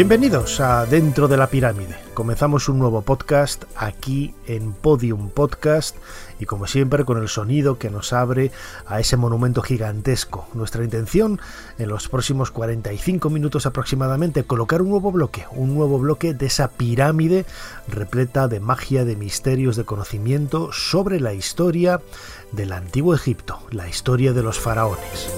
Bienvenidos 0.00 0.60
a 0.60 0.86
Dentro 0.86 1.28
de 1.28 1.36
la 1.36 1.48
Pirámide. 1.48 1.94
Comenzamos 2.14 2.70
un 2.70 2.78
nuevo 2.78 3.02
podcast 3.02 3.64
aquí 3.76 4.34
en 4.46 4.72
Podium 4.72 5.28
Podcast 5.28 5.94
y 6.38 6.46
como 6.46 6.66
siempre 6.66 7.04
con 7.04 7.18
el 7.18 7.28
sonido 7.28 7.76
que 7.76 7.90
nos 7.90 8.14
abre 8.14 8.50
a 8.86 8.98
ese 8.98 9.18
monumento 9.18 9.60
gigantesco. 9.60 10.48
Nuestra 10.54 10.84
intención 10.84 11.38
en 11.78 11.90
los 11.90 12.08
próximos 12.08 12.50
45 12.50 13.28
minutos 13.28 13.66
aproximadamente 13.66 14.44
colocar 14.44 14.80
un 14.80 14.88
nuevo 14.88 15.12
bloque, 15.12 15.44
un 15.50 15.74
nuevo 15.74 15.98
bloque 15.98 16.32
de 16.32 16.46
esa 16.46 16.68
pirámide 16.70 17.44
repleta 17.86 18.48
de 18.48 18.58
magia, 18.58 19.04
de 19.04 19.16
misterios, 19.16 19.76
de 19.76 19.84
conocimiento 19.84 20.72
sobre 20.72 21.20
la 21.20 21.34
historia 21.34 22.00
del 22.52 22.72
antiguo 22.72 23.14
Egipto, 23.14 23.58
la 23.70 23.86
historia 23.86 24.32
de 24.32 24.42
los 24.42 24.58
faraones. 24.58 25.28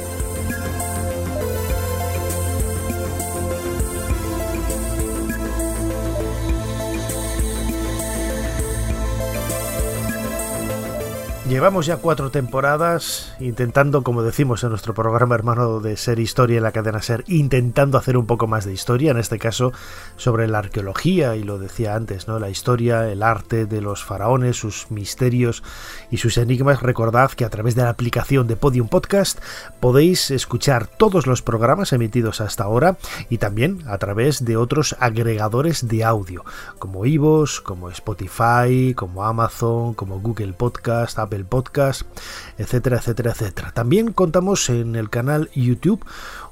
Llevamos 11.53 11.85
ya 11.85 11.99
cuatro 11.99 12.31
temporadas 12.31 13.35
intentando, 13.39 14.03
como 14.03 14.23
decimos 14.23 14.65
en 14.65 14.71
nuestro 14.71 14.95
programa 14.95 15.35
hermano 15.35 15.81
de 15.81 15.99
Ser 15.99 16.19
Historia 16.19 16.57
en 16.57 16.63
la 16.63 16.73
cadena 16.73 17.03
Ser, 17.03 17.25
intentando 17.29 17.99
hacer 17.99 18.17
un 18.17 18.25
poco 18.25 18.47
más 18.47 18.65
de 18.65 18.73
historia, 18.73 19.11
en 19.11 19.19
este 19.19 19.39
caso 19.39 19.71
sobre 20.17 20.49
la 20.49 20.61
arqueología, 20.61 21.37
y 21.37 21.43
lo 21.43 21.59
decía 21.59 21.95
antes, 21.95 22.27
¿no? 22.27 22.39
La 22.39 22.49
historia, 22.49 23.07
el 23.11 23.23
arte 23.23 23.67
de 23.67 23.83
los 23.83 24.03
faraones, 24.03 24.57
sus 24.57 24.91
misterios 24.91 25.63
y 26.11 26.17
sus 26.17 26.39
enigmas. 26.39 26.81
Recordad 26.81 27.33
que 27.33 27.45
a 27.45 27.51
través 27.51 27.75
de 27.75 27.83
la 27.83 27.91
aplicación 27.91 28.47
de 28.47 28.57
Podium 28.57 28.89
Podcast 28.89 29.39
podéis 29.79 30.31
escuchar 30.31 30.87
todos 30.87 31.27
los 31.27 31.43
programas 31.43 31.93
emitidos 31.93 32.41
hasta 32.41 32.65
ahora 32.65 32.97
y 33.29 33.37
también 33.37 33.85
a 33.89 33.99
través 33.99 34.47
de 34.47 34.57
otros 34.57 34.97
agregadores 35.01 35.87
de 35.87 36.03
audio, 36.03 36.47
como 36.79 37.05
Ivos, 37.05 37.61
como 37.61 37.91
Spotify, 37.91 38.95
como 38.97 39.25
Amazon, 39.25 39.93
como 39.93 40.19
Google 40.19 40.55
Podcast, 40.55 41.19
Apple 41.19 41.42
podcast, 41.45 42.03
etcétera, 42.59 42.99
etcétera, 42.99 43.33
etcétera. 43.33 43.73
También 43.73 44.13
contamos 44.13 44.69
en 44.69 44.97
el 44.97 45.11
canal 45.11 45.51
YouTube 45.55 46.05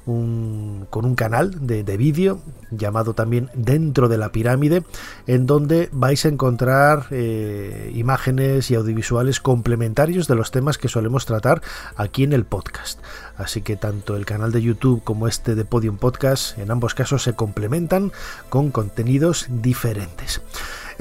con 0.05 1.05
un 1.05 1.15
canal 1.15 1.67
de, 1.67 1.83
vídeo 1.97 2.39
llamado 2.71 3.13
también 3.13 3.49
Dentro 3.53 4.09
de 4.09 4.17
la 4.17 4.31
Pirámide, 4.31 4.83
en 5.27 5.45
donde 5.45 5.89
vais 5.91 6.25
a 6.25 6.29
encontrar 6.29 7.05
eh, 7.11 7.91
imágenes 7.93 8.71
y 8.71 8.75
audiovisuales 8.75 9.39
complementarios 9.39 10.27
de 10.27 10.35
los 10.35 10.51
temas 10.51 10.77
que 10.77 10.87
solemos 10.87 11.25
tratar 11.25 11.61
aquí 11.95 12.23
en 12.23 12.33
el 12.33 12.45
podcast. 12.45 12.99
Así 13.37 13.61
que 13.61 13.75
tanto 13.75 14.15
el 14.15 14.25
canal 14.25 14.51
de 14.51 14.61
YouTube 14.61 15.03
como 15.03 15.27
este 15.27 15.55
de 15.55 15.65
Podium 15.65 15.97
Podcast, 15.97 16.57
en 16.57 16.71
ambos 16.71 16.95
casos 16.95 17.23
se 17.23 17.33
complementan 17.33 18.11
con 18.49 18.71
contenidos 18.71 19.47
diferentes. 19.49 20.41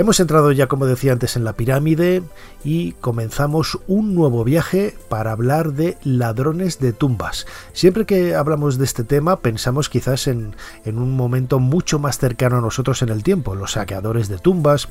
Hemos 0.01 0.19
entrado 0.19 0.51
ya, 0.51 0.67
como 0.67 0.87
decía 0.87 1.13
antes, 1.13 1.37
en 1.37 1.45
la 1.45 1.53
pirámide 1.53 2.23
y 2.65 2.93
comenzamos 2.93 3.79
un 3.87 4.15
nuevo 4.15 4.45
viaje 4.45 4.97
para 5.11 5.33
hablar 5.33 5.75
de 5.75 5.99
ladrones 6.05 6.79
de 6.79 6.95
tumbas. 6.95 7.47
Siempre 7.75 8.07
que 8.07 8.35
hablamos 8.35 8.79
de 8.79 8.87
este 8.87 9.05
tema 9.05 9.41
pensamos 9.41 9.91
quizás 9.91 10.27
en, 10.27 10.57
en 10.87 10.97
un 10.97 11.15
momento 11.15 11.59
mucho 11.59 11.99
más 11.99 12.17
cercano 12.17 12.57
a 12.57 12.61
nosotros 12.63 13.03
en 13.03 13.11
el 13.11 13.23
tiempo, 13.23 13.55
los 13.55 13.73
saqueadores 13.73 14.29
de 14.29 14.39
tumbas 14.39 14.89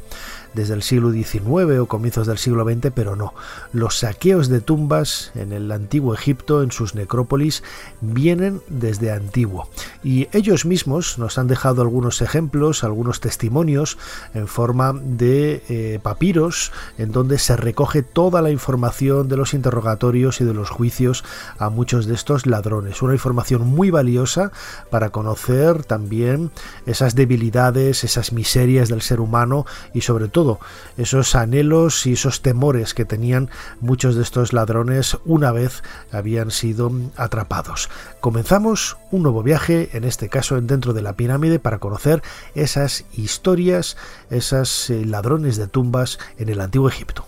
desde 0.54 0.76
el 0.76 0.84
siglo 0.84 1.12
XIX 1.12 1.80
o 1.80 1.88
comienzos 1.88 2.28
del 2.28 2.38
siglo 2.38 2.64
XX, 2.64 2.92
pero 2.94 3.16
no. 3.16 3.34
Los 3.74 3.98
saqueos 3.98 4.48
de 4.48 4.62
tumbas 4.62 5.32
en 5.34 5.54
el 5.54 5.72
antiguo 5.72 6.14
Egipto, 6.14 6.62
en 6.62 6.72
sus 6.72 6.94
necrópolis, 6.94 7.64
vienen 8.02 8.62
desde 8.68 9.12
antiguo. 9.12 9.70
Y 10.04 10.28
ellos 10.34 10.66
mismos 10.66 11.18
nos 11.18 11.40
han 11.40 11.48
dejado 11.48 11.82
algunos 11.82 12.22
ejemplos, 12.22 12.84
algunos 12.84 13.20
testimonios 13.22 13.98
en 14.36 14.48
forma 14.48 14.99
de 15.04 15.64
eh, 15.70 16.00
papiros 16.02 16.72
en 16.98 17.12
donde 17.12 17.38
se 17.38 17.56
recoge 17.56 18.04
toda 18.04 18.42
la 18.42 18.52
información 18.52 19.28
de 19.28 19.38
los 19.38 19.54
interrogatorios 19.54 20.42
y 20.42 20.46
de 20.46 20.54
los 20.54 20.70
juicios 20.70 21.24
a 21.58 21.70
muchos 21.70 22.06
de 22.06 22.16
estos 22.16 22.46
ladrones. 22.46 23.02
Una 23.02 23.14
información 23.14 23.68
muy 23.68 23.92
valiosa 23.92 24.52
para 24.90 25.10
conocer 25.10 25.84
también 25.84 26.52
esas 26.86 27.16
debilidades, 27.16 28.04
esas 28.04 28.34
miserias 28.34 28.90
del 28.90 29.02
ser 29.02 29.20
humano 29.20 29.66
y 29.94 30.02
sobre 30.02 30.28
todo 30.28 30.60
esos 30.98 31.36
anhelos 31.36 32.06
y 32.06 32.14
esos 32.14 32.42
temores 32.42 32.94
que 32.94 33.06
tenían 33.06 33.50
muchos 33.82 34.16
de 34.16 34.24
estos 34.24 34.54
ladrones 34.54 35.18
una 35.26 35.52
vez 35.52 35.84
habían 36.12 36.52
sido 36.52 36.92
atrapados. 37.16 37.90
Comenzamos 38.20 38.98
un 39.12 39.24
nuevo 39.24 39.44
viaje, 39.44 39.90
en 39.94 40.04
este 40.04 40.30
caso 40.30 40.60
dentro 40.60 40.94
de 40.94 41.02
la 41.02 41.14
pirámide, 41.14 41.60
para 41.60 41.80
conocer 41.80 42.22
esas 42.56 43.06
historias, 43.16 43.98
esas 44.30 44.89
eh, 44.90 45.06
ladrones 45.06 45.58
de 45.58 45.68
tumbas 45.68 46.20
en 46.38 46.50
el 46.50 46.62
antiguo 46.62 46.88
Egipto. 46.90 47.26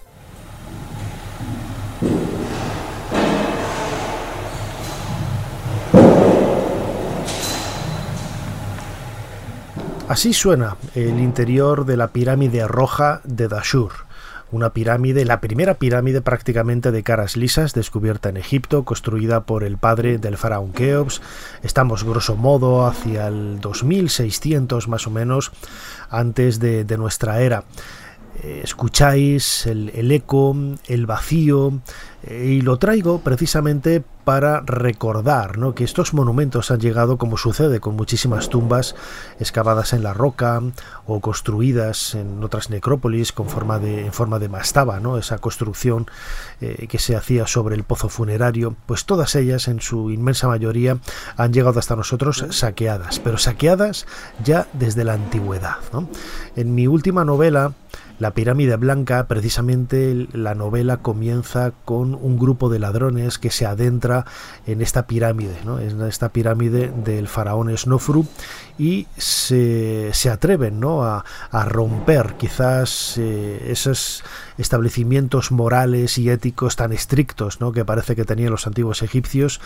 Así 10.12 10.34
suena 10.34 10.76
el 10.94 11.22
interior 11.22 11.86
de 11.86 11.96
la 11.96 12.10
pirámide 12.10 12.68
roja 12.68 13.22
de 13.24 13.48
Dashur, 13.48 13.92
una 14.52 14.74
pirámide, 14.74 15.26
la 15.26 15.42
primera 15.42 15.76
pirámide 15.76 16.22
prácticamente 16.22 16.92
de 16.92 17.04
caras 17.04 17.38
lisas 17.38 17.74
descubierta 17.74 18.30
en 18.30 18.38
Egipto, 18.38 18.84
construida 18.84 19.42
por 19.42 19.64
el 19.64 19.78
padre 19.78 20.18
del 20.18 20.38
faraón 20.38 20.74
Keops. 20.74 21.22
Estamos 21.64 22.04
grosso 22.04 22.36
modo 22.36 22.86
hacia 22.86 23.28
el 23.28 23.60
2600 23.62 24.88
más 24.88 25.08
o 25.08 25.10
menos 25.10 25.52
antes 26.10 26.60
de, 26.60 26.84
de 26.84 26.98
nuestra 26.98 27.42
era. 27.42 27.64
Eh, 28.44 28.62
escucháis 28.64 29.68
el, 29.68 30.12
eco, 30.12 30.56
el 30.88 31.06
vacío, 31.06 31.80
eh, 32.24 32.46
y 32.58 32.62
lo 32.62 32.78
traigo 32.78 33.20
precisamente 33.20 34.04
para 34.24 34.62
recordar 34.62 35.60
que 35.76 35.84
estos 35.84 36.14
monumentos 36.14 36.72
han 36.72 36.80
llegado, 36.80 37.18
como 37.18 37.38
sucede 37.38 37.80
con 37.80 37.96
muchísimas 37.96 38.50
tumbas 38.50 38.96
excavadas 39.40 39.94
en 39.94 40.02
la 40.02 40.14
roca 40.14 40.62
o 41.06 41.20
construidas 41.20 42.16
en 42.16 42.44
otras 42.44 42.70
necrópolis 42.72 43.32
con 43.32 43.48
forma 43.48 43.78
de, 43.78 44.06
en 44.06 44.14
forma 44.14 44.40
de 44.40 44.50
mastaba, 44.50 45.00
¿no? 45.00 45.18
esa 45.18 45.38
construcción 45.38 46.08
eh, 46.62 46.88
que 46.88 46.98
se 46.98 47.16
hacía 47.16 47.46
sobre 47.46 47.76
el 47.76 47.84
pozo 47.84 48.10
funerario, 48.10 48.76
pues 48.88 49.06
todas 49.06 49.36
ellas 49.36 49.68
en 49.68 49.82
su 49.82 50.10
inmensa 50.10 50.48
mayoría 50.48 50.98
han 51.38 51.54
llegado 51.54 51.80
hasta 51.80 51.96
nosotros 51.96 52.46
saqueadas, 52.50 53.20
pero 53.20 53.38
saqueadas 53.38 54.08
ya 54.44 54.68
desde 54.74 55.04
la 55.04 55.14
antigüedad. 55.14 55.78
En 56.56 56.76
mi 56.76 56.88
última 56.88 57.26
novela, 57.26 57.74
la 58.22 58.36
pirámide 58.36 58.76
blanca, 58.76 59.28
precisamente 59.28 60.28
la 60.32 60.54
novela 60.54 60.98
comienza 60.98 61.72
con 61.86 62.14
un 62.14 62.38
grupo 62.38 62.70
de 62.70 62.78
ladrones 62.78 63.40
que 63.40 63.50
se 63.50 63.66
adentra 63.66 64.28
en 64.68 64.84
esta 64.84 65.08
pirámide, 65.08 65.58
¿no? 65.66 65.80
en 65.80 66.00
esta 66.04 66.30
pirámide 66.30 66.94
del 67.04 67.28
faraón 67.28 67.76
Snofru 67.76 68.28
y 68.78 69.08
se, 69.18 70.12
atreven 70.32 70.80
¿no? 70.80 71.04
a, 71.04 71.24
romper 71.66 72.36
quizás 72.38 73.18
eh, 73.18 73.66
esos 73.72 74.24
establecimientos 74.60 75.52
morales 75.52 76.20
y 76.20 76.30
éticos 76.30 76.76
tan 76.76 76.94
estrictos 76.94 77.60
¿no? 77.60 77.72
que 77.72 77.86
parece 77.86 78.16
que 78.16 78.24
tenían 78.24 78.52
los 78.52 78.68
antiguos 78.68 79.02
egipcios 79.02 79.62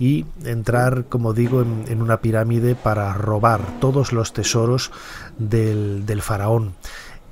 y 0.00 0.26
entrar, 0.44 1.04
como 1.04 1.32
digo, 1.32 1.62
en, 1.62 2.02
una 2.02 2.20
pirámide 2.20 2.74
para 2.74 3.14
robar 3.14 3.60
todos 3.78 4.12
los 4.12 4.32
tesoros 4.32 4.90
del, 5.38 6.06
del 6.06 6.22
faraón. 6.22 6.74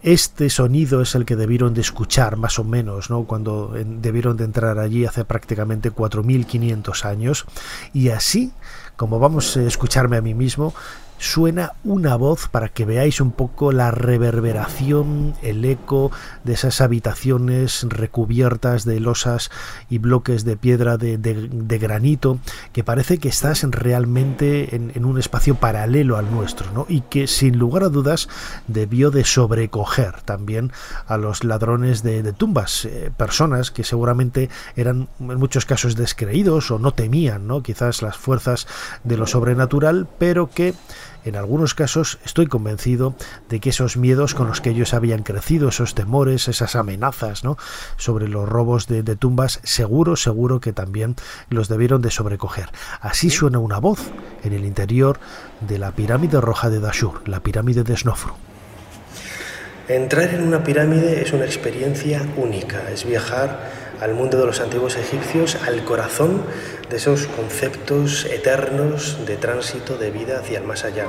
Este 0.03 0.49
sonido 0.49 1.03
es 1.03 1.15
el 1.15 1.25
que 1.25 1.35
debieron 1.35 1.75
de 1.75 1.81
escuchar 1.81 2.37
más 2.37 2.59
o 2.59 2.65
menos, 2.65 3.11
¿no? 3.11 3.25
Cuando 3.25 3.75
debieron 3.75 4.37
de 4.37 4.45
entrar 4.45 4.79
allí 4.79 5.05
hace 5.05 5.25
prácticamente 5.25 5.91
4500 5.91 7.05
años 7.05 7.45
y 7.93 8.11
así, 8.11 8.53
como 8.97 9.19
vamos 9.19 9.57
a 9.57 9.63
escucharme 9.63 10.17
a 10.17 10.23
mí 10.23 10.35
mismo, 10.35 10.73
suena 11.19 11.73
una 11.85 12.17
voz 12.17 12.49
para 12.49 12.69
que 12.69 12.85
veáis 12.85 13.21
un 13.21 13.33
poco 13.33 13.73
la 13.73 13.91
reverberación, 13.91 15.35
el 15.43 15.65
eco 15.65 16.11
de 16.45 16.55
esas 16.55 16.81
habitaciones 16.81 17.87
recubiertas 17.89 18.85
de 18.85 19.01
losas 19.01 19.51
y 19.91 19.99
bloques 19.99 20.45
de 20.45 20.57
piedra 20.57 20.97
de, 20.97 21.79
granito, 21.79 22.39
que 22.73 22.85
parece 22.85 23.19
que 23.19 23.29
estás 23.29 23.63
realmente 23.63 24.75
en, 24.75 25.05
un 25.05 25.19
espacio 25.19 25.55
paralelo 25.55 26.17
al 26.17 26.31
nuestro, 26.31 26.71
¿no? 26.73 26.87
y 26.89 27.03
que 27.03 27.27
sin 27.27 27.59
lugar 27.59 27.85
a 27.85 27.89
dudas 27.89 28.29
debió 28.67 29.11
de 29.11 29.25
sobrecoger 29.25 30.23
también 30.23 30.73
a 31.07 31.17
los 31.17 31.45
ladrones 31.45 32.03
de, 32.03 32.33
tumbas, 32.33 32.85
eh, 32.85 33.11
personas 33.17 33.71
que 33.71 33.85
seguramente 33.85 34.51
eran 34.77 35.09
en 35.19 35.39
muchos 35.39 35.65
casos 35.65 35.97
descreídos 35.97 36.71
o 36.71 36.79
no 36.79 36.93
temían, 36.93 37.47
¿no? 37.47 37.63
quizás 37.63 38.03
las 38.03 38.17
fuerzas 38.17 38.67
de 39.05 39.17
lo 39.17 39.27
sobrenatural, 39.27 40.07
pero 40.19 40.51
que 40.51 40.75
en 41.25 41.37
algunos 41.37 41.75
casos 41.75 42.19
estoy 42.25 42.47
convencido 42.47 43.15
de 43.49 43.61
que 43.61 43.71
esos 43.71 43.97
miedos 43.97 44.35
con 44.35 44.49
los 44.49 44.61
que 44.61 44.71
ellos 44.71 44.95
habían 44.95 45.23
crecido, 45.23 45.69
esos 45.69 45.95
temores, 45.95 46.49
esas 46.49 46.77
amenazas 46.77 47.45
¿no? 47.45 47.57
sobre 47.97 48.29
los 48.29 48.49
robos 48.49 48.87
de, 48.87 49.03
tumbas, 49.17 49.61
seguro, 49.63 50.17
seguro 50.17 50.61
que 50.61 50.73
también 50.73 51.17
los 51.51 51.69
debieron 51.69 52.03
de 52.03 52.11
sobrecoger. 52.11 52.71
Así 53.01 53.31
suena 53.31 53.59
una 53.59 53.79
voz 53.79 54.11
en 54.45 54.53
el 54.53 54.65
interior 54.65 55.19
de 55.61 55.79
la 55.79 55.93
pirámide 55.93 56.41
roja 56.41 56.71
de 56.71 56.81
Dashur, 56.81 57.29
la 57.29 57.41
pirámide 57.41 57.85
de 57.85 57.97
Snofru. 57.97 58.35
Entrar 59.89 60.35
en 60.35 60.43
una 60.43 60.63
pirámide 60.63 61.23
es 61.23 61.33
una 61.33 61.47
experiencia 61.47 62.23
única, 62.37 62.91
es 62.91 63.07
viajar 63.07 63.88
al 64.01 64.15
mundo 64.15 64.39
de 64.39 64.47
los 64.47 64.61
antiguos 64.61 64.97
egipcios, 64.97 65.57
al 65.67 65.85
corazón 65.85 66.43
de 66.89 66.97
esos 66.97 67.27
conceptos 67.27 68.25
eternos 68.27 69.19
de 69.27 69.37
tránsito 69.37 69.97
de 69.97 70.11
vida 70.11 70.39
hacia 70.39 70.59
el 70.59 70.65
más 70.65 70.85
allá. 70.85 71.07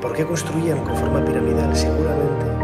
¿Por 0.00 0.12
qué 0.14 0.24
construían 0.24 0.84
con 0.84 0.96
forma 0.96 1.24
piramidal? 1.24 1.74
Seguramente 1.76 2.63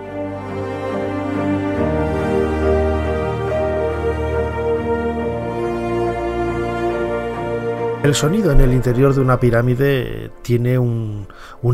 El 8.03 8.15
sonido 8.15 8.51
en 8.51 8.61
el 8.61 8.73
interior 8.73 9.13
de 9.13 9.21
una 9.21 9.39
pirámide 9.39 10.31
tiene 10.41 10.79
un, 10.79 11.27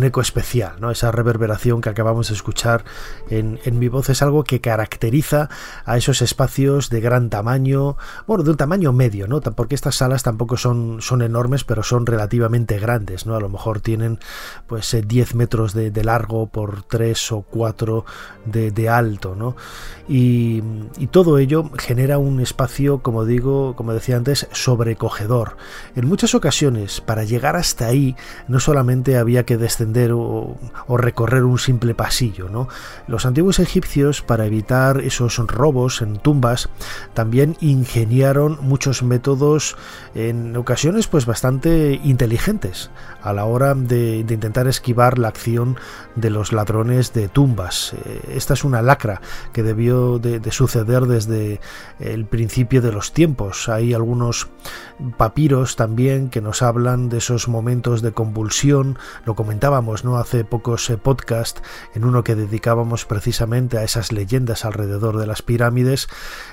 eco 0.03 0.19
especial, 0.19 0.73
¿no? 0.81 0.91
Esa 0.91 1.09
reverberación 1.09 1.79
que 1.79 1.87
acabamos 1.87 2.27
de 2.27 2.33
escuchar 2.33 2.83
en, 3.29 3.57
mi 3.79 3.87
voz 3.87 4.09
es 4.09 4.21
algo 4.21 4.43
que 4.43 4.59
caracteriza 4.59 5.49
a 5.85 5.95
esos 5.95 6.21
espacios 6.21 6.89
de 6.89 6.99
gran 6.99 7.29
tamaño, 7.29 7.95
bueno, 8.27 8.43
de 8.43 8.51
un 8.51 8.57
tamaño 8.57 8.91
medio, 8.91 9.27
¿no? 9.27 9.39
Porque 9.39 9.73
estas 9.73 9.95
salas 9.95 10.21
tampoco 10.21 10.57
son, 10.57 11.01
son 11.01 11.21
enormes, 11.21 11.63
pero 11.63 11.81
son 11.81 12.05
relativamente 12.05 12.77
grandes, 12.77 13.25
¿no? 13.25 13.33
A 13.35 13.39
lo 13.39 13.47
mejor 13.47 13.79
tienen 13.79 14.19
pues 14.67 14.97
10 15.01 15.31
eh, 15.31 15.35
metros 15.37 15.73
de, 15.73 16.03
largo 16.03 16.47
por 16.47 16.83
3 16.83 17.31
o 17.31 17.41
4 17.43 18.05
de, 18.45 18.89
alto, 18.89 19.33
¿no? 19.33 19.55
Y, 20.09 20.61
y, 20.97 21.07
todo 21.07 21.37
ello 21.37 21.71
genera 21.77 22.17
un 22.17 22.41
espacio, 22.41 22.99
como 23.01 23.23
digo, 23.23 23.77
como 23.77 23.93
decía 23.93 24.17
antes, 24.17 24.47
sobrecogedor. 24.51 25.55
En 25.95 26.05
muchas 26.17 26.33
ocasiones, 26.33 26.99
para 26.99 27.25
llegar 27.25 27.55
hasta 27.55 27.85
ahí, 27.85 28.15
no 28.47 28.59
solamente 28.59 29.17
había 29.17 29.45
que 29.45 29.55
descender 29.55 30.13
o, 30.13 30.57
recorrer 30.89 31.43
un 31.43 31.59
simple 31.59 31.93
pasillo, 31.93 32.49
¿no? 32.49 32.67
Los 33.05 33.27
antiguos 33.27 33.59
egipcios, 33.59 34.23
para 34.23 34.47
evitar 34.47 34.99
esos 35.01 35.37
robos 35.37 36.01
en 36.01 36.17
tumbas, 36.17 36.69
también 37.13 37.55
ingeniaron 37.61 38.57
muchos 38.61 39.03
métodos, 39.03 39.77
en 40.15 40.57
ocasiones, 40.57 41.05
pues 41.05 41.27
bastante 41.27 42.01
inteligentes, 42.03 42.89
a 43.21 43.31
la 43.31 43.45
hora 43.45 43.75
de, 43.75 44.25
intentar 44.27 44.67
esquivar 44.67 45.19
la 45.19 45.27
acción 45.27 45.77
de 46.15 46.31
los 46.31 46.51
ladrones 46.51 47.13
de 47.13 47.27
tumbas. 47.27 47.93
Eh, 47.93 48.21
esta 48.29 48.55
es 48.55 48.63
una 48.63 48.81
lacra 48.81 49.21
que 49.53 49.61
debió 49.61 50.17
de, 50.17 50.39
de 50.39 50.51
suceder 50.51 51.03
desde 51.03 51.61
el 51.99 52.25
principio 52.25 52.81
de 52.81 52.91
los 52.91 53.13
tiempos. 53.13 53.69
Hay 53.69 53.93
algunos 53.93 54.49
papiros 55.17 55.75
también 55.75 56.06
que 56.07 56.41
nos 56.41 56.61
hablan 56.61 57.09
de 57.09 57.17
esos 57.17 57.49
momentos 57.49 58.01
de 58.01 58.13
convulsión. 58.13 58.97
Lo 59.25 59.35
comentábamos 59.35 60.05
no 60.05 60.17
hace 60.17 60.45
pocos 60.45 60.89
podcasts 61.03 61.61
en 61.95 62.05
uno 62.05 62.23
que 62.23 62.35
dedicábamos 62.35 63.05
precisamente 63.05 63.77
a 63.77 63.83
esas 63.83 64.13
leyendas 64.13 64.63
alrededor 64.63 65.17
de 65.17 65.27
las 65.27 65.41
pirámides, 65.41 66.07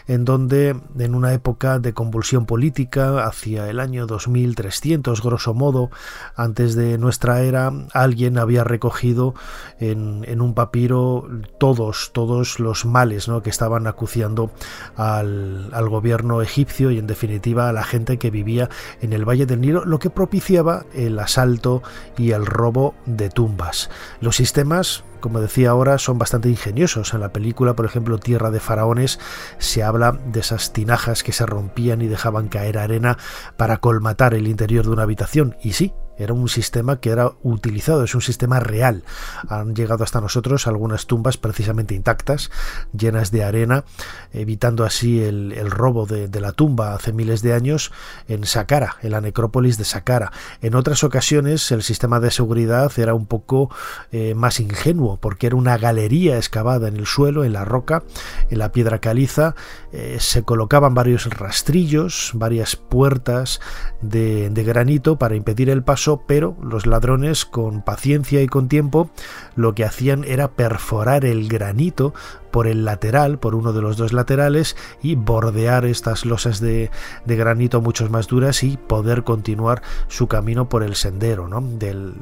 en 0.09 0.25
donde 0.25 0.77
en 0.99 1.15
una 1.15 1.33
época 1.35 1.79
de 1.79 1.95
convulsión 1.95 2.47
política 2.47 3.25
hacia 3.25 3.71
el 3.71 3.79
año 3.79 4.07
2300 4.07 5.23
grosso 5.23 5.55
modo 5.55 5.91
antes 6.35 6.75
de 6.75 6.99
nuestra 6.99 7.43
era 7.43 7.73
alguien 7.93 8.39
había 8.39 8.65
recogido 8.65 9.35
en, 9.79 10.41
un 10.41 10.55
papiro 10.55 11.29
todos 11.59 12.11
todos 12.13 12.59
los 12.59 12.85
males 12.85 13.29
¿no? 13.29 13.43
que 13.43 13.51
estaban 13.51 13.87
acuciando 13.87 14.51
al 14.97 15.89
gobierno 15.89 16.43
egipcio 16.43 16.91
y 16.91 16.99
en 16.99 17.07
definitiva 17.07 17.69
a 17.69 17.73
la 17.73 17.85
gente 17.85 18.19
que 18.19 18.31
vivía 18.31 18.69
en 19.01 19.13
el 19.13 19.25
Valle 19.25 19.44
del 19.47 19.61
Nilo, 19.61 19.85
lo 19.85 19.99
que 19.99 20.11
propiciaba 20.11 20.85
el 20.95 21.19
asalto 21.19 21.83
y 22.17 22.33
el 22.33 22.47
robo 22.47 22.95
de 23.07 23.31
tumbas. 23.31 23.91
Los 24.21 24.37
sistemas 24.37 25.05
como 25.25 25.41
decía 25.41 25.71
ahora, 25.71 25.97
son 25.97 26.19
bastante 26.19 26.51
ingeniosos. 26.51 27.15
En 27.15 27.21
la 27.21 27.33
película, 27.33 27.73
por 27.73 27.87
ejemplo, 27.87 28.19
Tierra 28.19 28.51
de 28.51 28.61
Faraones, 28.61 29.19
se 29.57 29.83
habla 29.83 30.13
de 30.13 30.41
esas 30.41 30.75
tinajas 30.75 31.23
que 31.23 31.33
se 31.33 31.47
rompían 31.47 32.03
y 32.03 32.09
dejaban 32.09 32.49
caer 32.49 32.77
arena 32.77 33.17
para 33.57 33.79
colmatar 33.79 34.35
el 34.35 34.47
interior 34.49 34.85
de 34.85 34.91
una 34.91 35.05
habitación. 35.05 35.57
Y 35.63 35.73
sí, 35.73 35.95
era 36.19 36.33
un 36.33 36.49
sistema 36.49 37.01
que 37.01 37.11
era 37.11 37.33
utilizado, 37.43 38.05
es 38.05 38.15
un 38.15 38.21
sistema 38.21 38.61
real. 38.61 39.03
Han 39.49 39.75
llegado 39.75 40.05
hasta 40.05 40.21
nosotros 40.21 40.67
algunas 40.67 41.07
tumbas 41.07 41.37
precisamente 41.37 41.95
intactas, 41.95 42.51
llenas 42.97 43.31
de 43.31 43.45
arena, 43.45 43.85
evitando 44.33 44.85
así 44.85 45.23
el, 45.23 45.71
robo 45.71 46.07
de, 46.07 46.29
la 46.41 46.53
tumba 46.53 46.95
hace 46.95 47.13
miles 47.13 47.43
de 47.43 47.55
años 47.55 47.93
en 48.29 48.45
Saqqara, 48.45 48.97
en 49.03 49.13
la 49.13 49.21
necrópolis 49.21 49.79
de 49.79 49.85
Saqqara. 49.85 50.33
En 50.61 50.75
otras 50.75 51.05
ocasiones 51.05 51.71
el 51.73 51.83
sistema 51.83 52.21
de 52.21 52.31
seguridad 52.31 52.93
era 52.99 53.15
un 53.15 53.27
poco 53.27 53.71
eh, 54.13 54.35
más 54.35 54.61
ingenuo, 54.61 55.19
porque 55.21 55.47
era 55.47 55.57
una 55.57 55.79
galería 55.79 56.37
excavada 56.37 56.89
en 56.89 56.97
el 56.97 57.07
suelo, 57.07 57.45
en 57.45 57.53
la 57.53 57.65
roca, 57.65 58.03
en 58.51 58.59
la 58.59 58.73
piedra 58.73 58.99
caliza, 58.99 59.55
eh, 59.93 60.19
se 60.21 60.43
colocaban 60.43 60.95
varios 60.95 61.27
rastrillos, 61.27 62.33
varias 62.35 62.77
puertas 62.77 63.61
de 64.03 64.65
granito 64.65 65.19
para 65.19 65.35
impedir 65.35 65.71
el 65.71 65.83
paso 65.83 66.04
pero 66.27 66.57
los 66.63 66.87
ladrones 66.87 67.45
con 67.45 67.83
paciencia 67.83 68.43
y 68.43 68.47
con 68.47 68.69
tiempo 68.69 69.11
lo 69.57 69.75
que 69.75 69.85
hacían 69.85 70.25
era 70.25 70.49
perforar 70.49 71.25
el 71.25 71.49
granito 71.49 72.15
por 72.55 72.69
el 72.69 72.85
lateral, 72.85 73.41
por 73.41 73.57
uno 73.57 73.73
de 73.73 73.83
los 73.83 73.97
dos 73.97 74.13
laterales 74.13 74.77
y 75.03 75.17
bordear 75.17 75.85
estas 75.87 76.25
losas 76.25 76.61
de, 76.61 76.89
granito 77.27 77.81
mucho 77.81 78.09
más 78.09 78.29
duras 78.29 78.63
y 78.63 78.77
poder 78.77 79.25
continuar 79.25 79.83
su 80.07 80.29
camino 80.29 80.69
por 80.69 80.85
el 80.85 80.95
sendero 80.95 81.49
¿no? 81.49 81.61
del, 81.61 82.15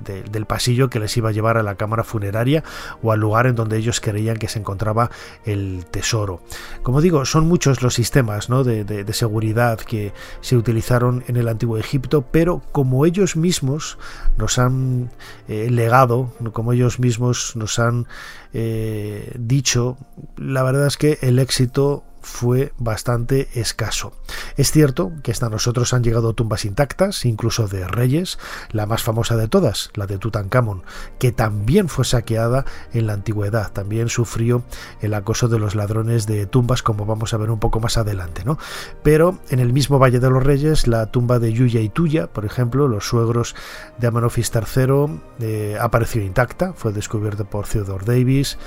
pasillo 0.47 0.89
que 0.89 1.01
les 1.01 1.15
iba 1.19 1.29
a 1.29 1.33
llevar 1.33 1.59
a 1.59 1.63
la 1.63 1.75
cámara 1.75 2.03
funeraria 2.03 2.65
o 3.03 3.13
al 3.13 3.21
lugar 3.21 3.47
en 3.47 3.57
donde 3.57 3.77
ellos 3.77 4.01
creían 4.01 4.39
que 4.39 4.49
se 4.49 4.59
encontraba 4.59 5.11
el 5.45 5.85
tesoro. 5.91 6.41
Como 6.83 7.03
digo, 7.03 7.27
son 7.27 7.47
muchos 7.47 7.83
los 7.83 7.93
sistemas 7.93 8.49
¿no? 8.49 8.65
de, 8.65 9.05
seguridad 9.13 9.81
que 9.81 10.15
se 10.41 10.57
utilizaron 10.57 11.25
en 11.29 11.37
el 11.37 11.47
antiguo 11.47 11.77
Egipto, 11.77 12.25
pero 12.31 12.63
como 12.73 13.05
ellos 13.05 13.37
mismos 13.37 13.99
nos 14.39 14.59
han 14.59 15.11
eh, 15.47 15.69
legado, 15.69 16.33
como 16.55 16.73
ellos 16.73 16.99
mismos 16.99 17.55
nos 17.55 17.79
han 17.79 18.07
eh, 18.53 19.33
dicho, 19.39 19.97
la 20.37 20.63
verdad 20.63 20.87
es 20.87 20.97
que 20.97 21.19
el 21.23 21.39
éxito 21.39 22.05
fue 22.23 22.73
bastante 22.79 23.49
escaso. 23.55 24.13
Es 24.57 24.71
cierto 24.71 25.13
que 25.23 25.33
hasta 25.33 25.49
nosotros 25.49 25.93
han 25.93 26.03
llegado 26.03 26.35
tumbas 26.35 26.65
intactas, 26.65 27.25
incluso 27.25 27.69
de 27.69 27.87
reyes, 27.87 28.39
la 28.71 28.87
más 28.87 29.03
famosa 29.03 29.37
de 29.37 29.49
todas, 29.49 29.91
la 29.95 30.07
de 30.07 30.19
Tutankamón, 30.19 30.85
que 31.19 31.33
también 31.33 31.89
fue 31.89 32.05
saqueada 32.05 32.65
en 32.93 33.07
la 33.07 33.15
antigüedad, 33.15 33.73
también 33.73 34.09
sufrió 34.09 34.63
el 35.01 35.15
acoso 35.15 35.49
de 35.49 35.59
los 35.59 35.75
ladrones 35.75 36.27
de 36.27 36.47
tumbas, 36.47 36.83
como 36.83 37.07
vamos 37.07 37.35
a 37.35 37.37
ver 37.37 37.51
un 37.51 37.59
poco 37.59 37.81
más 37.81 37.99
adelante, 37.99 38.45
¿no? 38.45 38.59
Pero 39.03 39.39
en 39.51 39.59
el 39.59 39.73
mismo 39.73 39.99
Valle 39.99 40.21
de 40.21 40.31
los 40.31 40.43
Reyes, 40.43 40.87
la 40.87 41.07
tumba 41.07 41.39
de 41.39 41.53
Yuya 41.53 41.81
y 41.81 41.89
Tuya, 41.89 42.27
por 42.29 42.45
ejemplo, 42.45 42.89
los 42.89 43.07
suegros 43.07 43.55
de 43.99 44.07
Amenofis 44.07 44.51
III, 44.55 45.21
eh, 45.41 45.77
apareció 45.81 46.23
intacta, 46.23 46.73
fue 46.73 46.93
descubierta 46.93 47.45
por 47.45 47.67
Theodore 47.67 48.05
Davis, 48.05 48.59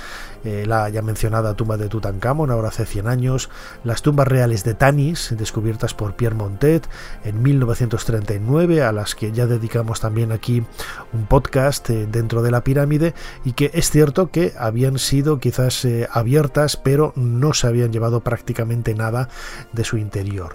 eh, 0.46 0.64
la 0.66 0.88
ya 0.88 1.02
mencionada 1.02 1.54
tumba 1.54 1.76
de 1.76 1.88
Tutankamón, 1.88 2.50
ahora 2.50 2.68
hace 2.68 2.86
100 2.86 3.08
años, 3.08 3.50
las 3.84 4.02
tumbas 4.02 4.28
reales 4.28 4.62
de 4.64 4.74
Tanis, 4.74 5.34
descubiertas 5.36 5.94
por 5.94 6.14
Pierre 6.14 6.36
Montet 6.36 6.88
en 7.24 7.42
1939, 7.42 8.82
a 8.82 8.92
las 8.92 9.14
que 9.14 9.32
ya 9.32 9.46
dedicamos 9.46 10.00
también 10.00 10.30
aquí 10.30 10.64
un 11.12 11.26
podcast 11.26 11.90
eh, 11.90 12.06
dentro 12.10 12.42
de 12.42 12.50
la 12.50 12.62
pirámide, 12.62 13.14
y 13.44 13.52
que 13.52 13.70
es 13.74 13.90
cierto 13.90 14.30
que 14.30 14.52
habían 14.58 14.98
sido 14.98 15.40
quizás 15.40 15.84
eh, 15.84 16.08
abiertas, 16.12 16.76
pero 16.76 17.12
no 17.16 17.52
se 17.52 17.66
habían 17.66 17.92
llevado 17.92 18.20
prácticamente 18.20 18.94
nada 18.94 19.28
de 19.72 19.84
su 19.84 19.96
interior. 19.96 20.54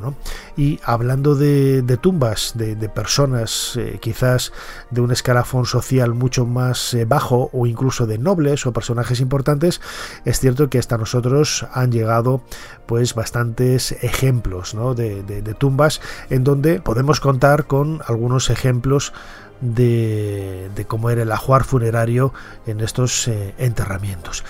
Y 0.55 0.79
hablando 0.85 1.35
de, 1.35 1.83
tumbas, 2.01 2.53
de, 2.55 2.75
personas 2.89 3.75
eh, 3.77 3.99
quizás 4.01 4.53
de 4.89 5.01
un 5.01 5.11
escalafón 5.11 5.65
social 5.65 6.13
mucho 6.13 6.45
más 6.45 6.95
bajo, 7.07 7.49
o 7.51 7.67
incluso 7.67 8.07
de 8.07 8.17
nobles 8.17 8.65
o 8.65 8.73
personajes 8.73 9.19
importantes, 9.19 9.80
es 10.25 10.39
cierto 10.39 10.69
que 10.69 10.79
hasta 10.79 10.97
nosotros 10.97 11.65
han 11.73 11.91
llegado 11.91 12.41
pues 12.85 13.15
bastantes 13.15 13.91
ejemplos 14.03 14.75
de, 14.95 15.55
tumbas 15.57 16.01
en 16.29 16.43
donde 16.43 16.81
podemos 16.81 17.19
contar 17.19 17.65
con 17.67 18.01
algunos 18.07 18.49
ejemplos 18.49 19.13
de, 19.61 20.69
cómo 20.87 21.09
era 21.09 21.23
el 21.23 21.31
ajuar 21.31 21.63
funerario 21.63 22.33
en 22.65 22.79
estos 22.79 23.27
eh, 23.27 23.53
enterramientos. 23.57 24.43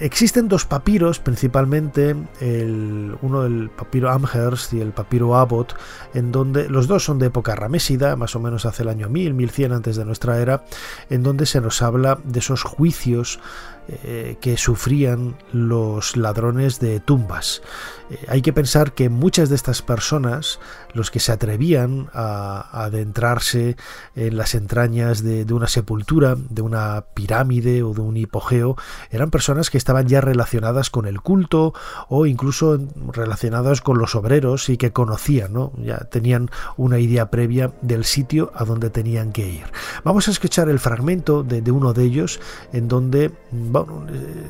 Existen 0.00 0.48
dos 0.48 0.66
papiros, 0.66 1.18
principalmente 1.18 2.14
el, 2.40 3.16
uno 3.22 3.42
del 3.42 3.70
papiro 3.70 4.10
Amherst 4.10 4.74
y 4.74 4.80
el 4.80 4.92
papiro 4.92 5.34
Abbott, 5.36 5.74
en 6.12 6.30
donde 6.30 6.68
los 6.68 6.88
dos 6.88 7.04
son 7.04 7.18
de 7.18 7.26
época 7.26 7.54
ramésida, 7.54 8.14
más 8.16 8.36
o 8.36 8.40
menos 8.40 8.66
hace 8.66 8.82
el 8.82 8.90
año 8.90 9.08
1000, 9.08 9.32
1100 9.32 9.72
antes 9.72 9.96
de 9.96 10.04
nuestra 10.04 10.38
era, 10.40 10.64
en 11.08 11.22
donde 11.22 11.46
se 11.46 11.60
nos 11.62 11.80
habla 11.80 12.18
de 12.22 12.40
esos 12.40 12.64
juicios 12.64 13.40
eh, 13.88 14.36
que 14.40 14.56
sufrían 14.56 15.36
los 15.52 16.16
ladrones 16.16 16.78
de 16.78 17.00
tumbas. 17.00 17.62
Eh, 18.10 18.26
hay 18.28 18.40
que 18.40 18.52
pensar 18.52 18.92
que 18.92 19.08
muchas 19.08 19.48
de 19.48 19.56
estas 19.56 19.82
personas, 19.82 20.60
los 20.94 21.10
que 21.10 21.18
se 21.18 21.32
atrevían 21.32 22.08
a, 22.14 22.84
adentrarse 22.84 23.76
en 24.14 24.36
las 24.36 24.54
entrañas 24.54 25.24
de, 25.24 25.52
una 25.52 25.66
sepultura, 25.66 26.36
de 26.36 26.62
una 26.62 27.06
pirámide 27.12 27.82
o 27.82 27.92
de 27.92 28.02
un 28.02 28.16
hipogeo, 28.16 28.76
eran 29.10 29.30
personas 29.30 29.68
que 29.68 29.78
estaban 29.78 30.06
ya 30.06 30.20
relacionadas 30.20 30.88
con 30.88 31.06
el 31.06 31.20
culto 31.20 31.74
o 32.08 32.26
incluso 32.26 32.78
relacionadas 33.12 33.80
con 33.80 33.98
los 33.98 34.14
obreros 34.14 34.68
y 34.68 34.76
que 34.76 34.92
conocían, 34.92 35.52
¿no? 35.52 35.72
ya 35.78 35.98
tenían 35.98 36.50
una 36.76 37.00
idea 37.00 37.30
previa 37.30 37.72
del 37.82 38.04
sitio 38.04 38.52
a 38.54 38.64
donde 38.64 38.90
tenían 38.90 39.32
que 39.32 39.48
ir. 39.48 39.64
Vamos 40.04 40.28
a 40.28 40.30
escuchar 40.30 40.68
el 40.68 40.78
fragmento 40.78 41.42
de, 41.42 41.62
de 41.62 41.72
uno 41.72 41.92
de 41.92 42.04
ellos 42.04 42.38
en 42.72 42.86
donde 42.86 43.32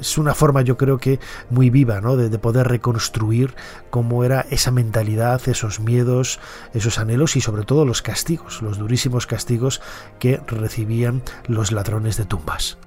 es 0.01 0.19
una 0.19 0.35
forma 0.35 0.63
yo 0.63 0.77
creo 0.77 0.99
que 0.99 1.21
muy 1.51 1.71
viva 1.71 2.01
¿no? 2.01 2.17
de, 2.17 2.39
poder 2.39 2.69
reconstruir 2.69 3.55
cómo 3.91 4.25
era 4.25 4.47
esa 4.51 4.71
mentalidad, 4.71 5.41
esos 5.49 5.81
miedos, 5.81 6.41
esos 6.75 6.99
anhelos 6.99 7.37
y 7.37 7.41
sobre 7.41 7.65
todo 7.65 7.85
los 7.85 8.03
castigos, 8.03 8.63
los 8.63 8.79
durísimos 8.79 9.27
castigos 9.27 9.81
que 10.19 10.41
recibían 10.47 11.23
los 11.47 11.73
ladrones 11.73 12.17
de 12.17 12.25
tumbas. 12.25 12.79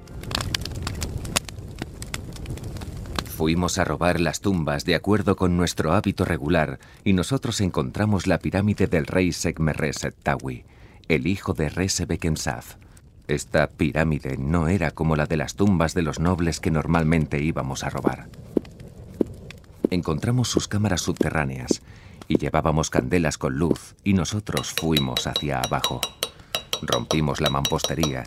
Fuimos 3.36 3.77
a 3.80 3.84
robar 3.84 4.22
las 4.22 4.39
tumbas 4.39 4.86
de 4.86 4.96
acuerdo 4.96 5.36
con 5.36 5.58
nuestro 5.58 5.92
hábito 5.92 6.24
regular 6.24 6.80
y 7.04 7.12
nosotros 7.12 7.60
encontramos 7.60 8.27
la 8.27 8.39
pirámide 8.39 8.88
del 8.88 9.06
rey 9.06 9.34
Sekmereset 9.34 10.15
Tawi, 10.24 10.63
el 11.10 11.27
hijo 11.27 11.54
de 11.54 11.70
Bekemsaf. 12.08 12.77
Esta 13.27 13.67
pirámide 13.67 14.38
no 14.38 14.67
era 14.67 14.91
como 14.91 15.15
la 15.15 15.25
de 15.25 15.38
las 15.38 15.55
tumbas 15.55 15.94
de 15.96 16.03
los 16.03 16.20
nobles 16.20 16.60
que 16.60 16.70
normalmente 16.70 17.41
íbamos 17.41 17.84
a 17.84 17.89
robar. 17.89 18.27
Encontramos 19.89 20.48
sus 20.48 20.67
cámaras 20.67 21.01
subterráneas 21.01 21.82
y 22.27 22.38
llevábamos 22.38 22.89
candelas 22.89 23.38
con 23.38 23.58
luz 23.58 23.96
y 24.03 24.13
nosotros 24.13 24.74
fuimos 24.74 25.25
hacia 25.25 25.60
abajo. 25.60 26.01
Rompimos 26.82 27.41
la 27.41 27.50
mampostería 27.50 28.25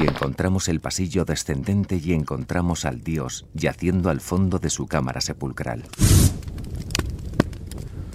y 0.00 0.06
encontramos 0.06 0.68
el 0.68 0.80
pasillo 0.80 1.24
descendente 1.24 2.00
y 2.02 2.12
encontramos 2.12 2.84
al 2.84 3.02
dios 3.02 3.46
yaciendo 3.54 4.10
al 4.10 4.20
fondo 4.20 4.58
de 4.58 4.70
su 4.70 4.86
cámara 4.86 5.20
sepulcral. 5.20 5.84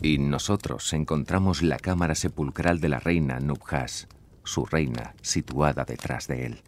Y 0.01 0.17
nosotros 0.17 0.93
encontramos 0.93 1.61
la 1.61 1.77
cámara 1.77 2.15
sepulcral 2.15 2.79
de 2.79 2.89
la 2.89 2.99
reina 2.99 3.39
Nubhas, 3.39 4.07
su 4.43 4.65
reina, 4.65 5.13
situada 5.21 5.85
detrás 5.85 6.27
de 6.27 6.47
él. 6.47 6.61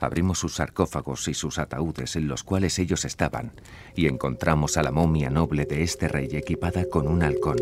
Abrimos 0.00 0.40
sus 0.40 0.56
sarcófagos 0.56 1.28
y 1.28 1.34
sus 1.34 1.58
ataúdes 1.58 2.16
en 2.16 2.26
los 2.26 2.42
cuales 2.42 2.78
ellos 2.80 3.04
estaban 3.04 3.52
y 3.94 4.06
encontramos 4.06 4.76
a 4.76 4.82
la 4.82 4.90
momia 4.90 5.30
noble 5.30 5.64
de 5.64 5.82
este 5.82 6.08
rey 6.08 6.28
equipada 6.32 6.84
con 6.86 7.06
un 7.06 7.22
halcón. 7.22 7.56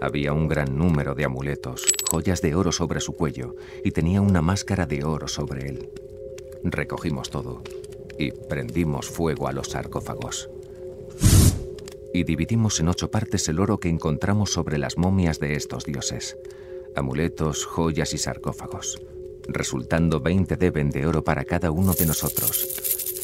Había 0.00 0.32
un 0.32 0.48
gran 0.48 0.76
número 0.76 1.14
de 1.14 1.24
amuletos, 1.24 1.86
joyas 2.10 2.42
de 2.42 2.54
oro 2.54 2.72
sobre 2.72 3.00
su 3.00 3.14
cuello 3.14 3.54
y 3.84 3.92
tenía 3.92 4.20
una 4.20 4.42
máscara 4.42 4.84
de 4.84 5.04
oro 5.04 5.28
sobre 5.28 5.68
él. 5.68 5.90
Recogimos 6.64 7.30
todo 7.30 7.62
y 8.18 8.32
prendimos 8.32 9.08
fuego 9.08 9.48
a 9.48 9.52
los 9.52 9.68
sarcófagos. 9.68 10.50
Y 12.12 12.24
dividimos 12.24 12.80
en 12.80 12.88
ocho 12.88 13.10
partes 13.10 13.48
el 13.48 13.60
oro 13.60 13.78
que 13.78 13.88
encontramos 13.88 14.52
sobre 14.52 14.78
las 14.78 14.98
momias 14.98 15.38
de 15.38 15.54
estos 15.54 15.84
dioses, 15.84 16.36
amuletos, 16.96 17.64
joyas 17.64 18.12
y 18.14 18.18
sarcófagos, 18.18 19.00
resultando 19.46 20.20
20 20.20 20.56
deben 20.56 20.90
de 20.90 21.06
oro 21.06 21.22
para 21.22 21.44
cada 21.44 21.70
uno 21.70 21.94
de 21.94 22.06
nosotros, 22.06 22.66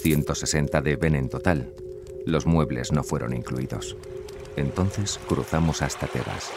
160 0.03 0.81
deben 0.81 1.15
en 1.15 1.29
total. 1.29 1.75
Los 2.27 2.47
muebles 2.47 2.93
no 2.93 3.03
fueron 3.03 3.35
incluidos. 3.35 3.97
Entonces 4.57 5.19
cruzamos 5.27 5.83
hasta 5.83 6.07
Tebas. 6.07 6.51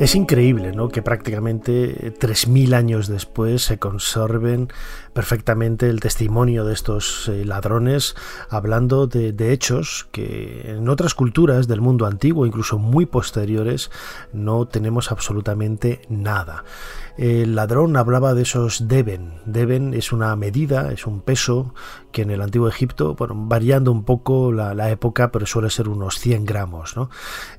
Es 0.00 0.16
increíble 0.16 0.72
¿no? 0.72 0.88
que 0.88 1.02
prácticamente 1.02 2.12
3.000 2.18 2.74
años 2.74 3.06
después 3.06 3.62
se 3.62 3.78
conserven 3.78 4.68
perfectamente 5.12 5.88
el 5.88 6.00
testimonio 6.00 6.64
de 6.64 6.74
estos 6.74 7.28
eh, 7.28 7.44
ladrones 7.44 8.16
hablando 8.50 9.06
de, 9.06 9.52
hechos 9.52 10.08
que 10.10 10.62
en 10.76 10.88
otras 10.88 11.14
culturas 11.14 11.68
del 11.68 11.80
mundo 11.80 12.06
antiguo, 12.06 12.44
incluso 12.44 12.76
muy 12.76 13.06
posteriores, 13.06 13.92
no 14.32 14.66
tenemos 14.66 15.12
absolutamente 15.12 16.00
nada. 16.08 16.64
El 17.16 17.54
ladrón 17.54 17.96
hablaba 17.96 18.34
de 18.34 18.42
esos 18.42 18.88
deben. 18.88 19.34
Deben 19.46 19.94
es 19.94 20.12
una 20.12 20.34
medida, 20.34 20.90
es 20.92 21.06
un 21.06 21.20
peso 21.20 21.72
que 22.10 22.22
en 22.22 22.30
el 22.30 22.42
antiguo 22.42 22.68
Egipto, 22.68 23.14
bueno, 23.14 23.34
variando 23.36 23.92
un 23.92 24.04
poco 24.04 24.52
la, 24.52 24.90
época, 24.90 25.32
pero 25.32 25.46
suele 25.46 25.70
ser 25.70 25.88
unos 25.88 26.18
100 26.18 26.44
gramos. 26.44 26.94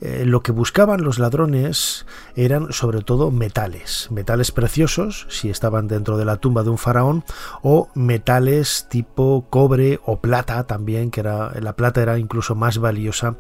Eh, 0.01 0.23
lo 0.25 0.41
que 0.41 0.51
buscaban 0.51 1.03
los 1.03 1.19
ladrones 1.19 2.05
eran 2.35 2.71
sobre 2.71 3.01
todo 3.01 3.31
metales, 3.31 4.07
metales 4.11 4.51
preciosos, 4.51 5.27
si 5.29 5.49
estaban 5.49 5.87
dentro 5.87 6.17
de 6.17 6.25
la 6.25 6.37
tumba 6.37 6.63
de 6.63 6.69
un 6.69 6.77
faraón, 6.77 7.23
o 7.63 7.89
metales 7.95 8.87
tipo 8.89 9.47
cobre 9.49 9.99
o 10.05 10.21
plata 10.21 10.65
también, 10.65 11.11
que 11.11 11.19
era, 11.19 11.51
la 11.59 11.75
plata 11.75 12.01
era 12.01 12.17
incluso 12.17 12.55
más 12.55 12.77
valiosa 12.77 13.35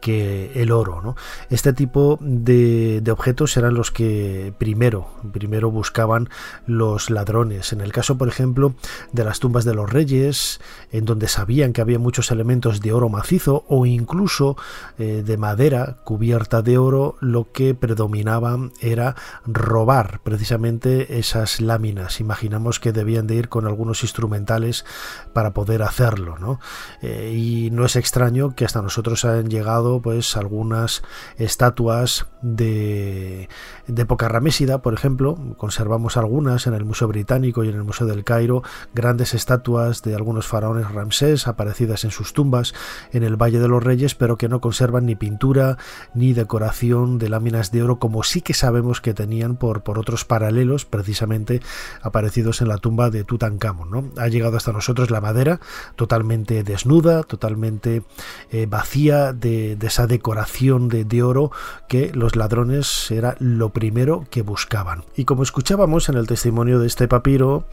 que 0.00 0.52
el 0.54 0.72
oro. 0.72 1.02
¿no? 1.02 1.16
Este 1.50 1.72
tipo 1.72 2.18
de, 2.20 3.02
objetos 3.10 3.56
eran 3.56 3.74
los 3.74 3.90
que 3.90 4.52
primero, 4.58 5.08
primero 5.32 5.70
buscaban 5.70 6.28
los 6.66 7.10
ladrones. 7.10 7.72
En 7.72 7.80
el 7.80 7.92
caso, 7.92 8.18
por 8.18 8.28
ejemplo, 8.28 8.74
de 9.12 9.24
las 9.24 9.40
tumbas 9.40 9.64
de 9.64 9.74
los 9.74 9.90
reyes, 9.90 10.60
en 10.92 11.04
donde 11.04 11.28
sabían 11.28 11.72
que 11.72 11.80
había 11.80 11.98
muchos 11.98 12.30
elementos 12.30 12.80
de 12.80 12.92
oro 12.92 13.08
macizo 13.08 13.64
o 13.68 13.86
incluso 13.86 14.56
eh, 14.98 15.22
de 15.24 15.36
madera 15.36 15.98
cubierta 16.04 16.62
de 16.62 16.78
oro, 16.78 17.16
lo 17.20 17.52
que 17.52 17.74
predominaba 17.74 18.58
era 18.80 19.16
robar 19.46 20.20
precisamente 20.22 21.18
esas 21.18 21.60
láminas. 21.60 22.20
Imaginamos 22.20 22.80
que 22.80 22.92
debían 22.92 23.26
de 23.26 23.36
ir 23.36 23.48
con 23.48 23.66
algunos 23.66 24.02
instrumentales 24.02 24.84
para 25.32 25.52
poder 25.54 25.82
hacerlo. 25.82 26.36
¿no? 26.38 26.60
Eh, 27.02 27.34
y 27.36 27.70
no 27.70 27.84
es 27.84 27.96
extraño 27.96 28.54
que 28.54 28.64
hasta 28.64 28.82
nosotros 28.82 29.24
hayan 29.24 29.48
llegado 29.48 29.87
pues 30.02 30.36
algunas 30.36 31.02
estatuas 31.36 32.26
de, 32.42 33.48
de 33.86 34.02
época 34.02 34.28
ramésida, 34.28 34.82
por 34.82 34.94
ejemplo, 34.94 35.36
conservamos 35.56 36.16
algunas 36.16 36.66
en 36.66 36.74
el 36.74 36.84
Museo 36.84 37.08
Británico 37.08 37.64
y 37.64 37.68
en 37.68 37.74
el 37.74 37.84
Museo 37.84 38.06
del 38.06 38.24
Cairo, 38.24 38.62
grandes 38.94 39.34
estatuas 39.34 40.02
de 40.02 40.14
algunos 40.14 40.46
faraones 40.46 40.90
Ramsés 40.90 41.48
aparecidas 41.48 42.04
en 42.04 42.10
sus 42.10 42.32
tumbas 42.32 42.74
en 43.12 43.22
el 43.22 43.36
Valle 43.36 43.58
de 43.58 43.68
los 43.68 43.82
Reyes, 43.82 44.14
pero 44.14 44.36
que 44.36 44.48
no 44.48 44.60
conservan 44.60 45.06
ni 45.06 45.16
pintura 45.16 45.78
ni 46.14 46.32
decoración 46.32 47.18
de 47.18 47.28
láminas 47.28 47.72
de 47.72 47.82
oro 47.82 47.98
como 47.98 48.22
sí 48.22 48.42
que 48.42 48.54
sabemos 48.54 49.00
que 49.00 49.14
tenían 49.14 49.56
por, 49.56 49.82
por 49.82 49.98
otros 49.98 50.24
paralelos 50.24 50.84
precisamente 50.84 51.60
aparecidos 52.02 52.60
en 52.60 52.68
la 52.68 52.78
tumba 52.78 53.10
de 53.10 53.24
Tutankamón. 53.24 53.90
¿no? 53.90 54.04
Ha 54.16 54.28
llegado 54.28 54.56
hasta 54.56 54.72
nosotros 54.72 55.10
la 55.10 55.20
madera 55.20 55.60
totalmente 55.96 56.62
desnuda, 56.62 57.22
totalmente 57.22 58.02
eh, 58.50 58.66
vacía 58.66 59.32
de, 59.32 59.76
esa 59.86 60.06
decoración 60.06 60.88
de, 60.88 61.04
de 61.04 61.22
oro 61.22 61.50
que 61.88 62.12
los 62.12 62.36
ladrones 62.36 63.10
era 63.10 63.36
lo 63.38 63.70
primero 63.70 64.26
que 64.30 64.42
buscaban. 64.42 65.04
Y 65.16 65.24
como 65.24 65.42
escuchábamos 65.42 66.08
en 66.08 66.16
el 66.16 66.26
testimonio 66.26 66.78
de 66.78 66.86
este 66.86 67.08
papiro, 67.08 67.64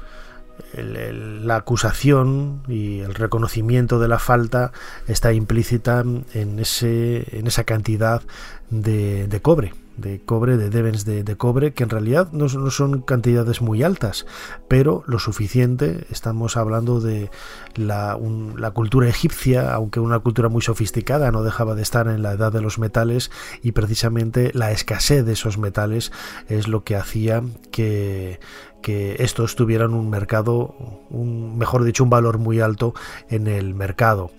la 0.73 1.57
acusación 1.57 2.63
y 2.67 2.99
el 2.99 3.13
reconocimiento 3.13 3.99
de 3.99 4.07
la 4.07 4.19
falta 4.19 4.71
está 5.07 5.33
implícita 5.33 6.03
en, 6.33 6.59
ese, 6.59 7.37
en 7.37 7.47
esa 7.47 7.63
cantidad 7.63 8.21
de, 8.69 9.27
de 9.27 9.41
cobre 9.41 9.73
de 9.97 10.21
cobre, 10.21 10.57
de 10.57 10.69
devens 10.69 11.05
de, 11.05 11.23
cobre, 11.37 11.73
que 11.73 11.83
en 11.83 11.89
realidad 11.89 12.31
no, 12.31 12.49
son 12.49 13.01
cantidades 13.01 13.61
muy 13.61 13.83
altas, 13.83 14.25
pero 14.67 15.03
lo 15.07 15.19
suficiente. 15.19 16.05
Estamos 16.09 16.57
hablando 16.57 16.99
de 16.99 17.29
la, 17.75 18.17
la, 18.57 18.71
cultura 18.71 19.07
egipcia, 19.07 19.73
aunque 19.73 19.99
una 19.99 20.19
cultura 20.19 20.49
muy 20.49 20.61
sofisticada, 20.61 21.31
no 21.31 21.43
dejaba 21.43 21.75
de 21.75 21.81
estar 21.81 22.07
en 22.07 22.21
la 22.21 22.33
edad 22.33 22.51
de 22.51 22.61
los 22.61 22.79
metales 22.79 23.31
y 23.61 23.71
precisamente 23.71 24.51
la 24.53 24.71
escasez 24.71 25.25
de 25.25 25.33
esos 25.33 25.57
metales 25.57 26.11
es 26.47 26.67
lo 26.67 26.83
que 26.83 26.95
hacía 26.95 27.43
que, 27.71 28.39
que 28.85 29.15
estos 29.17 29.55
tuvieran 29.55 29.95
un 29.95 30.11
mercado, 30.11 30.75
un, 31.09 31.57
mejor 31.57 31.83
dicho, 31.83 32.03
un 32.03 32.11
valor 32.11 32.37
muy 32.37 32.59
alto 32.59 32.93
en 33.31 33.47
el 33.47 33.73
mercado. 33.73 34.29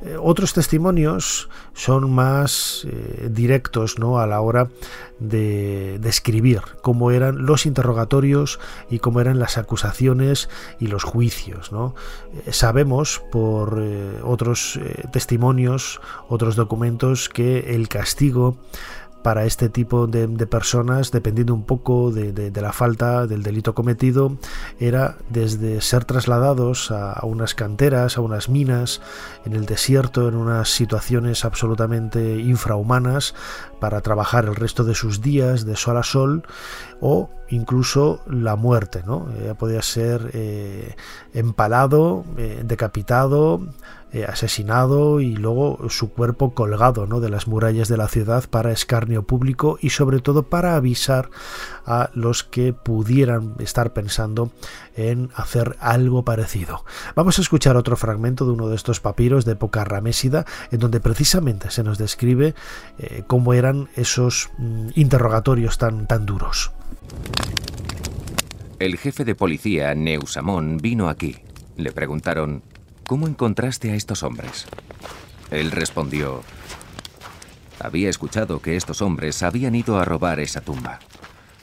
Eh, 0.00 0.16
otros 0.16 0.52
testimonios 0.52 1.48
son 1.74 2.12
más 2.12 2.86
eh, 2.88 3.28
directos 3.32 3.98
¿no? 3.98 4.20
a 4.20 4.28
la 4.28 4.40
hora 4.40 4.68
de 5.18 5.98
describir 6.00 6.60
cómo 6.82 7.10
eran 7.10 7.46
los 7.46 7.66
interrogatorios 7.66 8.60
y 8.88 9.00
cómo 9.00 9.20
eran 9.20 9.40
las 9.40 9.58
acusaciones 9.58 10.48
y 10.78 10.86
los 10.86 11.02
juicios. 11.02 11.72
¿no? 11.72 11.96
Eh, 12.46 12.52
sabemos 12.52 13.20
por 13.32 13.82
otros 14.22 14.78
testimonios, 15.10 16.00
otros 16.28 16.54
documentos, 16.54 17.28
que 17.28 17.74
el 17.74 17.88
castigo 17.88 18.56
para 19.26 19.44
este 19.44 19.68
tipo 19.68 20.06
de, 20.06 20.28
personas, 20.46 21.10
dependiendo 21.10 21.52
un 21.52 21.64
poco 21.64 22.12
de, 22.12 22.52
la 22.62 22.72
falta 22.72 23.26
del 23.26 23.42
delito 23.42 23.74
cometido, 23.74 24.38
era 24.78 25.16
desde 25.30 25.80
ser 25.80 26.04
trasladados 26.04 26.92
a, 26.92 27.18
unas 27.26 27.56
canteras, 27.56 28.18
a 28.18 28.20
unas 28.20 28.48
minas, 28.48 29.00
en 29.44 29.54
el 29.54 29.66
desierto, 29.66 30.28
en 30.28 30.36
unas 30.36 30.68
situaciones 30.68 31.44
absolutamente 31.44 32.36
infrahumanas, 32.38 33.34
para 33.80 34.00
trabajar 34.00 34.44
el 34.44 34.54
resto 34.54 34.84
de 34.84 34.94
sus 34.94 35.20
días 35.20 35.66
de 35.66 35.74
sol 35.74 35.96
a 35.96 36.04
sol, 36.04 36.44
o 37.00 37.28
incluso 37.48 38.22
la 38.28 38.54
muerte, 38.54 39.02
¿no? 39.04 39.26
podía 39.58 39.82
ser 39.82 40.30
eh, 40.34 40.94
empalado, 41.34 42.24
eh, 42.36 42.62
decapitado, 42.64 43.60
eh, 44.16 44.24
asesinado 44.24 45.20
y 45.20 45.36
luego 45.36 45.90
su 45.90 46.10
cuerpo 46.10 46.54
colgado 46.54 47.06
¿no? 47.06 47.20
de 47.20 47.28
las 47.28 47.48
murallas 47.48 47.88
de 47.88 47.98
la 47.98 48.08
ciudad 48.08 48.48
para 48.48 48.72
escarnio 48.72 49.24
público 49.24 49.76
y 49.82 49.90
sobre 49.90 50.20
todo 50.20 50.44
para 50.44 50.74
avisar 50.74 51.28
a 51.84 52.08
los 52.14 52.42
que 52.42 52.72
pudieran 52.72 53.56
estar 53.58 53.92
pensando 53.92 54.52
en 54.96 55.28
hacer 55.34 55.76
algo 55.80 56.24
parecido. 56.24 56.82
Vamos 57.14 57.38
a 57.38 57.42
escuchar 57.42 57.76
otro 57.76 57.94
fragmento 57.98 58.46
de 58.46 58.52
uno 58.52 58.70
de 58.70 58.76
estos 58.76 59.00
papiros 59.00 59.44
de 59.44 59.52
época 59.52 59.84
ramésida 59.84 60.46
en 60.70 60.78
donde 60.78 61.00
precisamente 61.00 61.70
se 61.70 61.82
nos 61.82 61.98
describe 61.98 62.54
eh, 62.96 63.22
cómo 63.26 63.52
eran 63.52 63.90
esos 63.96 64.48
mm, 64.56 64.92
interrogatorios 64.94 65.76
tan, 65.76 66.06
tan 66.06 66.24
duros. 66.24 66.72
El 68.78 68.96
jefe 68.96 69.26
de 69.26 69.34
policía, 69.34 69.94
Neusamón, 69.94 70.78
vino 70.78 71.10
aquí. 71.10 71.36
Le 71.76 71.92
preguntaron, 71.92 72.62
¿Cómo 73.06 73.28
encontraste 73.28 73.92
a 73.92 73.94
estos 73.94 74.24
hombres? 74.24 74.66
Él 75.52 75.70
respondió, 75.70 76.42
había 77.78 78.10
escuchado 78.10 78.60
que 78.60 78.74
estos 78.74 79.00
hombres 79.00 79.44
habían 79.44 79.76
ido 79.76 80.00
a 80.00 80.04
robar 80.04 80.40
esa 80.40 80.60
tumba. 80.60 80.98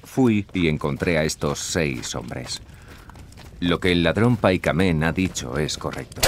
Fui 0.03 0.45
y 0.53 0.69
encontré 0.69 1.17
a 1.17 1.25
estos 1.25 1.59
seis 1.59 2.15
hombres. 2.15 2.61
Lo 3.59 3.81
que 3.81 3.91
el 3.91 4.03
ladrón 4.03 4.37
Paikamén 4.37 5.03
ha 5.03 5.11
dicho 5.11 5.57
es 5.57 5.77
correcto. 5.77 6.21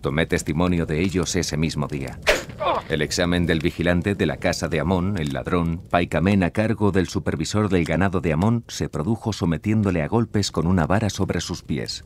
Tomé 0.00 0.24
testimonio 0.24 0.86
de 0.86 1.00
ellos 1.00 1.36
ese 1.36 1.58
mismo 1.58 1.86
día. 1.86 2.18
El 2.88 3.02
examen 3.02 3.44
del 3.44 3.60
vigilante 3.60 4.14
de 4.14 4.24
la 4.24 4.36
casa 4.36 4.68
de 4.68 4.80
Amón, 4.80 5.18
el 5.18 5.34
ladrón, 5.34 5.82
Paikamén 5.90 6.42
a 6.42 6.50
cargo 6.50 6.92
del 6.92 7.08
supervisor 7.08 7.68
del 7.68 7.84
ganado 7.84 8.20
de 8.20 8.32
Amón, 8.32 8.64
se 8.68 8.88
produjo 8.88 9.32
sometiéndole 9.32 10.02
a 10.02 10.08
golpes 10.08 10.50
con 10.50 10.66
una 10.66 10.86
vara 10.86 11.10
sobre 11.10 11.40
sus 11.40 11.62
pies. 11.62 12.04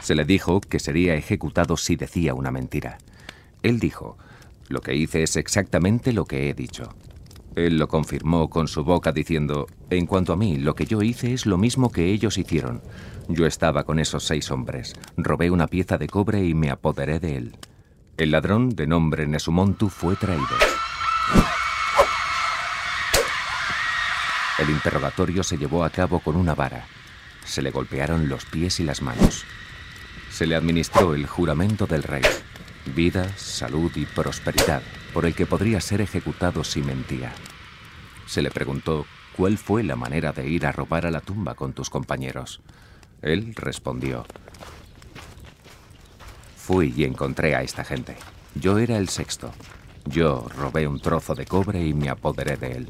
Se 0.00 0.14
le 0.14 0.24
dijo 0.24 0.60
que 0.60 0.78
sería 0.78 1.14
ejecutado 1.14 1.76
si 1.76 1.96
decía 1.96 2.34
una 2.34 2.50
mentira. 2.50 2.98
Él 3.62 3.78
dijo, 3.78 4.16
lo 4.68 4.80
que 4.80 4.94
hice 4.94 5.22
es 5.22 5.36
exactamente 5.36 6.12
lo 6.12 6.24
que 6.24 6.48
he 6.48 6.54
dicho. 6.54 6.94
Él 7.56 7.78
lo 7.78 7.88
confirmó 7.88 8.48
con 8.50 8.68
su 8.68 8.84
boca 8.84 9.12
diciendo, 9.12 9.66
en 9.90 10.06
cuanto 10.06 10.32
a 10.32 10.36
mí, 10.36 10.58
lo 10.58 10.74
que 10.74 10.86
yo 10.86 11.02
hice 11.02 11.32
es 11.32 11.46
lo 11.46 11.58
mismo 11.58 11.90
que 11.90 12.06
ellos 12.12 12.38
hicieron. 12.38 12.82
Yo 13.28 13.46
estaba 13.46 13.84
con 13.84 13.98
esos 13.98 14.24
seis 14.24 14.50
hombres, 14.50 14.94
robé 15.16 15.50
una 15.50 15.66
pieza 15.66 15.98
de 15.98 16.06
cobre 16.06 16.44
y 16.44 16.54
me 16.54 16.70
apoderé 16.70 17.18
de 17.18 17.36
él. 17.36 17.56
El 18.16 18.30
ladrón, 18.30 18.70
de 18.70 18.86
nombre 18.86 19.26
Nesumontu, 19.26 19.88
fue 19.88 20.16
traído. 20.16 20.46
El 24.58 24.70
interrogatorio 24.70 25.42
se 25.42 25.56
llevó 25.56 25.84
a 25.84 25.90
cabo 25.90 26.20
con 26.20 26.36
una 26.36 26.54
vara. 26.54 26.86
Se 27.44 27.62
le 27.62 27.70
golpearon 27.70 28.28
los 28.28 28.44
pies 28.44 28.80
y 28.80 28.84
las 28.84 29.02
manos 29.02 29.44
se 30.38 30.46
le 30.46 30.54
administró 30.54 31.14
el 31.14 31.26
juramento 31.26 31.88
del 31.88 32.04
rey, 32.04 32.22
vida, 32.94 33.28
salud 33.36 33.90
y 33.96 34.06
prosperidad, 34.06 34.82
por 35.12 35.26
el 35.26 35.34
que 35.34 35.46
podría 35.46 35.80
ser 35.80 36.00
ejecutado 36.00 36.62
si 36.62 36.80
mentía. 36.80 37.32
Se 38.28 38.40
le 38.40 38.52
preguntó 38.52 39.04
cuál 39.36 39.58
fue 39.58 39.82
la 39.82 39.96
manera 39.96 40.30
de 40.30 40.48
ir 40.48 40.64
a 40.64 40.70
robar 40.70 41.06
a 41.06 41.10
la 41.10 41.20
tumba 41.20 41.56
con 41.56 41.72
tus 41.72 41.90
compañeros. 41.90 42.60
Él 43.20 43.52
respondió, 43.56 44.26
Fui 46.56 46.94
y 46.96 47.02
encontré 47.02 47.56
a 47.56 47.62
esta 47.62 47.82
gente. 47.82 48.16
Yo 48.54 48.78
era 48.78 48.96
el 48.96 49.08
sexto. 49.08 49.50
Yo 50.04 50.46
robé 50.56 50.86
un 50.86 51.00
trozo 51.00 51.34
de 51.34 51.46
cobre 51.46 51.84
y 51.84 51.94
me 51.94 52.10
apoderé 52.10 52.56
de 52.56 52.72
él. 52.74 52.88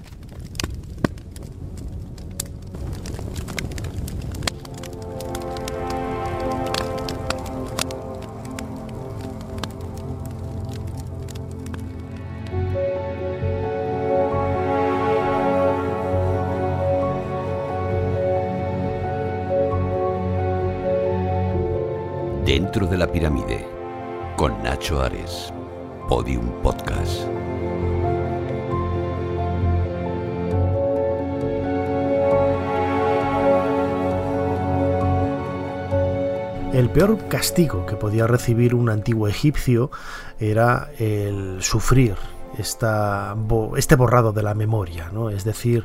De 22.87 22.97
la 22.97 23.11
pirámide, 23.11 23.67
con 24.37 24.63
Nacho 24.63 25.03
Ares, 25.03 25.53
Podium 26.09 26.49
Podcast. 26.63 27.23
El 36.73 36.89
peor 36.91 37.27
castigo 37.27 37.85
que 37.85 37.97
podía 37.97 38.29
recibir 38.29 38.77
un 38.77 38.91
antiguo 38.91 39.27
egipcio 39.27 39.91
era 40.39 40.89
el 40.99 41.61
sufrir 41.63 42.15
esta, 42.59 43.37
este 43.77 43.97
borrado 43.97 44.33
de 44.33 44.45
la 44.45 44.55
memoria, 44.55 45.11
¿no? 45.13 45.31
es 45.31 45.43
decir, 45.43 45.85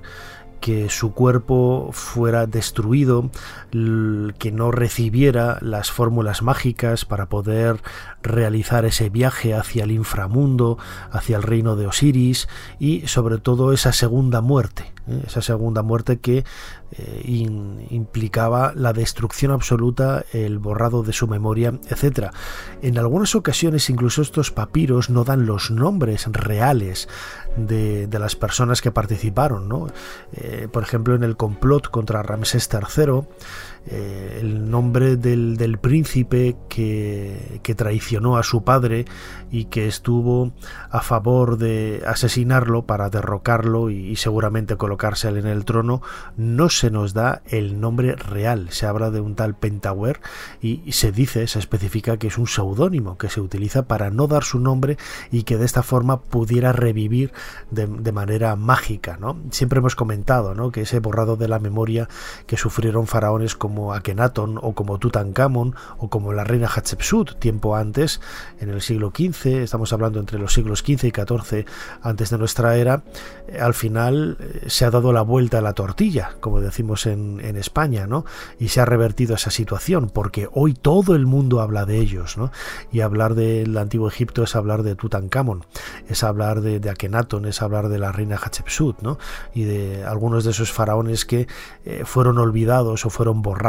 que 0.64 0.90
su 0.90 1.12
cuerpo 1.12 1.90
fuera 1.92 2.48
destruido, 2.48 3.30
que 3.70 4.52
no 4.54 4.72
recibiera 4.72 5.58
las 5.60 5.92
fórmulas 5.92 6.42
mágicas 6.42 7.04
para 7.04 7.28
poder 7.28 7.82
realizar 8.22 8.86
ese 8.86 9.10
viaje 9.10 9.54
hacia 9.54 9.84
el 9.84 9.92
inframundo, 9.92 10.78
hacia 11.12 11.36
el 11.36 11.44
reino 11.44 11.76
de 11.76 11.88
Osiris 11.88 12.48
y 12.80 13.06
sobre 13.08 13.40
todo 13.40 13.74
esa 13.74 13.92
segunda 13.92 14.40
muerte, 14.40 14.93
¿eh? 15.08 15.24
esa 15.26 15.42
segunda 15.42 15.82
muerte 15.82 16.20
que 16.20 16.44
eh, 16.92 17.22
implicaba 17.90 18.74
la 18.76 18.94
destrucción 18.94 19.52
absoluta, 19.52 20.26
el 20.32 20.60
borrado 20.60 21.04
de 21.04 21.14
su 21.14 21.28
memoria, 21.28 21.74
etc. 21.90 22.32
En 22.82 22.98
algunas 22.98 23.36
ocasiones 23.36 23.90
incluso 23.90 24.22
estos 24.22 24.52
papiros 24.52 25.10
no 25.10 25.24
dan 25.24 25.46
los 25.46 25.72
nombres 25.72 26.28
reales 26.32 27.08
de, 27.58 28.08
las 28.12 28.36
personas 28.36 28.82
que 28.82 28.92
participaron. 28.92 29.68
¿no? 29.68 29.88
Eh, 30.34 30.68
por 30.72 30.84
ejemplo, 30.84 31.16
en 31.16 31.24
el 31.24 31.36
complot 31.36 31.90
contra 31.90 32.24
Ramsés 32.24 32.70
III, 32.72 33.22
eh, 33.86 34.38
el 34.40 34.72
nombre 34.72 35.18
del, 35.18 35.78
príncipe 35.80 36.56
que, 36.70 37.60
traicionó 37.76 38.38
a 38.38 38.44
su 38.44 38.64
padre 38.64 39.06
y 39.52 39.66
que 39.66 39.88
estuvo 39.88 40.54
a 40.90 41.02
favor 41.02 41.58
de 41.58 42.02
asesinarlo 42.06 42.86
para 42.86 43.10
derrocarlo 43.10 43.90
y, 43.90 44.16
seguramente 44.16 44.78
colocarse 44.78 45.28
en 45.28 45.48
el 45.48 45.66
trono, 45.66 46.02
no 46.38 46.70
se 46.70 46.92
nos 46.92 47.14
da 47.14 47.42
el 47.48 47.82
nombre 47.82 48.16
real. 48.16 48.68
Se 48.70 48.86
habla 48.86 49.12
de 49.12 49.20
un 49.20 49.36
tal 49.36 49.56
Pentawer 49.56 50.22
y, 50.62 50.92
se 50.94 51.12
dice, 51.12 51.46
se 51.48 51.60
especifica 51.60 52.18
que 52.18 52.28
es 52.28 52.38
un 52.38 52.48
seudónimo 52.48 53.18
que 53.18 53.30
se 53.30 53.42
utiliza 53.42 53.84
para 53.84 54.12
no 54.12 54.28
dar 54.28 54.44
su 54.44 54.60
nombre 54.60 54.98
y 55.32 55.44
que 55.44 55.58
de 55.58 55.66
esta 55.66 55.84
forma 55.84 56.22
pudiera 56.22 56.72
revivir 56.72 57.34
de, 57.72 58.12
manera 58.14 58.56
mágica. 58.56 59.18
¿no? 59.20 59.38
Siempre 59.50 59.80
hemos 59.80 59.96
comentado 59.96 60.54
¿no? 60.54 60.72
que 60.72 60.82
ese 60.82 61.00
borrado 61.00 61.36
de 61.36 61.48
la 61.48 61.60
memoria 61.60 62.08
que 62.46 62.58
sufrieron 62.58 63.08
faraones 63.08 63.56
como 63.56 63.73
como 63.74 63.94
o 64.62 64.74
como 64.74 65.00
Tutankamón 65.00 65.76
o 65.98 66.10
como 66.10 66.32
la 66.32 66.44
reina 66.44 66.68
Hatshepsut 66.68 67.40
tiempo 67.40 67.76
antes, 67.76 68.22
en 68.60 68.70
el 68.70 68.82
siglo 68.82 69.12
XV, 69.16 69.64
estamos 69.64 69.92
hablando 69.94 70.20
entre 70.20 70.38
los 70.38 70.54
siglos 70.54 70.80
XV 70.80 71.06
y 71.06 71.12
XIV 71.12 71.66
antes 72.02 72.30
de 72.30 72.38
nuestra 72.38 72.76
era, 72.76 73.04
eh, 73.48 73.60
al 73.60 73.74
final 73.74 74.38
eh, 74.40 74.66
se 74.68 74.86
ha 74.86 74.92
dado 74.92 75.12
la 75.12 75.24
vuelta 75.24 75.58
a 75.58 75.62
la 75.62 75.74
tortilla, 75.74 76.36
como 76.40 76.62
decimos 76.62 77.08
en, 77.08 77.24
España, 77.54 78.08
¿no? 78.08 78.26
Y 78.60 78.70
se 78.70 78.82
ha 78.82 78.86
revertido 78.86 79.36
esa 79.36 79.52
situación, 79.52 80.10
porque 80.10 80.50
hoy 80.54 80.74
todo 80.74 81.16
el 81.16 81.26
mundo 81.26 81.62
habla 81.62 81.86
de 81.86 81.98
ellos, 81.98 82.38
¿no? 82.38 82.52
Y 82.92 83.02
hablar 83.02 83.36
del 83.36 83.78
antiguo 83.78 84.08
Egipto 84.08 84.44
es 84.44 84.56
hablar 84.56 84.84
de 84.84 84.96
Tutankamón, 84.96 85.66
es 86.10 86.24
hablar 86.24 86.62
de, 86.62 86.80
de 86.80 86.90
es 87.48 87.62
hablar 87.62 87.90
de 87.90 88.00
la 88.00 88.12
reina 88.12 88.38
Hatshepsut, 88.38 89.02
¿no? 89.02 89.18
Y 89.54 89.64
de 89.64 90.04
algunos 90.04 90.44
de 90.46 90.52
esos 90.52 90.72
faraones 90.72 91.26
que 91.26 91.48
eh, 91.86 92.04
fueron 92.06 92.38
olvidados 92.38 93.06
o 93.06 93.10
fueron 93.10 93.42
borrados 93.42 93.63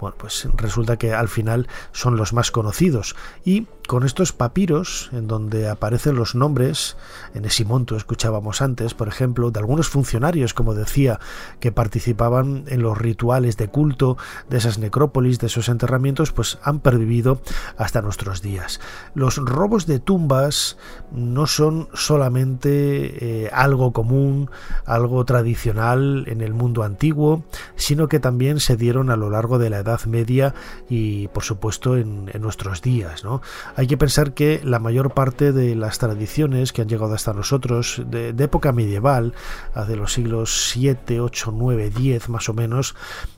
bueno, 0.00 0.16
pues 0.18 0.48
resulta 0.56 0.96
que 0.96 1.14
al 1.14 1.28
final 1.28 1.68
son 1.92 2.16
los 2.16 2.32
más 2.32 2.50
conocidos. 2.50 3.14
Y 3.44 3.66
con 3.86 4.04
estos 4.04 4.32
papiros 4.32 5.10
en 5.12 5.28
donde 5.28 5.68
aparecen 5.68 6.16
los 6.16 6.34
nombres, 6.34 6.96
en 7.34 7.44
Esimonto 7.44 7.96
escuchábamos 7.96 8.62
antes, 8.62 8.94
por 8.94 9.08
ejemplo, 9.08 9.50
de 9.50 9.60
algunos 9.60 9.88
funcionarios, 9.88 10.54
como 10.54 10.74
decía, 10.74 11.20
que 11.60 11.72
participaban 11.72 12.64
en 12.68 12.82
los 12.82 12.96
rituales 12.96 13.56
de 13.56 13.68
culto 13.68 14.16
de 14.48 14.58
esas 14.58 14.78
necrópolis, 14.78 15.38
de 15.38 15.48
esos 15.48 15.68
enterramientos, 15.68 16.32
pues 16.32 16.58
han 16.62 16.80
pervivido 16.80 17.40
hasta 17.76 18.02
nuestros 18.02 18.42
días. 18.42 18.80
Los 19.14 19.36
robos 19.36 19.86
de 19.86 19.98
tumbas 19.98 20.78
no 21.12 21.46
son 21.46 21.88
solamente 21.92 23.44
eh, 23.44 23.50
algo 23.52 23.92
común, 23.92 24.50
algo 24.86 25.24
tradicional 25.24 26.24
en 26.26 26.40
el 26.40 26.54
mundo 26.54 26.82
antiguo, 26.82 27.44
sino 27.76 28.08
que 28.08 28.20
también 28.20 28.60
se 28.60 28.76
dieron 28.76 29.10
a 29.10 29.16
lo 29.16 29.30
largo 29.30 29.58
de 29.58 29.70
la 29.70 29.78
Edad 29.78 30.04
Media 30.06 30.54
y, 30.88 31.28
por 31.28 31.44
supuesto, 31.44 31.96
en, 31.96 32.30
en 32.32 32.42
nuestros 32.42 32.82
días. 32.82 33.24
¿no? 33.24 33.42
Hay 33.76 33.86
que 33.86 33.96
pensar 33.96 34.34
que 34.34 34.60
la 34.62 34.78
mayor 34.78 35.14
parte 35.14 35.52
de 35.52 35.74
las 35.74 35.98
tradiciones 35.98 36.72
que 36.72 36.82
han 36.82 36.88
llegado 36.88 37.14
hasta 37.14 37.32
nosotros 37.32 38.02
de, 38.06 38.28
época 38.38 38.72
medieval, 38.72 39.34
de 39.88 39.96
los 39.96 40.12
siglos 40.12 40.70
7, 40.70 41.20
8, 41.20 41.52
9, 41.52 41.90
10 41.90 42.28
más 42.28 42.48
o 42.48 42.54
menos, 42.54 42.94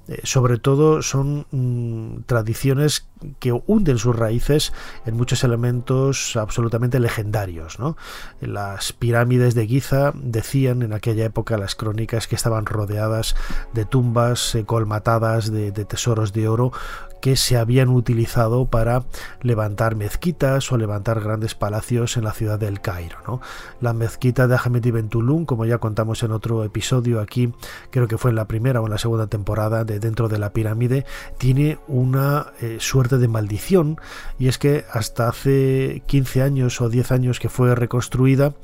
eh, 0.08 0.20
sobre 0.22 0.58
todo 0.58 1.02
son 1.02 1.46
mm, 1.50 2.22
tradiciones 2.26 3.08
que 3.40 3.52
hunden 3.52 3.98
sus 3.98 4.14
raíces 4.14 4.72
en 5.04 5.16
muchos 5.16 5.42
elementos 5.42 6.36
absolutamente 6.36 7.00
legendarios. 7.00 7.78
¿no? 7.78 7.96
Las 8.40 8.92
pirámides 8.92 9.54
de 9.54 9.66
Giza 9.66 10.12
decían 10.14 10.82
en 10.82 10.92
aquella 10.92 11.24
época 11.24 11.56
las 11.56 11.74
crónicas 11.74 12.26
que 12.28 12.36
estaban 12.36 12.66
rodeadas 12.66 13.34
de 13.72 13.84
tumbas 13.84 14.54
eh, 14.54 14.64
colmatadas 14.64 15.50
de, 15.50 15.72
tesoros 15.72 16.32
de 16.32 16.48
oro 16.48 16.72
que 17.20 17.36
se 17.36 17.56
habían 17.56 17.88
utilizado 17.88 18.66
para 18.66 19.04
levantar 19.40 19.96
mezquitas 19.96 20.70
o 20.70 20.76
levantar 20.76 21.20
grandes 21.20 21.54
palacios 21.54 22.16
en 22.16 22.24
la 22.24 22.32
ciudad 22.32 22.58
del 22.58 22.80
Cairo. 22.80 23.16
¿no? 23.26 23.40
La 23.80 23.94
mezquita 23.94 24.46
de 24.46 24.54
Ahmed 24.54 24.84
ibn 24.84 25.08
Tulum, 25.08 25.46
como 25.46 25.64
ya 25.64 25.78
contamos 25.78 26.22
en 26.22 26.30
otro 26.30 26.62
episodio 26.62 27.20
aquí, 27.20 27.52
creo 27.90 28.06
que 28.06 28.18
fue 28.18 28.30
en 28.30 28.36
la 28.36 28.46
primera 28.46 28.80
o 28.80 28.84
en 28.84 28.92
la 28.92 28.98
segunda 28.98 29.26
temporada 29.26 29.84
de 29.84 29.95
dentro 29.98 30.28
de 30.28 30.38
la 30.38 30.52
pirámide 30.52 31.04
tiene 31.38 31.78
una 31.88 32.52
eh, 32.60 32.78
suerte 32.80 33.18
de 33.18 33.28
maldición 33.28 33.98
y 34.38 34.48
es 34.48 34.58
que 34.58 34.84
hasta 34.92 35.28
hace 35.28 36.02
15 36.06 36.42
años 36.42 36.80
o 36.80 36.88
10 36.88 37.12
años 37.12 37.40
que 37.40 37.48
fue 37.48 37.74
reconstruida 37.74 38.54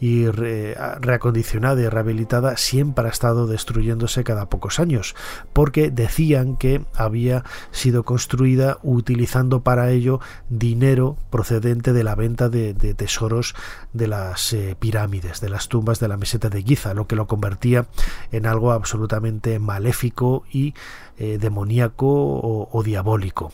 y 0.00 0.26
reacondicionada 0.28 1.80
y 1.80 1.88
rehabilitada 1.88 2.56
siempre 2.56 3.06
ha 3.06 3.10
estado 3.10 3.46
destruyéndose 3.46 4.24
cada 4.24 4.48
pocos 4.48 4.80
años 4.80 5.14
porque 5.52 5.90
decían 5.90 6.56
que 6.56 6.84
había 6.94 7.44
sido 7.70 8.04
construida 8.04 8.78
utilizando 8.82 9.62
para 9.62 9.90
ello 9.90 10.20
dinero 10.48 11.16
procedente 11.30 11.92
de 11.92 12.04
la 12.04 12.14
venta 12.14 12.48
de, 12.48 12.74
tesoros 12.94 13.54
de 13.92 14.08
las 14.08 14.52
eh, 14.52 14.76
pirámides, 14.78 15.40
de 15.40 15.48
las 15.48 15.68
tumbas 15.68 16.00
de 16.00 16.08
la 16.08 16.16
meseta 16.16 16.48
de 16.48 16.62
Giza, 16.62 16.94
lo 16.94 17.06
que 17.06 17.16
lo 17.16 17.26
convertía 17.26 17.86
en 18.30 18.46
algo 18.46 18.72
absolutamente 18.72 19.58
maléfico 19.58 20.44
y 20.50 20.74
eh, 21.18 21.38
demoníaco 21.38 22.06
o, 22.08 22.82
diabólico. 22.82 23.52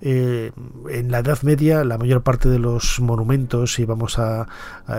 Eh, 0.00 0.50
en 0.88 1.10
la 1.12 1.20
Edad 1.20 1.42
Media 1.42 1.84
la 1.84 1.98
mayor 1.98 2.22
parte 2.22 2.48
de 2.48 2.58
los 2.58 3.00
monumentos, 3.00 3.74
si 3.74 3.84
vamos 3.84 4.18
a, 4.18 4.48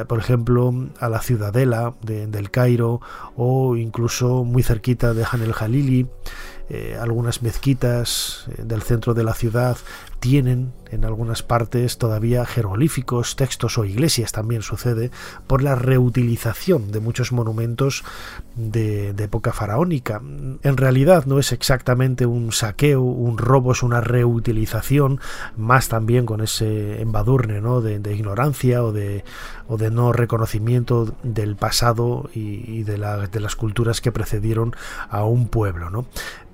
por 0.08 0.20
ejemplo, 0.20 0.74
a 1.00 1.10
la 1.10 1.22
ciudadela 1.22 1.94
del 2.02 2.52
Cairo 2.52 3.02
o 3.36 3.76
incluso 3.76 4.44
muy 4.44 4.64
cerquita 4.64 5.14
de 5.14 5.26
Han 5.30 5.42
el 5.42 5.54
Jalili, 5.54 6.08
eh, 6.70 6.98
algunas 7.00 7.44
mezquitas 7.44 8.46
del 8.58 8.82
centro 8.84 9.14
de 9.14 9.24
la 9.24 9.34
ciudad 9.34 9.78
tienen 10.24 10.72
en 10.90 11.04
algunas 11.04 11.44
partes 11.44 11.98
todavía 11.98 12.46
jeroglíficos, 12.46 13.36
textos 13.36 13.78
o 13.78 13.84
iglesias 13.84 14.32
también 14.32 14.62
sucede 14.62 15.12
por 15.48 15.62
la 15.62 15.76
reutilización 15.76 16.94
de 16.94 17.02
muchos 17.02 17.34
monumentos 17.34 18.06
de, 18.56 19.10
época 19.10 19.52
faraónica. 19.52 20.22
En 20.22 20.78
realidad 20.78 21.26
no 21.26 21.40
es 21.40 21.52
exactamente 21.52 22.26
un 22.26 22.54
saqueo, 22.54 23.02
un 23.02 23.38
robo, 23.38 23.74
es 23.74 23.84
una 23.84 24.00
reutilización, 24.00 25.20
más 25.58 25.90
también 25.90 26.26
con 26.26 26.40
ese 26.40 27.02
embadurne 27.02 27.60
¿no? 27.60 27.82
de, 27.82 28.16
ignorancia 28.16 28.82
o 28.82 28.94
de, 28.94 29.26
o 29.68 29.76
de 29.76 29.92
no 29.92 30.14
reconocimiento 30.14 31.14
del 31.24 31.58
pasado 31.58 32.30
y, 32.34 32.84
de, 32.84 33.28
de 33.30 33.40
las 33.42 33.56
culturas 33.58 34.00
que 34.00 34.14
precedieron 34.14 34.74
a 35.10 35.26
un 35.26 35.50
pueblo. 35.50 35.90
¿no? 35.90 36.06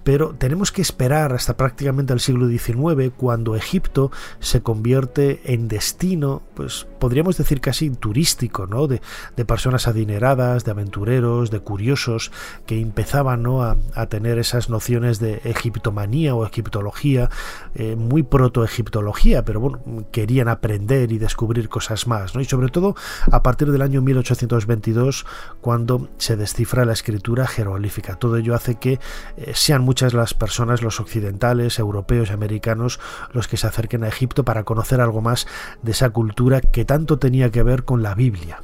pero 0.10 0.34
tenemos 0.34 0.72
que 0.72 0.82
esperar 0.82 1.34
hasta 1.34 1.56
prácticamente 1.56 2.14
el 2.14 2.20
siglo 2.20 2.48
XIX 2.48 3.12
cuando 3.16 3.56
Egipto 3.60 4.12
se 4.39 4.62
convierte 4.62 5.54
en 5.54 5.67
destino, 5.67 6.41
pues 6.56 6.88
podríamos 7.00 7.38
decir 7.38 7.62
casi 7.62 7.89
turístico, 7.91 8.67
¿no? 8.67 8.88
De, 8.88 9.02
personas 9.45 9.88
adineradas, 9.88 10.63
de 10.63 10.72
aventureros, 10.72 11.50
de 11.50 11.60
curiosos 11.60 12.32
que 12.65 12.80
empezaban 12.80 13.41
¿no? 13.41 13.63
a, 13.63 13.78
tener 14.10 14.38
esas 14.38 14.69
nociones 14.69 15.19
de 15.19 15.41
egiptomanía 15.43 16.36
o 16.36 16.45
egiptología, 16.45 17.30
eh, 17.74 17.95
muy 17.95 18.24
proto-egiptología, 18.24 19.43
pero 19.43 19.60
bueno, 19.60 19.80
querían 20.12 20.50
aprender 20.50 21.12
y 21.12 21.17
descubrir 21.17 21.69
cosas 21.69 22.06
más, 22.06 22.36
¿no? 22.36 22.41
Y 22.41 22.45
sobre 22.45 22.69
todo 22.69 22.95
a 23.32 23.41
partir 23.41 23.72
del 23.72 23.82
año 23.82 24.02
1822 24.02 25.26
cuando 25.62 26.10
se 26.17 26.36
descifra 26.36 26.86
la 26.86 26.93
escritura 26.93 27.48
jeroglífica. 27.48 28.15
Todo 28.15 28.38
ello 28.38 28.56
hace 28.56 28.76
que 28.76 29.00
eh, 29.38 29.52
sean 29.56 29.82
muchas 29.82 30.13
las 30.13 30.34
personas, 30.34 30.82
los 30.82 31.00
occidentales, 31.00 31.80
europeos 31.80 32.30
y 32.30 32.34
americanos, 32.34 33.00
los 33.34 33.48
que 33.50 33.58
se 33.58 33.68
acerquen 33.68 34.04
a 34.04 34.08
Egipto 34.08 34.44
para 34.46 34.64
conocer 34.64 35.02
algo 35.02 35.22
más 35.22 35.48
de 35.82 35.92
esa 35.92 36.10
cultura 36.12 36.62
que 36.62 36.86
tanto 36.86 37.20
tenía 37.20 37.52
que 37.52 37.64
ver 37.64 37.84
con 37.84 38.04
la 38.04 38.16
Biblia. 38.16 38.62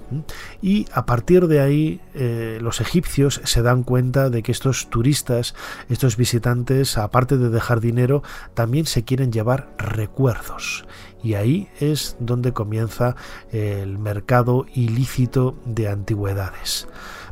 Y 0.61 0.87
a 0.93 1.05
partir 1.05 1.47
de 1.47 1.59
ahí 1.59 2.01
eh, 2.13 2.59
los 2.61 2.81
egipcios 2.81 3.41
se 3.43 3.61
dan 3.61 3.83
cuenta 3.83 4.29
de 4.29 4.43
que 4.43 4.51
estos 4.51 4.89
turistas, 4.89 5.55
estos 5.89 6.17
visitantes, 6.17 6.97
aparte 6.97 7.37
de 7.37 7.49
dejar 7.49 7.81
dinero, 7.81 8.23
también 8.53 8.85
se 8.85 9.03
quieren 9.03 9.31
llevar 9.31 9.69
recuerdos. 9.77 10.85
Y 11.23 11.33
ahí 11.33 11.69
es 11.79 12.17
donde 12.19 12.53
comienza 12.53 13.15
el 13.51 13.97
mercado 13.97 14.67
ilícito 14.75 15.55
de 15.65 15.89
antigüedades. 15.89 16.87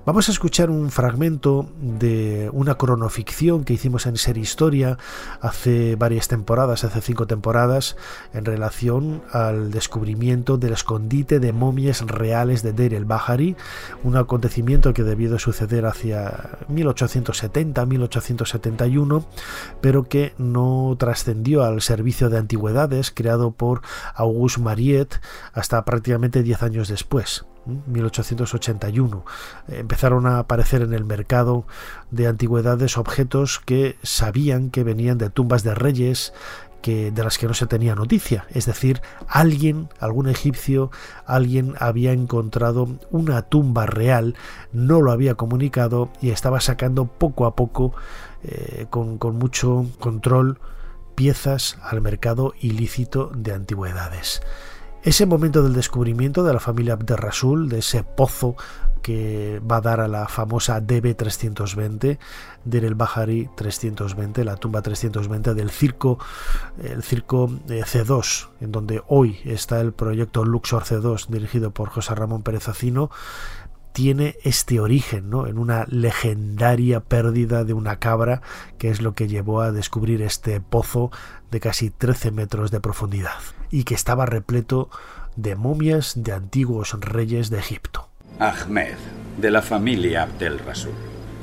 Vamos 0.06 0.28
a 0.28 0.34
escuchar 0.34 0.70
un 0.70 0.92
fragmento 0.92 1.70
de 1.80 2.50
una 2.52 2.76
cronoficción 2.76 3.64
que 3.64 3.72
hicimos 3.72 4.06
en 4.06 4.18
Ser 4.18 4.38
Historia 4.38 4.98
hace 5.40 5.96
varias 5.96 6.28
temporadas, 6.28 6.84
hace 6.84 7.00
cinco 7.00 7.26
temporadas, 7.26 7.96
en 8.34 8.44
relación 8.44 9.24
al 9.32 9.72
descubrimiento 9.72 10.58
del 10.58 10.74
escondite 10.74 11.40
de 11.40 11.54
momias 11.54 12.02
reales 12.02 12.64
de 12.64 12.74
Deir 12.74 12.96
el 12.96 13.06
Bahari, 13.06 13.56
un 14.04 14.18
acontecimiento 14.18 14.94
que 14.94 15.04
debió 15.04 15.32
de 15.32 15.40
suceder 15.40 15.86
hacia 15.86 16.60
1870-1871, 16.68 19.26
pero 19.80 20.04
que 20.04 20.34
no 20.38 20.98
trascendió 21.00 21.64
al 21.64 21.82
servicio 21.82 22.30
de 22.30 22.40
antigüedades 22.40 23.10
creado 23.10 23.52
por 23.52 23.84
Auguste 24.16 24.60
Mariette 24.60 25.22
hasta 25.54 25.86
prácticamente 25.86 26.44
diez 26.44 26.62
años 26.62 26.90
después. 26.90 27.46
1881 27.66 29.26
empezaron 29.68 30.26
a 30.26 30.40
aparecer 30.40 30.82
en 30.82 30.94
el 30.94 31.06
mercado 31.06 31.66
de 32.12 32.28
antigüedades 32.28 32.98
objetos 32.98 33.60
que 33.60 33.98
sabían 34.04 34.70
que 34.70 34.84
venían 34.84 35.18
de 35.18 35.30
tumbas 35.30 35.64
de 35.64 35.76
reyes 35.76 36.34
que 36.84 37.12
de 37.12 37.24
las 37.24 37.38
que 37.38 37.48
no 37.48 37.54
se 37.54 37.66
tenía 37.66 37.96
noticia, 37.96 38.46
es 38.50 38.66
decir, 38.66 39.02
alguien, 39.28 39.88
algún 40.00 40.28
egipcio, 40.28 40.92
alguien 41.26 41.76
había 41.80 42.12
encontrado 42.12 43.00
una 43.10 43.42
tumba 43.44 43.86
real, 43.86 44.36
no 44.74 45.02
lo 45.02 45.12
había 45.12 45.36
comunicado 45.36 46.10
y 46.22 46.32
estaba 46.32 46.60
sacando 46.60 47.06
poco 47.06 47.46
a 47.46 47.56
poco, 47.56 47.96
eh, 48.44 48.86
con, 48.90 49.18
con 49.18 49.38
mucho 49.38 49.88
control, 50.00 50.60
piezas 51.16 51.78
al 51.82 52.02
mercado 52.02 52.54
ilícito 52.60 53.32
de 53.34 53.54
antigüedades. 53.54 54.42
Ese 55.04 55.26
momento 55.26 55.62
del 55.62 55.74
descubrimiento 55.74 56.46
de 56.46 56.54
la 56.54 56.62
familia 56.62 56.94
Abderrasul, 56.94 57.68
de 57.68 57.80
ese 57.80 58.06
pozo 58.06 58.56
que 59.02 59.60
va 59.60 59.78
a 59.78 59.82
dar 59.82 60.00
a 60.00 60.08
la 60.08 60.30
famosa 60.30 60.82
DB320, 60.82 62.18
del 62.64 62.86
el 62.86 62.96
Bahari 62.96 63.50
320, 63.54 64.46
la 64.46 64.56
tumba 64.56 64.82
320 64.82 65.56
del 65.56 65.72
circo, 65.72 66.20
el 66.82 67.04
circo 67.04 67.52
eh, 67.68 67.84
C2, 67.84 68.48
en 68.62 68.72
donde 68.72 69.04
hoy 69.08 69.40
está 69.44 69.82
el 69.82 69.92
proyecto 69.92 70.46
Luxor 70.46 70.84
C2, 70.84 71.28
dirigido 71.28 71.72
por 71.72 71.90
José 71.90 72.16
Ramón 72.16 72.42
Pérez 72.42 72.70
Acino, 72.70 73.12
tiene 73.94 74.36
este 74.44 74.80
origen 74.80 75.30
¿no? 75.30 75.48
en 75.48 75.58
una 75.58 75.86
legendaria 75.88 77.00
pérdida 77.00 77.64
de 77.64 77.74
una 77.74 78.00
cabra, 78.00 78.42
que 78.78 78.90
es 78.90 79.02
lo 79.02 79.14
que 79.14 79.28
llevó 79.28 79.62
a 79.62 79.72
descubrir 79.72 80.22
este 80.22 80.60
pozo 80.60 81.12
de 81.52 81.60
casi 81.60 81.90
13 81.92 82.32
metros 82.32 82.72
de 82.72 82.80
profundidad 82.80 83.38
y 83.70 83.84
que 83.84 83.96
estaba 83.96 84.26
repleto 84.26 84.90
de 85.36 85.56
momias 85.56 86.14
de 86.16 86.34
antiguos 86.34 87.00
reyes 87.00 87.50
de 87.50 87.60
Egipto. 87.60 88.10
Ahmed, 88.40 88.98
de 89.38 89.52
la 89.52 89.62
familia 89.62 90.24
Abdel 90.24 90.60
Rasul. 90.60 90.94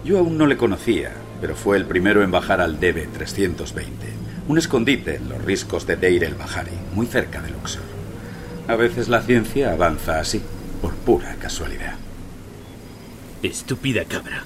Yo 0.05 0.19
aún 0.19 0.37
no 0.37 0.47
le 0.47 0.57
conocía, 0.57 1.13
pero 1.41 1.55
fue 1.55 1.77
el 1.77 1.87
primero 1.87 2.23
en 2.23 2.31
bajar 2.31 2.61
al 2.61 2.81
Debe 2.81 3.07
320, 3.07 3.91
un 4.49 4.59
escondite 4.59 5.17
en 5.17 5.29
los 5.29 5.45
riscos 5.45 5.87
de 5.87 5.97
Deir 5.97 6.25
el 6.25 6.35
Bahari, 6.35 6.73
muy 6.95 7.07
cerca 7.07 7.41
de 7.41 7.51
Luxor. 7.51 7.83
A 8.67 8.75
veces 8.77 9.09
la 9.09 9.23
ciencia 9.23 9.73
avanza 9.73 10.19
así, 10.19 10.43
por 10.81 10.95
pura 10.95 11.37
casualidad. 11.37 11.95
Estúpida 13.43 14.05
cabra. 14.05 14.45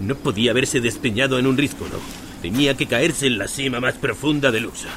No 0.00 0.16
podía 0.16 0.50
haberse 0.50 0.80
despeñado 0.80 1.38
en 1.38 1.46
un 1.46 1.56
risco, 1.56 1.86
¿no? 1.90 1.98
Tenía 2.42 2.76
que 2.76 2.86
caerse 2.86 3.26
en 3.26 3.38
la 3.38 3.48
cima 3.48 3.80
más 3.80 3.94
profunda 3.94 4.50
de 4.50 4.60
Luxor. 4.60 4.90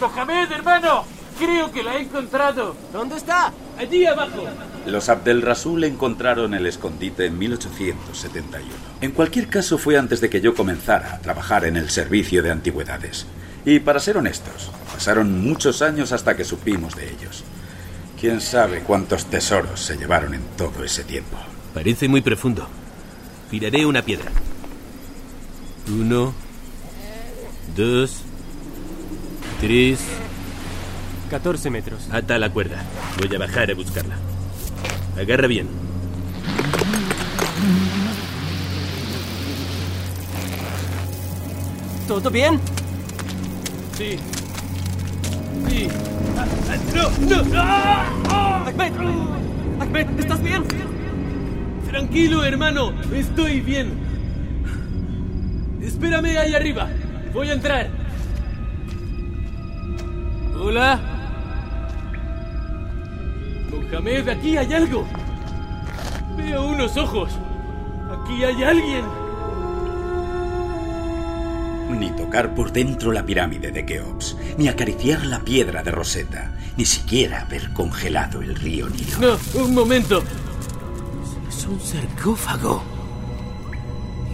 ¡Mohamed, 0.00 0.50
hermano! 0.50 1.04
Creo 1.38 1.70
que 1.70 1.82
la 1.82 1.96
he 1.96 2.02
encontrado. 2.02 2.76
¿Dónde 2.92 3.16
está? 3.16 3.52
Allí 3.78 4.04
abajo. 4.04 4.44
Los 4.84 5.08
Abdel 5.08 5.42
Rasul 5.42 5.84
encontraron 5.84 6.54
el 6.54 6.66
escondite 6.66 7.26
en 7.26 7.38
1871. 7.38 8.66
En 9.00 9.12
cualquier 9.12 9.48
caso 9.48 9.78
fue 9.78 9.96
antes 9.96 10.20
de 10.20 10.28
que 10.28 10.40
yo 10.40 10.54
comenzara 10.54 11.14
a 11.14 11.18
trabajar 11.20 11.64
en 11.64 11.76
el 11.76 11.88
servicio 11.88 12.42
de 12.42 12.50
antigüedades. 12.50 13.26
Y 13.64 13.78
para 13.80 14.00
ser 14.00 14.16
honestos, 14.16 14.70
pasaron 14.92 15.40
muchos 15.42 15.82
años 15.82 16.12
hasta 16.12 16.36
que 16.36 16.44
supimos 16.44 16.96
de 16.96 17.10
ellos. 17.10 17.44
Quién 18.20 18.40
sabe 18.40 18.80
cuántos 18.80 19.26
tesoros 19.26 19.80
se 19.80 19.96
llevaron 19.96 20.34
en 20.34 20.42
todo 20.56 20.84
ese 20.84 21.04
tiempo. 21.04 21.36
Parece 21.74 22.08
muy 22.08 22.20
profundo. 22.20 22.68
Tiraré 23.50 23.86
una 23.86 24.02
piedra. 24.02 24.30
Uno, 25.88 26.34
dos, 27.76 28.22
tres... 29.60 30.00
14 31.30 31.70
metros. 31.70 32.08
Ata 32.10 32.38
la 32.38 32.50
cuerda. 32.50 32.84
Voy 33.18 33.34
a 33.34 33.38
bajar 33.38 33.70
a 33.70 33.74
buscarla. 33.74 34.16
Agarra 35.18 35.46
bien. 35.46 35.66
¿Todo 42.06 42.30
bien? 42.30 42.60
Sí. 43.94 44.18
Sí. 45.68 45.88
¡No! 46.94 47.10
¡No! 47.44 47.60
¡Ah! 47.60 48.64
Ahmed. 48.66 48.92
Ahmed, 49.80 50.20
¿estás 50.20 50.42
bien? 50.42 50.64
Tranquilo, 51.88 52.44
hermano. 52.44 52.92
Estoy 53.12 53.60
bien. 53.60 53.92
Espérame 55.82 56.38
ahí 56.38 56.54
arriba. 56.54 56.88
Voy 57.34 57.50
a 57.50 57.52
entrar. 57.52 57.88
Hola. 60.58 61.00
Mohamed, 63.70 64.28
aquí 64.28 64.56
hay 64.56 64.72
algo. 64.72 65.06
Veo 66.36 66.66
unos 66.66 66.96
ojos. 66.96 67.30
Aquí 68.10 68.42
hay 68.42 68.62
alguien. 68.62 69.21
Ni 72.02 72.10
tocar 72.10 72.52
por 72.52 72.72
dentro 72.72 73.12
la 73.12 73.24
pirámide 73.24 73.70
de 73.70 73.86
Keops, 73.86 74.36
ni 74.58 74.66
acariciar 74.66 75.24
la 75.24 75.38
piedra 75.38 75.84
de 75.84 75.92
Rosetta, 75.92 76.50
ni 76.76 76.84
siquiera 76.84 77.42
haber 77.42 77.72
congelado 77.74 78.42
el 78.42 78.56
río 78.56 78.88
Nilo. 78.88 79.18
No, 79.20 79.62
un 79.62 79.72
momento. 79.72 80.20
Es 81.48 81.64
un 81.64 81.78
sarcófago. 81.78 82.82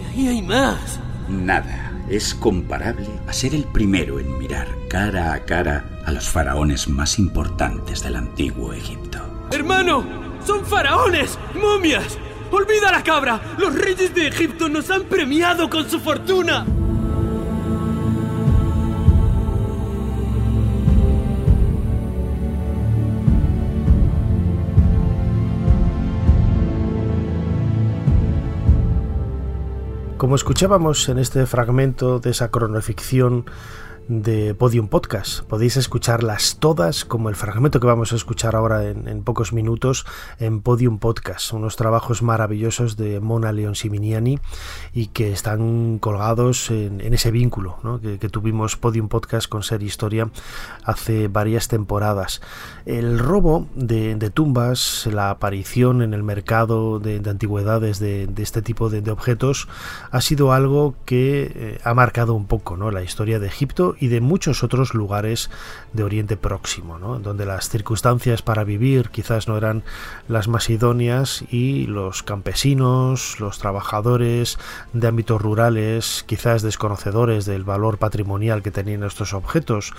Y 0.01 0.05
ahí 0.07 0.27
hay 0.29 0.41
más. 0.41 0.99
Nada 1.29 1.91
es 2.09 2.33
comparable 2.33 3.07
a 3.27 3.33
ser 3.33 3.53
el 3.53 3.65
primero 3.65 4.19
en 4.19 4.35
mirar 4.39 4.67
cara 4.89 5.33
a 5.33 5.45
cara 5.45 5.85
a 6.07 6.11
los 6.11 6.27
faraones 6.27 6.87
más 6.87 7.19
importantes 7.19 8.01
del 8.01 8.15
antiguo 8.15 8.73
Egipto. 8.73 9.19
¡Hermano! 9.51 10.03
¡Son 10.43 10.65
faraones! 10.65 11.37
¡Momias! 11.53 12.17
¡Olvida 12.49 12.91
la 12.91 13.03
cabra! 13.03 13.39
¡Los 13.59 13.75
reyes 13.75 14.15
de 14.15 14.25
Egipto 14.25 14.69
nos 14.69 14.89
han 14.89 15.03
premiado 15.03 15.69
con 15.69 15.87
su 15.87 15.99
fortuna! 15.99 16.65
Como 30.19 30.35
escuchábamos 30.35 31.07
en 31.07 31.17
este 31.17 31.45
fragmento 31.45 32.19
de 32.19 32.31
esa 32.31 32.51
cronoficción 32.51 33.45
de 34.09 34.55
Podium 34.55 34.87
Podcast. 34.87 35.41
Podéis 35.43 35.77
escucharlas 35.77 36.57
todas, 36.59 37.05
como 37.05 37.29
el 37.29 37.35
fragmento 37.35 37.79
que 37.79 37.85
vamos 37.85 38.11
a 38.11 38.15
escuchar 38.15 38.55
ahora 38.55 38.83
en, 38.89 39.21
pocos 39.23 39.53
minutos, 39.53 40.07
en 40.39 40.61
Podium 40.61 40.97
Podcast. 40.97 41.53
Unos 41.53 41.75
trabajos 41.75 42.23
maravillosos 42.23 42.97
de 42.97 43.19
Mona 43.19 43.51
León 43.51 43.75
Siminiani 43.75 44.39
y 44.93 45.07
que 45.07 45.31
están 45.31 45.99
colgados 45.99 46.71
en, 46.71 47.01
ese 47.13 47.29
vínculo 47.29 47.77
que, 48.01 48.29
tuvimos 48.29 48.77
Podium 48.77 49.09
Podcast 49.09 49.47
con 49.47 49.61
Ser 49.61 49.83
Historia 49.83 50.31
hace 50.83 51.27
varias 51.27 51.67
temporadas. 51.67 52.41
El 52.87 53.19
robo 53.19 53.67
de, 53.75 54.15
tumbas, 54.33 55.07
la 55.11 55.29
aparición 55.29 56.01
en 56.01 56.15
el 56.15 56.23
mercado 56.23 56.99
de, 56.99 57.21
antigüedades 57.29 57.99
de, 57.99 58.27
este 58.37 58.63
tipo 58.63 58.89
de, 58.89 59.09
objetos 59.11 59.67
ha 60.09 60.21
sido 60.21 60.51
algo 60.51 60.95
que 61.05 61.51
eh, 61.53 61.79
ha 61.83 61.93
marcado 61.93 62.33
un 62.33 62.47
poco 62.47 62.75
¿no? 62.75 62.89
la 62.89 63.03
historia 63.03 63.37
de 63.37 63.45
Egipto 63.45 63.95
y 63.99 64.07
de 64.07 64.21
muchos 64.21 64.63
otros 64.63 64.93
lugares 64.93 65.49
de 65.93 66.03
Oriente 66.03 66.37
Próximo, 66.37 66.99
donde 67.19 67.45
las 67.45 67.69
circunstancias 67.69 68.41
para 68.41 68.63
vivir 68.63 69.09
quizás 69.09 69.47
no 69.47 69.57
eran 69.57 69.83
las 70.27 70.47
más 70.47 70.69
idóneas 70.69 71.43
y 71.49 71.87
los 71.87 72.23
campesinos, 72.23 73.39
los 73.39 73.59
trabajadores 73.59 74.57
de 74.93 75.07
ámbitos 75.07 75.41
rurales, 75.41 76.23
quizás 76.27 76.61
desconocedores 76.61 77.45
del 77.45 77.63
valor 77.63 77.97
patrimonial 77.97 78.61
que 78.61 78.71
tenían 78.71 79.03
estos 79.03 79.33
objetos, 79.33 79.93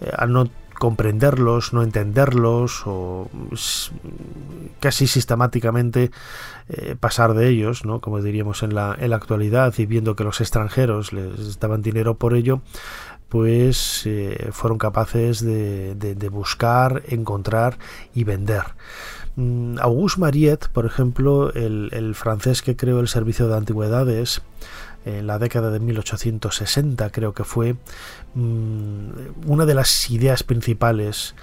eh, 0.00 0.10
al 0.16 0.32
no 0.32 0.48
comprenderlos, 0.74 1.72
no 1.72 1.82
entenderlos 1.82 2.82
o 2.84 3.30
casi 4.80 5.06
sistemáticamente 5.06 6.10
eh, 6.68 6.96
pasar 6.98 7.34
de 7.34 7.48
ellos, 7.48 7.84
¿no? 7.84 8.00
como 8.00 8.20
diríamos 8.20 8.62
en 8.62 8.74
la, 8.74 8.96
en 8.98 9.10
la 9.10 9.16
actualidad 9.16 9.72
y 9.78 9.86
viendo 9.86 10.16
que 10.16 10.24
los 10.24 10.40
extranjeros 10.40 11.12
les 11.12 11.58
daban 11.60 11.82
dinero 11.82 12.14
por 12.14 12.34
ello, 12.34 12.60
pues 13.34 14.08
fueron 14.52 14.78
capaces 14.78 15.44
de, 15.44 16.28
buscar, 16.30 17.02
encontrar 17.08 17.78
y 18.14 18.22
vender. 18.22 18.62
Mm, 19.34 19.80
Auguste 19.80 20.20
Mariette, 20.20 20.68
por 20.68 20.86
ejemplo, 20.86 21.52
el, 21.52 22.14
francés 22.14 22.62
que 22.62 22.76
creó 22.76 23.00
el 23.00 23.08
servicio 23.08 23.48
de 23.48 23.56
antigüedades, 23.56 24.40
en 25.04 25.26
la 25.26 25.40
década 25.40 25.72
de 25.72 25.80
1860 25.80 27.10
creo 27.10 27.34
que 27.34 27.42
fue, 27.42 27.74
mm, 28.34 29.08
una 29.48 29.66
de 29.66 29.74
las 29.74 30.08
ideas 30.12 30.44
principales 30.44 31.34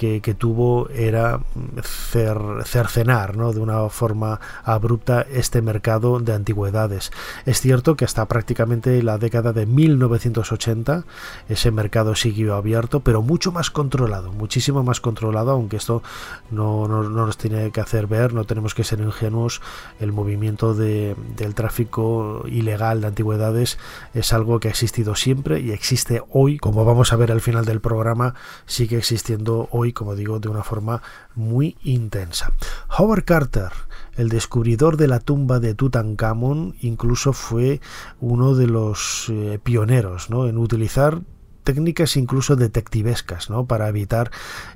que, 0.00 0.34
tuvo 0.34 0.88
era 0.90 1.40
cercenar 1.82 3.36
¿no? 3.36 3.52
de 3.52 3.60
una 3.60 3.86
forma 3.90 4.40
abrupta 4.64 5.26
este 5.30 5.60
mercado 5.60 6.18
de 6.20 6.32
antigüedades. 6.32 7.10
Es 7.44 7.60
cierto 7.60 7.96
que 7.96 8.06
hasta 8.06 8.24
prácticamente 8.24 9.02
la 9.02 9.18
década 9.18 9.52
de 9.52 9.66
1980 9.66 11.04
ese 11.50 11.70
mercado 11.70 12.14
siguió 12.14 12.54
abierto, 12.54 13.00
pero 13.00 13.20
mucho 13.20 13.52
más 13.52 13.70
controlado, 13.70 14.32
muchísimo 14.32 14.82
más 14.82 15.02
controlado, 15.02 15.50
aunque 15.50 15.76
esto 15.76 16.02
no, 16.50 16.88
nos 16.88 17.36
tiene 17.36 17.70
que 17.70 17.82
hacer 17.82 18.06
ver, 18.06 18.32
no 18.32 18.44
tenemos 18.44 18.74
que 18.74 18.84
ser 18.84 19.00
ingenuos, 19.00 19.60
el 20.00 20.12
movimiento 20.12 20.72
de, 20.72 21.14
del 21.36 21.54
tráfico 21.54 22.44
ilegal 22.46 23.02
de 23.02 23.08
antigüedades 23.08 23.78
es 24.14 24.32
algo 24.32 24.60
que 24.60 24.68
ha 24.68 24.70
existido 24.70 25.14
siempre 25.14 25.60
y 25.60 25.72
existe 25.72 26.22
hoy, 26.30 26.56
como 26.56 26.86
vamos 26.86 27.12
a 27.12 27.16
ver 27.16 27.32
al 27.32 27.42
final 27.42 27.66
del 27.66 27.80
programa, 27.80 28.34
sigue 28.64 28.96
existiendo 28.96 29.68
hoy 29.70 29.89
como 29.92 30.14
digo, 30.14 30.40
de 30.40 30.48
una 30.48 30.62
forma 30.62 31.02
muy 31.34 31.76
intensa. 31.82 32.52
Howard 32.98 33.24
Carter, 33.24 33.70
el 34.16 34.28
descubridor 34.28 34.96
de 34.96 35.08
la 35.08 35.20
tumba 35.20 35.60
de 35.60 35.74
Tutankamón, 35.74 36.76
incluso 36.80 37.32
fue 37.32 37.80
uno 38.20 38.54
de 38.54 38.66
los 38.66 39.26
eh, 39.28 39.58
pioneros 39.62 40.30
¿no? 40.30 40.46
en 40.46 40.58
utilizar 40.58 41.22
técnicas 41.62 42.16
incluso 42.16 42.56
detectivescas 42.56 43.50
¿no? 43.50 43.66
para 43.66 43.88
evitar 43.88 44.30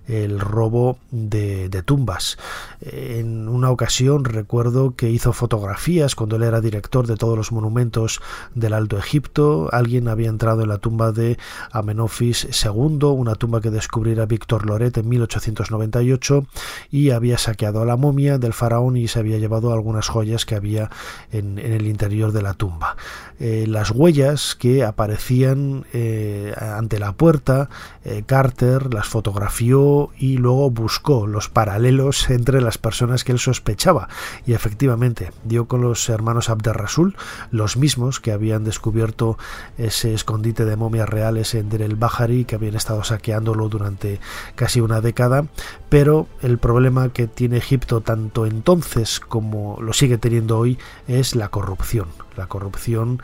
el 0.06 0.40
robo 0.40 0.98
de, 1.10 1.68
tumbas. 1.84 2.38
En 2.80 3.48
una 3.48 3.70
ocasión 3.70 4.24
recuerdo 4.24 4.94
que 4.94 5.10
hizo 5.10 5.32
fotografías 5.32 6.14
cuando 6.14 6.36
él 6.36 6.42
era 6.42 6.60
director 6.60 7.06
de 7.06 7.16
todos 7.16 7.36
los 7.36 7.52
monumentos 7.52 8.20
del 8.54 8.74
Alto 8.74 8.98
Egipto. 8.98 9.68
Alguien 9.72 10.08
había 10.08 10.28
entrado 10.28 10.62
en 10.62 10.68
la 10.68 10.78
tumba 10.78 11.12
de 11.12 11.38
Amenofis 11.72 12.46
II, 12.64 13.04
una 13.04 13.34
tumba 13.34 13.60
que 13.60 13.70
descubriera 13.70 14.26
Víctor 14.26 14.66
Loret 14.66 14.96
en 14.98 15.08
1898 15.08 16.46
y 16.90 17.10
había 17.10 17.38
saqueado 17.38 17.82
a 17.82 17.84
la 17.84 17.96
momia 17.96 18.38
del 18.38 18.52
faraón 18.52 18.96
y 18.96 19.08
se 19.08 19.18
había 19.18 19.38
llevado 19.38 19.72
algunas 19.72 20.08
joyas 20.08 20.44
que 20.44 20.54
había 20.54 20.90
en, 21.32 21.58
el 21.58 21.86
interior 21.86 22.32
de 22.32 22.42
la 22.42 22.54
tumba. 22.54 22.96
Eh, 23.40 23.66
las 23.68 23.90
huellas 23.90 24.54
que 24.54 24.84
aparecían 24.84 25.86
eh, 25.92 26.54
ante 26.78 26.98
la 26.98 27.12
puerta, 27.12 27.68
eh, 28.04 28.22
Carter 28.26 28.92
las 28.92 29.08
fotografió 29.08 30.10
y 30.18 30.38
luego 30.38 30.70
buscó 30.70 31.26
los 31.26 31.48
paralelos 31.48 32.30
entre 32.30 32.60
las 32.60 32.78
personas 32.78 33.24
que 33.24 33.32
él 33.32 33.38
sospechaba. 33.38 34.08
Y 34.46 34.52
efectivamente 34.52 35.32
dio 35.44 35.66
con 35.66 35.80
los 35.82 36.08
hermanos 36.08 36.50
Abderrasul, 36.50 37.16
los 37.50 37.76
mismos 37.76 38.20
que 38.20 38.32
habían 38.32 38.64
descubierto 38.64 39.38
ese 39.78 40.14
escondite 40.14 40.64
de 40.64 40.76
momias 40.76 41.08
reales 41.08 41.54
en 41.54 41.68
Der 41.68 41.82
el 41.82 41.96
Bahari, 41.96 42.44
que 42.44 42.56
habían 42.56 42.74
estado 42.74 43.04
saqueándolo 43.04 43.68
durante 43.68 44.20
casi 44.54 44.80
una 44.80 45.00
década. 45.00 45.46
Pero 45.88 46.26
el 46.42 46.58
problema 46.58 47.10
que 47.10 47.26
tiene 47.26 47.58
Egipto 47.58 48.00
tanto 48.00 48.46
entonces 48.46 49.20
como 49.20 49.78
lo 49.80 49.92
sigue 49.92 50.18
teniendo 50.18 50.58
hoy 50.58 50.78
es 51.06 51.34
la 51.34 51.48
corrupción. 51.48 52.08
La 52.36 52.46
corrupción 52.46 53.22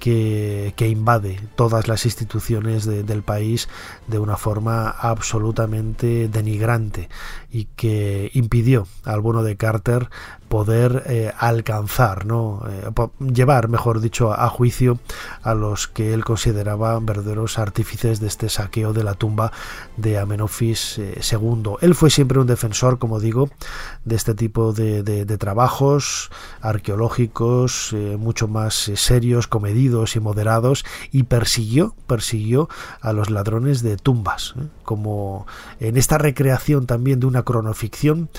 que, 0.00 0.74
invade 0.80 1.38
todas 1.54 1.86
las 1.86 2.04
instituciones 2.04 2.84
del 2.86 3.22
país 3.22 3.68
de 4.08 4.18
una 4.18 4.36
forma 4.36 4.88
absolutamente 4.88 6.28
denigrante 6.28 7.08
y 7.52 7.66
que 7.76 8.30
impidió 8.34 8.88
al 9.04 9.20
bono 9.20 9.44
de 9.44 9.56
Carter 9.56 10.08
poder 10.50 11.04
eh, 11.06 11.32
alcanzar, 11.38 12.26
¿no? 12.26 12.64
Eh, 12.68 12.90
llevar, 13.32 13.68
mejor 13.68 14.00
dicho, 14.00 14.32
a 14.32 14.48
juicio 14.48 14.98
a 15.42 15.54
los 15.54 15.86
que 15.86 16.12
él 16.12 16.24
consideraba 16.24 16.98
verdaderos 16.98 17.56
artífices 17.56 18.18
de 18.18 18.26
este 18.26 18.48
saqueo 18.48 18.92
de 18.92 19.04
la 19.04 19.14
tumba 19.14 19.52
de 19.96 20.18
Amenofis 20.18 20.98
II. 20.98 21.04
Eh, 21.14 21.76
él 21.82 21.94
fue 21.94 22.10
siempre 22.10 22.40
un 22.40 22.48
defensor, 22.48 22.98
como 22.98 23.20
digo, 23.20 23.48
de 24.04 24.16
este 24.16 24.34
tipo 24.34 24.72
de, 24.72 25.04
de 25.04 25.38
trabajos 25.38 26.30
arqueológicos 26.60 27.94
mucho 28.18 28.48
más 28.48 28.90
serios, 28.96 29.46
comedidos 29.46 30.16
y 30.16 30.20
moderados 30.20 30.84
y 31.12 31.22
persiguió, 31.22 31.94
persiguió 32.08 32.68
a 33.00 33.12
los 33.12 33.30
ladrones 33.30 33.82
de 33.82 33.96
tumbas, 33.96 34.54
como 34.82 35.46
en 35.78 35.96
esta 35.96 36.18
recreación 36.18 36.86
también 36.86 37.20
de 37.20 37.26
una 37.26 37.44
cronoficción 37.44 38.30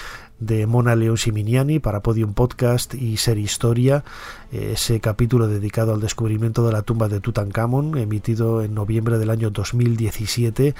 de 0.41 0.65
Mona 0.65 0.95
León 0.95 1.17
Siminiani 1.17 1.79
para 1.79 2.01
Podium 2.01 2.33
Podcast 2.33 2.95
y 2.95 3.17
Ser 3.17 3.37
Historia, 3.37 4.03
ese 4.51 4.99
capítulo 4.99 5.47
dedicado 5.47 5.93
al 5.93 6.01
descubrimiento 6.01 6.65
de 6.65 6.73
la 6.73 6.81
tumba 6.81 7.07
de 7.07 7.21
Tutankamón, 7.21 7.97
emitido 7.97 8.63
en 8.63 8.73
noviembre 8.73 9.19
del 9.19 9.29
año 9.29 9.51
2017. 9.51 10.75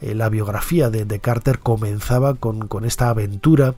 Eh, 0.00 0.14
la 0.14 0.28
biografía 0.28 0.90
de, 0.90 1.18
Carter 1.18 1.58
comenzaba 1.58 2.34
con, 2.34 2.68
esta 2.84 3.10
aventura 3.10 3.74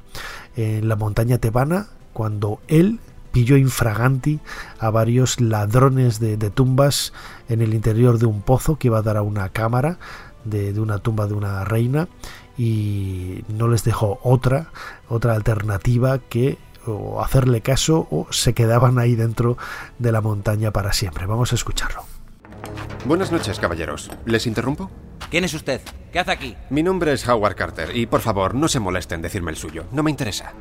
en 0.55 0.87
la 0.89 0.97
montaña 0.97 1.39
tebana, 1.39 1.89
cuando 2.13 2.61
él 2.69 3.01
pilló 3.33 3.57
infraganti 3.57 4.39
a 4.79 4.91
varios 4.91 5.41
ladrones 5.41 6.21
de, 6.21 6.37
tumbas 6.51 7.15
en 7.49 7.63
el 7.63 7.73
interior 7.73 8.19
de 8.19 8.27
un 8.27 8.43
pozo 8.43 8.77
que 8.77 8.89
iba 8.89 8.99
a 8.99 9.03
dar 9.03 9.17
a 9.17 9.23
una 9.23 9.49
cámara 9.49 9.99
de, 10.45 10.75
de 10.75 10.81
una 10.81 10.99
tumba 10.99 11.27
de 11.27 11.35
una 11.35 11.65
reina 11.65 12.09
y 12.57 13.45
no 13.49 13.69
les 13.69 13.85
dejó 13.85 14.19
otra, 14.23 14.71
otra 15.09 15.35
alternativa 15.35 16.19
que 16.19 16.59
o 16.87 17.23
hacerle 17.23 17.61
caso 17.61 18.09
o 18.11 18.27
se 18.31 18.55
quedaban 18.55 18.99
ahí 18.99 19.15
dentro 19.15 19.57
de 19.99 20.13
la 20.13 20.21
montaña 20.21 20.73
para 20.73 20.93
siempre. 20.93 21.27
Vamos 21.27 21.53
a 21.53 21.55
escucharlo. 21.55 22.05
Buenas 23.05 23.33
noches, 23.33 23.59
caballeros. 23.59 24.11
¿Les 24.25 24.47
interrumpo? 24.47 24.91
¿Quién 25.31 25.45
es 25.45 25.55
usted? 25.55 25.81
¿Qué 26.13 26.19
hace 26.19 26.31
aquí? 26.31 26.57
Mi 26.71 26.83
nombre 26.83 27.13
es 27.13 27.27
Howard 27.27 27.57
Carter 27.57 27.97
y 27.97 28.07
por 28.07 28.21
favor 28.21 28.55
no 28.55 28.69
se 28.69 28.81
molesten 28.81 29.17
en 29.17 29.23
decirme 29.23 29.51
el 29.51 29.57
suyo. 29.57 29.85
No 29.93 30.03
me 30.03 30.11
interesa. 30.11 30.53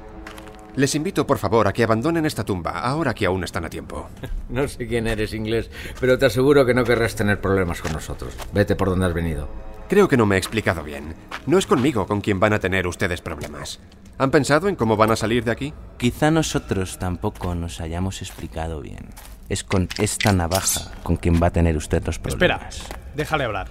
Les 0.75 0.95
invito 0.95 1.27
por 1.27 1.37
favor 1.37 1.67
a 1.67 1.73
que 1.73 1.83
abandonen 1.83 2.25
esta 2.25 2.45
tumba 2.45 2.79
ahora 2.79 3.13
que 3.13 3.25
aún 3.25 3.43
están 3.43 3.65
a 3.65 3.69
tiempo. 3.69 4.09
No 4.49 4.67
sé 4.67 4.85
quién 4.85 5.07
eres 5.07 5.33
inglés, 5.33 5.69
pero 6.01 6.17
te 6.19 6.25
aseguro 6.25 6.65
que 6.65 6.73
no 6.73 6.83
querrás 6.83 7.15
tener 7.15 7.39
problemas 7.39 7.81
con 7.81 7.93
nosotros. 7.93 8.33
Vete 8.51 8.75
por 8.75 8.89
donde 8.89 9.05
has 9.05 9.13
venido. 9.13 9.47
Creo 9.87 10.09
que 10.09 10.17
no 10.17 10.25
me 10.25 10.35
he 10.35 10.37
explicado 10.37 10.83
bien. 10.83 11.15
No 11.45 11.57
es 11.57 11.65
conmigo 11.65 12.05
con 12.05 12.19
quien 12.19 12.39
van 12.39 12.51
a 12.51 12.59
tener 12.59 12.85
ustedes 12.85 13.21
problemas. 13.21 13.79
¿Han 14.17 14.29
pensado 14.29 14.67
en 14.67 14.75
cómo 14.75 14.97
van 14.97 15.11
a 15.11 15.15
salir 15.15 15.45
de 15.45 15.51
aquí? 15.51 15.73
Quizá 15.97 16.31
nosotros 16.31 16.99
tampoco 16.99 17.55
nos 17.55 17.79
hayamos 17.79 18.21
explicado 18.21 18.81
bien. 18.81 19.09
Es 19.47 19.63
con 19.63 19.87
esta 19.99 20.33
navaja 20.33 20.91
con 21.03 21.15
quien 21.15 21.41
va 21.41 21.47
a 21.47 21.51
tener 21.51 21.77
usted 21.77 22.05
los 22.05 22.19
problemas. 22.19 22.77
Espera, 22.79 22.99
déjale 23.15 23.45
hablar. 23.45 23.69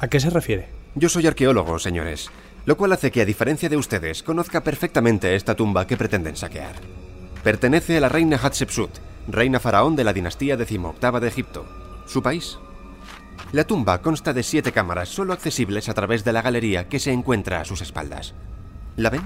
¿A 0.00 0.08
qué 0.08 0.18
se 0.18 0.30
refiere? 0.30 0.68
Yo 0.94 1.08
soy 1.08 1.26
arqueólogo, 1.28 1.78
señores, 1.78 2.30
lo 2.66 2.76
cual 2.76 2.92
hace 2.92 3.10
que, 3.10 3.22
a 3.22 3.24
diferencia 3.24 3.68
de 3.68 3.76
ustedes, 3.76 4.22
conozca 4.22 4.62
perfectamente 4.62 5.34
esta 5.34 5.54
tumba 5.54 5.86
que 5.86 5.96
pretenden 5.96 6.36
saquear. 6.36 6.76
Pertenece 7.42 7.96
a 7.96 8.00
la 8.00 8.08
reina 8.08 8.36
Hatshepsut, 8.36 8.90
reina 9.28 9.60
faraón 9.60 9.96
de 9.96 10.04
la 10.04 10.12
dinastía 10.12 10.56
decimoctava 10.56 11.20
de 11.20 11.28
Egipto. 11.28 11.66
Su 12.06 12.22
país, 12.22 12.58
la 13.52 13.64
tumba 13.64 14.00
consta 14.00 14.32
de 14.32 14.42
siete 14.44 14.70
cámaras, 14.70 15.08
solo 15.08 15.32
accesibles 15.32 15.88
a 15.88 15.94
través 15.94 16.24
de 16.24 16.32
la 16.32 16.42
galería 16.42 16.88
que 16.88 17.00
se 17.00 17.12
encuentra 17.12 17.60
a 17.60 17.64
sus 17.64 17.80
espaldas. 17.80 18.34
¿La 18.96 19.10
ven? 19.10 19.22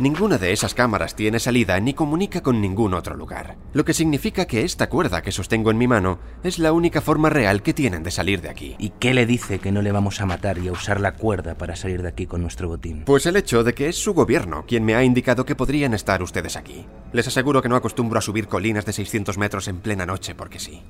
Ninguna 0.00 0.38
de 0.38 0.52
esas 0.52 0.74
cámaras 0.74 1.16
tiene 1.16 1.40
salida 1.40 1.80
ni 1.80 1.92
comunica 1.92 2.40
con 2.40 2.60
ningún 2.60 2.94
otro 2.94 3.16
lugar, 3.16 3.56
lo 3.72 3.84
que 3.84 3.92
significa 3.92 4.46
que 4.46 4.62
esta 4.62 4.88
cuerda 4.88 5.22
que 5.22 5.32
sostengo 5.32 5.72
en 5.72 5.78
mi 5.78 5.88
mano 5.88 6.20
es 6.44 6.60
la 6.60 6.70
única 6.70 7.00
forma 7.00 7.30
real 7.30 7.64
que 7.64 7.74
tienen 7.74 8.04
de 8.04 8.12
salir 8.12 8.40
de 8.40 8.48
aquí. 8.48 8.76
¿Y 8.78 8.90
qué 8.90 9.12
le 9.12 9.26
dice 9.26 9.58
que 9.58 9.72
no 9.72 9.82
le 9.82 9.90
vamos 9.90 10.20
a 10.20 10.26
matar 10.26 10.58
y 10.58 10.68
a 10.68 10.72
usar 10.72 11.00
la 11.00 11.14
cuerda 11.14 11.56
para 11.56 11.74
salir 11.74 12.02
de 12.02 12.10
aquí 12.10 12.26
con 12.26 12.42
nuestro 12.42 12.68
botín? 12.68 13.02
Pues 13.06 13.26
el 13.26 13.34
hecho 13.34 13.64
de 13.64 13.74
que 13.74 13.88
es 13.88 13.96
su 13.96 14.14
gobierno 14.14 14.64
quien 14.68 14.84
me 14.84 14.94
ha 14.94 15.02
indicado 15.02 15.44
que 15.44 15.56
podrían 15.56 15.94
estar 15.94 16.22
ustedes 16.22 16.54
aquí. 16.54 16.86
Les 17.12 17.26
aseguro 17.26 17.60
que 17.60 17.68
no 17.68 17.74
acostumbro 17.74 18.20
a 18.20 18.22
subir 18.22 18.46
colinas 18.46 18.86
de 18.86 18.92
600 18.92 19.36
metros 19.36 19.66
en 19.66 19.80
plena 19.80 20.06
noche 20.06 20.36
porque 20.36 20.60
sí. 20.60 20.80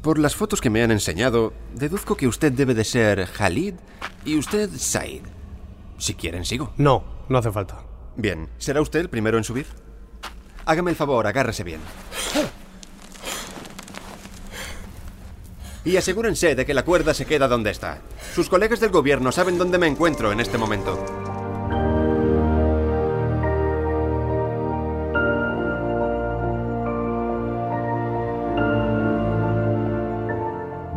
Por 0.00 0.18
las 0.18 0.34
fotos 0.34 0.62
que 0.62 0.70
me 0.70 0.82
han 0.82 0.92
enseñado, 0.92 1.52
deduzco 1.74 2.16
que 2.16 2.26
usted 2.26 2.52
debe 2.52 2.72
de 2.72 2.84
ser 2.84 3.28
Khalid 3.30 3.74
y 4.24 4.38
usted 4.38 4.70
Said. 4.74 5.24
Si 5.98 6.14
quieren, 6.14 6.46
sigo. 6.46 6.72
No, 6.78 7.04
no 7.30 7.38
hace 7.38 7.50
falta. 7.50 7.78
Bien, 8.16 8.50
¿será 8.58 8.82
usted 8.82 9.00
el 9.00 9.08
primero 9.08 9.38
en 9.38 9.44
subir? 9.44 9.66
Hágame 10.66 10.90
el 10.90 10.96
favor, 10.96 11.26
agárrese 11.26 11.64
bien. 11.64 11.80
Y 15.84 15.96
asegúrense 15.96 16.54
de 16.54 16.66
que 16.66 16.74
la 16.74 16.84
cuerda 16.84 17.14
se 17.14 17.24
queda 17.24 17.48
donde 17.48 17.70
está. 17.70 18.02
Sus 18.34 18.50
colegas 18.50 18.80
del 18.80 18.90
gobierno 18.90 19.32
saben 19.32 19.56
dónde 19.56 19.78
me 19.78 19.86
encuentro 19.86 20.30
en 20.32 20.40
este 20.40 20.58
momento. 20.58 21.02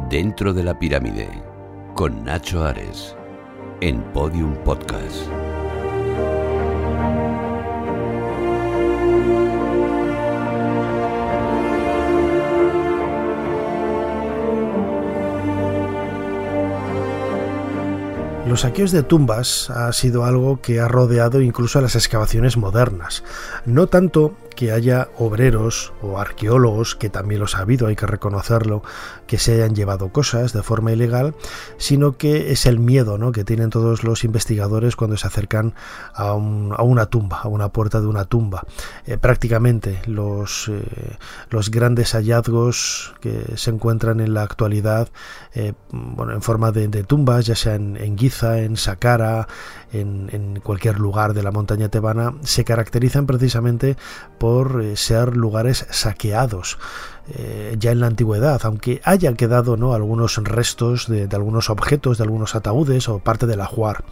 Dentro 0.09 0.53
de 0.53 0.63
la 0.63 0.77
pirámide, 0.77 1.29
con 1.95 2.23
Nacho 2.23 2.63
Ares, 2.63 3.15
en 3.81 4.03
Podium 4.13 4.55
Podcast. 4.63 5.42
Los 18.53 18.61
saqueos 18.61 18.91
de 18.91 19.01
tumbas 19.01 19.71
ha 19.71 19.91
sido 19.93 20.25
algo 20.25 20.61
que 20.61 20.79
ha 20.79 20.87
rodeado 20.87 21.41
incluso 21.41 21.79
a 21.79 21.81
las 21.81 21.95
excavaciones 21.95 22.55
modernas. 22.55 23.23
No 23.65 23.87
tanto 23.87 24.35
que 24.55 24.71
haya 24.71 25.09
obreros 25.17 25.93
o 26.01 26.19
arqueólogos, 26.19 26.95
que 26.95 27.09
también 27.09 27.41
los 27.41 27.55
ha 27.55 27.59
habido, 27.59 27.87
hay 27.87 27.95
que 27.95 28.05
reconocerlo, 28.05 28.83
que 29.27 29.37
se 29.37 29.53
hayan 29.55 29.75
llevado 29.75 30.09
cosas 30.09 30.53
de 30.53 30.63
forma 30.63 30.91
ilegal, 30.91 31.35
sino 31.77 32.17
que 32.17 32.51
es 32.51 32.65
el 32.65 32.79
miedo 32.79 33.17
¿no? 33.17 33.31
que 33.31 33.43
tienen 33.43 33.69
todos 33.69 34.03
los 34.03 34.23
investigadores 34.23 34.95
cuando 34.95 35.17
se 35.17 35.27
acercan 35.27 35.73
a, 36.13 36.33
una 36.33 37.05
tumba, 37.07 37.41
a 37.41 37.47
una 37.47 37.69
puerta 37.69 38.01
de 38.01 38.07
una 38.07 38.25
tumba. 38.25 38.63
Eh, 39.05 39.17
prácticamente 39.17 40.01
los, 40.05 40.69
eh, 40.69 41.17
los 41.49 41.71
grandes 41.71 42.13
hallazgos 42.13 43.13
que 43.21 43.53
se 43.55 43.71
encuentran 43.71 44.19
en 44.19 44.33
la 44.33 44.43
actualidad 44.43 45.09
eh, 45.53 45.73
bueno, 45.91 46.33
en 46.33 46.41
forma 46.41 46.71
de, 46.71 47.03
tumbas, 47.03 47.45
ya 47.45 47.55
sea 47.55 47.75
en, 47.75 47.97
en 47.97 48.17
Giza, 48.17 48.59
en 48.59 48.77
Saqqara, 48.77 49.47
en, 49.93 50.59
cualquier 50.63 50.99
lugar 50.99 51.33
de 51.33 51.43
la 51.43 51.51
montaña 51.51 51.89
tebana, 51.89 52.33
se 52.41 52.63
caracterizan 52.63 53.25
precisamente 53.25 53.95
por 54.37 54.81
eh, 54.81 54.95
ser 54.97 55.35
lugares 55.37 55.85
saqueados. 55.89 56.77
Eh, 57.29 57.77
ya 57.79 57.91
en 57.91 58.01
la 58.01 58.07
antigüedad, 58.07 58.59
aunque 58.65 58.99
hayan 59.05 59.37
quedado 59.37 59.77
¿no? 59.77 59.93
algunos 59.93 60.43
restos 60.43 61.07
de, 61.07 61.29
algunos 61.31 61.69
objetos, 61.69 62.17
de 62.17 62.25
algunos 62.25 62.53
ataúdes 62.53 63.07
o 63.07 63.19
parte 63.19 63.47
del 63.47 63.61
ajuar. 63.61 64.03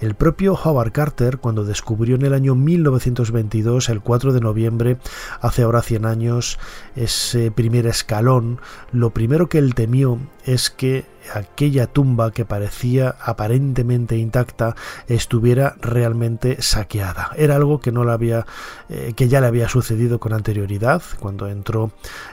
El 0.00 0.14
propio 0.14 0.52
Howard 0.52 0.92
Carter, 0.92 1.38
cuando 1.38 1.64
descubrió 1.64 2.16
en 2.16 2.26
el 2.26 2.34
año 2.34 2.54
1922, 2.54 3.88
el 3.88 4.02
4 4.02 4.34
de 4.34 4.40
noviembre, 4.40 4.98
hace 5.40 5.62
ahora 5.62 5.80
100 5.80 6.04
años, 6.04 6.58
ese 6.94 7.50
primer 7.50 7.86
escalón, 7.86 8.60
lo 8.92 9.14
primero 9.14 9.48
que 9.48 9.56
él 9.56 9.74
temió 9.74 10.18
es 10.44 10.68
que 10.68 11.06
aquella 11.34 11.86
tumba 11.86 12.30
que 12.30 12.44
parecía 12.44 13.16
aparentemente 13.20 14.16
intacta 14.16 14.74
estuviera 15.06 15.76
realmente 15.80 16.60
saqueada. 16.60 17.30
Era 17.36 17.56
algo 17.56 17.80
que 17.80 17.92
no 17.92 18.04
le 18.04 18.12
había, 18.12 18.46
eh, 18.88 19.12
que 19.16 19.28
ya 19.28 19.40
le 19.40 19.46
había 19.46 19.68
sucedido 19.68 20.18
con 20.18 20.32
anterioridad 20.32 21.02
cuando 21.18 21.48
entró 21.48 21.92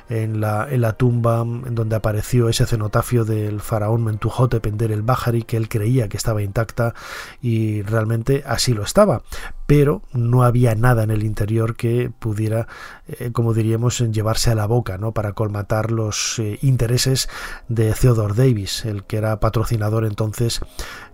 en 0.10 0.42
la, 0.42 0.68
en 0.70 0.82
la 0.82 0.94
tumba 0.94 1.42
en 1.42 1.76
donde 1.76 1.96
apareció 1.96 2.50
ese 2.50 2.66
cenotafio 2.66 3.26
del 3.26 3.62
faraón 3.62 4.04
Mentuhotep 4.04 4.66
en 4.66 4.76
el 4.92 5.02
Bahari 5.02 5.44
que 5.44 5.58
él 5.58 5.70
creía 5.70 6.08
que 6.08 6.18
estaba 6.18 6.42
intacta 6.42 6.94
y 7.42 7.82
realmente 7.82 8.44
así 8.46 8.74
lo 8.74 8.84
estaba 8.84 9.24
pero 9.66 10.02
no 10.14 10.44
había 10.44 10.76
nada 10.76 11.04
en 11.04 11.12
el 11.12 11.24
interior 11.24 11.76
que 11.76 12.12
pudiera, 12.18 12.68
eh, 13.08 13.32
como 13.32 13.54
diríamos, 13.54 14.00
llevarse 14.12 14.52
a 14.52 14.56
la 14.56 14.68
boca, 14.68 14.98
¿no? 14.98 15.12
Para 15.12 15.34
colmatar 15.34 15.92
los 15.92 16.40
eh, 16.40 16.60
intereses 16.62 17.30
de 17.68 17.94
Theodore 17.94 18.36
Davis, 18.36 18.86
el 18.86 19.04
que 19.04 19.18
era 19.18 19.40
patrocinador 19.40 20.06
entonces 20.06 20.62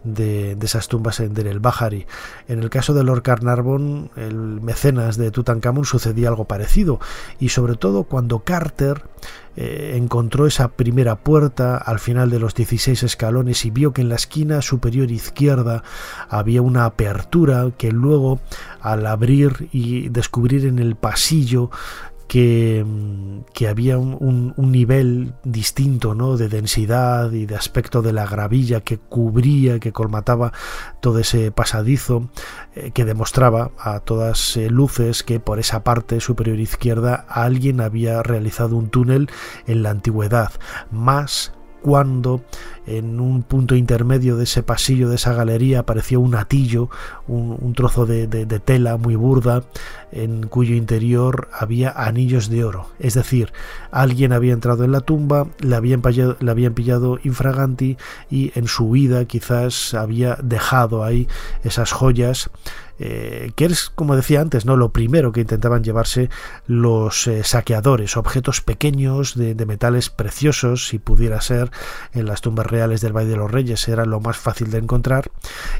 de, 0.04 0.58
esas 0.62 0.88
tumbas 0.88 1.20
en 1.20 1.38
el 1.38 1.60
Bahari. 1.60 2.06
En 2.48 2.60
el 2.60 2.70
caso 2.70 2.94
de 2.94 3.04
Lord 3.04 3.24
Carnarvon, 3.24 4.12
el 4.16 4.62
mecenas 4.62 5.18
de 5.18 5.32
Tutankamón, 5.32 5.86
sucedía 5.86 6.28
algo 6.28 6.46
parecido, 6.46 7.00
y 7.40 7.50
sobre 7.50 7.76
todo 7.76 8.04
cuando 8.04 8.40
Carter 8.40 9.04
eh, 9.58 9.94
encontró 9.96 10.48
esa 10.48 10.70
primera 10.70 11.18
puerta 11.18 11.78
al 11.78 12.00
final 12.00 12.30
de 12.30 12.40
los 12.40 12.56
16 12.56 13.04
escalones 13.04 13.66
y 13.66 13.70
vio 13.70 13.92
que 13.92 14.02
en 14.02 14.10
la 14.10 14.16
esquina 14.16 14.62
superior 14.62 15.12
izquierda 15.12 15.84
había 16.30 16.62
una 16.62 16.86
apertura 16.86 17.70
que 17.78 17.92
luego 17.92 18.40
al 18.82 19.06
abrir 19.06 19.70
y 19.72 20.10
descubrir 20.10 20.66
en 20.66 20.80
el 20.80 20.96
pasillo 20.96 21.70
que, 22.32 22.86
que 23.52 23.68
había 23.68 23.98
un, 23.98 24.54
nivel 24.56 25.34
distinto 25.44 26.16
¿no? 26.16 26.38
de 26.38 26.48
densidad 26.48 27.30
y 27.34 27.46
de 27.46 27.58
aspecto 27.58 28.02
de 28.02 28.14
la 28.14 28.26
gravilla 28.26 28.80
que 28.80 28.98
cubría, 29.00 29.80
que 29.80 29.92
colmataba 29.92 30.54
todo 31.02 31.20
ese 31.20 31.52
pasadizo, 31.52 32.30
eh, 32.74 32.92
que 32.92 33.04
demostraba 33.04 33.72
a 33.78 34.00
todas 34.00 34.56
eh, 34.56 34.70
luces 34.70 35.24
que 35.24 35.42
por 35.42 35.60
esa 35.60 35.84
parte 35.84 36.22
superior 36.22 36.58
izquierda 36.58 37.26
alguien 37.28 37.82
había 37.82 38.24
realizado 38.24 38.78
un 38.78 38.90
túnel 38.90 39.30
en 39.68 39.84
la 39.84 39.90
antigüedad, 39.90 40.54
más 40.90 41.52
cuando 41.82 42.42
en 42.86 43.20
un 43.20 43.44
punto 43.44 43.76
intermedio 43.76 44.38
de 44.38 44.46
ese 44.46 44.64
pasillo, 44.64 45.10
de 45.10 45.16
esa 45.16 45.34
galería, 45.34 45.80
apareció 45.80 46.20
un 46.20 46.36
atillo, 46.36 46.90
un, 47.28 47.74
trozo 47.74 48.06
de, 48.06 48.28
tela 48.60 48.98
muy 48.98 49.16
burda, 49.16 49.64
en 50.12 50.48
cuyo 50.48 50.76
interior 50.76 51.50
había 51.54 51.92
anillos 51.92 52.50
de 52.50 52.64
oro. 52.64 52.88
Es 53.00 53.14
decir, 53.14 53.54
alguien 53.92 54.34
había 54.34 54.54
entrado 54.54 54.84
en 54.84 54.92
la 54.92 55.02
tumba, 55.02 55.48
le 55.60 55.76
habían, 55.76 56.02
le 56.40 56.52
habían 56.52 56.74
pillado 56.74 57.20
infraganti 57.24 57.98
y 58.30 58.52
en 58.56 58.68
su 58.68 58.86
huida 58.86 59.26
quizás 59.26 59.94
había 59.94 60.38
dejado 60.42 61.04
ahí 61.04 61.28
esas 61.64 61.92
joyas 61.92 62.50
eh, 63.04 63.52
que 63.56 63.66
es, 63.66 63.90
como 63.90 64.16
decía 64.16 64.42
antes, 64.42 64.68
no 64.68 64.78
lo 64.78 64.92
primero 64.92 65.32
que 65.32 65.42
intentaban 65.42 65.84
llevarse 65.84 66.30
los 66.68 67.26
eh, 67.26 67.44
saqueadores, 67.44 68.16
objetos 68.16 68.62
pequeños 68.62 69.34
de, 69.36 69.56
metales 69.66 70.12
preciosos, 70.12 70.88
si 70.88 71.00
pudiera 71.00 71.42
ser, 71.42 71.72
en 72.14 72.28
las 72.28 72.42
tumbas 72.42 72.68
reales 72.68 73.02
del 73.02 73.16
Valle 73.16 73.30
de 73.30 73.38
los 73.38 73.50
Reyes 73.50 73.88
era 73.88 74.06
lo 74.06 74.20
más 74.20 74.38
fácil 74.38 74.70
de 74.70 74.78
encontrar, 74.78 75.32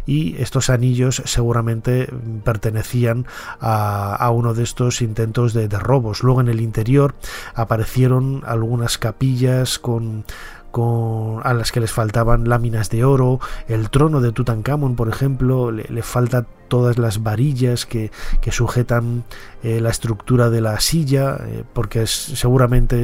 y 0.08 0.36
estos 0.42 0.72
anillos 0.72 1.22
seguramente 1.26 2.10
pertenecían 2.44 3.28
a, 3.60 4.32
uno 4.32 4.56
de 4.56 4.64
estos 4.64 5.04
intentos 5.04 5.54
de 5.54 5.68
robos. 5.68 6.24
Luego 6.24 6.42
en 6.42 6.48
el 6.48 6.60
interior 6.60 7.14
aparecieron 7.54 8.42
algunas 8.48 8.98
capillas 8.98 9.78
con 9.78 10.26
con, 10.72 11.42
a 11.44 11.54
las 11.54 11.72
que 11.72 11.80
les 11.80 11.92
faltaban 11.92 12.50
láminas 12.50 12.90
de 12.90 13.04
oro, 13.04 13.40
el 13.68 13.90
trono 13.90 14.22
de 14.22 14.32
Tutankamón, 14.32 14.96
por 14.96 15.10
ejemplo, 15.10 15.72
le, 15.72 16.02
falta 16.02 16.46
todas 16.68 16.98
las 16.98 17.22
varillas 17.22 17.86
que, 17.86 18.12
sujetan 18.50 19.24
eh, 19.64 19.82
la 19.82 19.90
estructura 19.90 20.50
de 20.50 20.62
la 20.62 20.80
silla, 20.80 21.38
eh, 21.46 21.64
porque 21.74 22.08
seguramente 22.08 23.04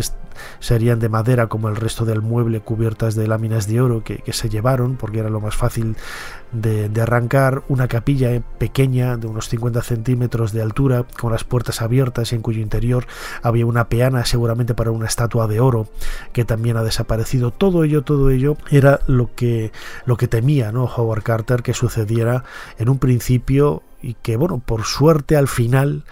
serían 0.59 0.99
de 0.99 1.09
madera 1.09 1.47
como 1.47 1.69
el 1.69 1.75
resto 1.75 2.05
del 2.05 2.21
mueble 2.21 2.61
cubiertas 2.61 3.15
de 3.15 3.27
láminas 3.27 3.67
de 3.67 3.81
oro 3.81 4.03
que, 4.03 4.21
se 4.31 4.49
llevaron, 4.49 4.97
porque 4.97 5.19
era 5.19 5.29
lo 5.29 5.41
más 5.41 5.55
fácil 5.55 5.95
de, 6.51 6.89
arrancar, 7.01 7.63
una 7.67 7.87
capilla 7.87 8.41
pequeña 8.57 9.17
de 9.17 9.27
unos 9.27 9.49
50 9.49 9.81
centímetros 9.81 10.51
de 10.51 10.61
altura, 10.61 11.05
con 11.19 11.31
las 11.31 11.43
puertas 11.43 11.81
abiertas 11.81 12.31
y 12.31 12.35
en 12.35 12.41
cuyo 12.41 12.61
interior 12.61 13.05
había 13.41 13.65
una 13.65 13.89
peana 13.89 14.25
seguramente 14.25 14.73
para 14.73 14.91
una 14.91 15.07
estatua 15.07 15.47
de 15.47 15.59
oro 15.59 15.87
que 16.33 16.45
también 16.45 16.77
ha 16.77 16.83
desaparecido. 16.83 17.51
Todo 17.51 17.83
ello, 17.83 18.03
todo 18.03 18.29
ello 18.29 18.57
era 18.69 18.99
lo 19.07 19.33
que, 19.35 19.71
lo 20.05 20.17
que 20.17 20.27
temía 20.27 20.71
¿no? 20.71 20.85
Howard 20.85 21.23
Carter 21.23 21.63
que 21.63 21.73
sucediera 21.73 22.43
en 22.77 22.89
un 22.89 22.99
principio 22.99 23.83
y 24.01 24.13
que 24.15 24.37
bueno, 24.37 24.59
por 24.59 24.83
suerte 24.83 25.35
al 25.35 25.47
final 25.47 26.03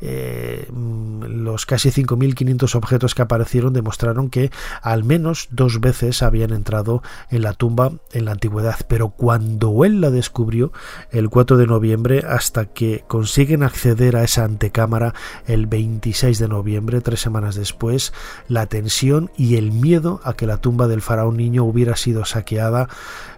eh, 0.00 0.68
los 0.72 1.66
casi 1.66 1.90
5.500 1.90 2.74
objetos 2.74 3.14
que 3.14 3.22
aparecieron 3.22 3.72
demostraron 3.72 4.30
que 4.30 4.50
al 4.82 5.04
menos 5.04 5.48
dos 5.50 5.80
veces 5.80 6.22
habían 6.22 6.52
entrado 6.52 7.02
en 7.30 7.42
la 7.42 7.52
tumba 7.52 7.92
en 8.12 8.24
la 8.24 8.32
antigüedad, 8.32 8.76
pero 8.88 9.10
cuando 9.10 9.84
él 9.84 10.00
la 10.00 10.10
descubrió 10.10 10.72
el 11.10 11.28
4 11.28 11.56
de 11.56 11.66
noviembre 11.66 12.24
hasta 12.26 12.66
que 12.66 13.04
consiguen 13.06 13.62
acceder 13.62 14.16
a 14.16 14.24
esa 14.24 14.44
antecámara 14.44 15.14
el 15.46 15.66
26 15.66 16.38
de 16.38 16.48
noviembre, 16.48 17.00
tres 17.00 17.20
semanas 17.20 17.54
después, 17.54 18.12
la 18.48 18.66
tensión 18.66 19.30
y 19.36 19.56
el 19.56 19.72
miedo 19.72 20.20
a 20.24 20.34
que 20.34 20.46
la 20.46 20.58
tumba 20.58 20.88
del 20.88 21.02
faraón 21.02 21.36
niño 21.36 21.64
hubiera 21.64 21.96
sido 21.96 22.24
saqueada 22.24 22.88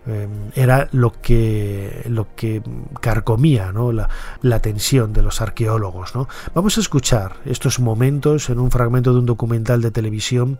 eh, 0.06 0.28
era 0.54 0.88
lo 0.92 1.12
que, 1.20 2.02
lo 2.08 2.28
que 2.36 2.62
carcomía 3.00 3.72
¿no? 3.72 3.92
la, 3.92 4.08
la, 4.42 4.60
tensión 4.60 5.12
de 5.12 5.22
los 5.22 5.40
arqueólogos. 5.40 6.14
¿no? 6.14 6.28
Vamos 6.54 6.76
a 6.78 6.80
escuchar 6.80 7.36
estos 7.44 7.80
momentos 7.80 8.48
en 8.50 8.58
un 8.58 8.70
fragmento 8.70 9.12
de 9.12 9.18
un 9.18 9.26
documental 9.26 9.82
de 9.82 9.90
televisión 9.90 10.58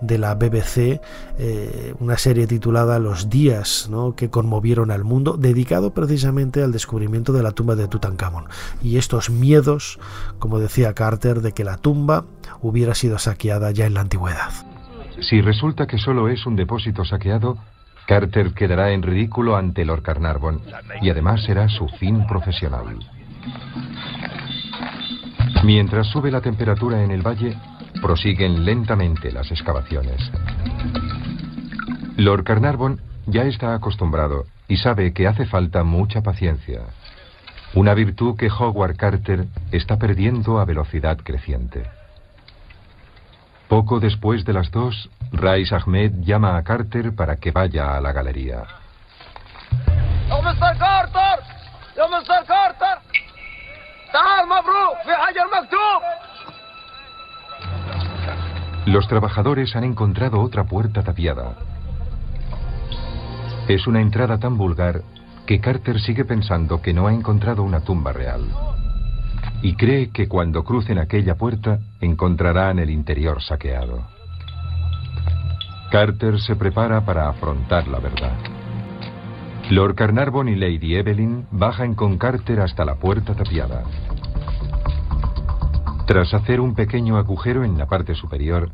de 0.00 0.18
la 0.18 0.34
BBC, 0.34 1.00
eh, 1.38 1.94
una 2.00 2.16
serie 2.16 2.46
titulada 2.46 2.98
Los 2.98 3.30
días 3.30 3.88
que 4.16 4.30
conmovieron 4.30 4.90
al 4.90 5.04
mundo, 5.04 5.36
dedicado 5.36 5.92
precisamente 5.94 6.62
al 6.62 6.72
descubrimiento 6.72 7.32
de 7.32 7.42
la 7.42 7.52
tumba 7.52 7.76
de 7.76 7.88
Tutankamón 7.88 8.46
y 8.82 8.96
estos 8.96 9.30
miedos, 9.30 9.98
como 10.38 10.58
decía 10.58 10.94
Carter, 10.94 11.40
de 11.40 11.52
que 11.52 11.64
la 11.64 11.76
tumba 11.76 12.24
hubiera 12.60 12.94
sido 12.94 13.18
saqueada 13.18 13.70
ya 13.70 13.86
en 13.86 13.94
la 13.94 14.00
antigüedad. 14.00 14.50
Si 15.20 15.40
resulta 15.42 15.86
que 15.86 15.98
solo 15.98 16.28
es 16.28 16.46
un 16.46 16.56
depósito 16.56 17.04
saqueado, 17.04 17.58
Carter 18.10 18.52
quedará 18.54 18.90
en 18.90 19.02
ridículo 19.02 19.54
ante 19.54 19.84
Lord 19.84 20.02
Carnarvon 20.02 20.62
y 21.00 21.10
además 21.10 21.44
será 21.44 21.68
su 21.68 21.86
fin 21.86 22.26
profesional. 22.26 22.98
Mientras 25.62 26.08
sube 26.08 26.32
la 26.32 26.40
temperatura 26.40 27.04
en 27.04 27.12
el 27.12 27.24
valle, 27.24 27.56
prosiguen 28.02 28.64
lentamente 28.64 29.30
las 29.30 29.52
excavaciones. 29.52 30.28
Lord 32.16 32.42
Carnarvon 32.42 33.00
ya 33.26 33.44
está 33.44 33.74
acostumbrado 33.74 34.46
y 34.66 34.78
sabe 34.78 35.12
que 35.12 35.28
hace 35.28 35.46
falta 35.46 35.84
mucha 35.84 36.20
paciencia. 36.20 36.80
Una 37.74 37.94
virtud 37.94 38.36
que 38.36 38.50
Howard 38.50 38.96
Carter 38.96 39.46
está 39.70 39.98
perdiendo 39.98 40.58
a 40.58 40.64
velocidad 40.64 41.16
creciente. 41.18 41.84
Poco 43.70 44.00
después 44.00 44.44
de 44.44 44.52
las 44.52 44.68
dos, 44.72 45.08
Rais 45.30 45.72
Ahmed 45.72 46.10
llama 46.22 46.56
a 46.56 46.64
Carter 46.64 47.14
para 47.14 47.36
que 47.36 47.52
vaya 47.52 47.96
a 47.96 48.00
la 48.00 48.10
galería. 48.10 48.64
Los 58.86 59.06
trabajadores 59.06 59.76
han 59.76 59.84
encontrado 59.84 60.40
otra 60.40 60.64
puerta 60.64 61.04
tapiada. 61.04 61.54
Es 63.68 63.86
una 63.86 64.00
entrada 64.00 64.38
tan 64.38 64.58
vulgar 64.58 65.02
que 65.46 65.60
Carter 65.60 66.00
sigue 66.00 66.24
pensando 66.24 66.82
que 66.82 66.92
no 66.92 67.06
ha 67.06 67.12
encontrado 67.12 67.62
una 67.62 67.82
tumba 67.82 68.12
real. 68.12 68.48
Y 69.62 69.74
cree 69.74 70.10
que 70.10 70.28
cuando 70.28 70.64
crucen 70.64 70.98
aquella 70.98 71.36
puerta 71.36 71.80
encontrarán 72.00 72.78
el 72.78 72.90
interior 72.90 73.42
saqueado. 73.42 74.06
Carter 75.90 76.40
se 76.40 76.56
prepara 76.56 77.04
para 77.04 77.28
afrontar 77.28 77.88
la 77.88 77.98
verdad. 77.98 78.36
Lord 79.70 79.94
Carnarvon 79.94 80.48
y 80.48 80.56
Lady 80.56 80.94
Evelyn 80.94 81.46
bajan 81.50 81.94
con 81.94 82.16
Carter 82.16 82.60
hasta 82.60 82.84
la 82.84 82.96
puerta 82.96 83.34
tapiada. 83.34 83.84
Tras 86.06 86.34
hacer 86.34 86.60
un 86.60 86.74
pequeño 86.74 87.16
agujero 87.16 87.62
en 87.64 87.78
la 87.78 87.86
parte 87.86 88.14
superior, 88.14 88.70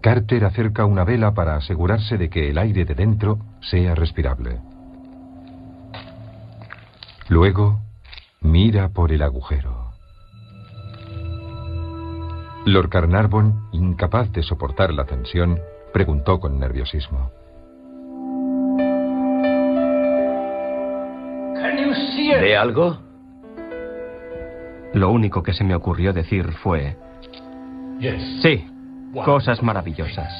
Carter 0.00 0.44
acerca 0.44 0.84
una 0.84 1.04
vela 1.04 1.34
para 1.34 1.56
asegurarse 1.56 2.16
de 2.16 2.30
que 2.30 2.50
el 2.50 2.58
aire 2.58 2.84
de 2.84 2.94
dentro 2.94 3.38
sea 3.60 3.94
respirable. 3.94 4.60
Luego, 7.28 7.80
mira 8.40 8.90
por 8.90 9.12
el 9.12 9.22
agujero. 9.22 9.77
Lord 12.72 12.90
Carnarvon, 12.90 13.68
incapaz 13.72 14.30
de 14.32 14.42
soportar 14.42 14.92
la 14.92 15.04
tensión, 15.04 15.58
preguntó 15.92 16.38
con 16.38 16.58
nerviosismo. 16.58 17.30
¿Ve 22.40 22.56
algo? 22.56 22.98
Lo 24.92 25.10
único 25.10 25.42
que 25.42 25.54
se 25.54 25.64
me 25.64 25.74
ocurrió 25.74 26.12
decir 26.12 26.52
fue... 26.62 26.96
Sí, 28.42 28.66
cosas 29.24 29.62
maravillosas. 29.62 30.32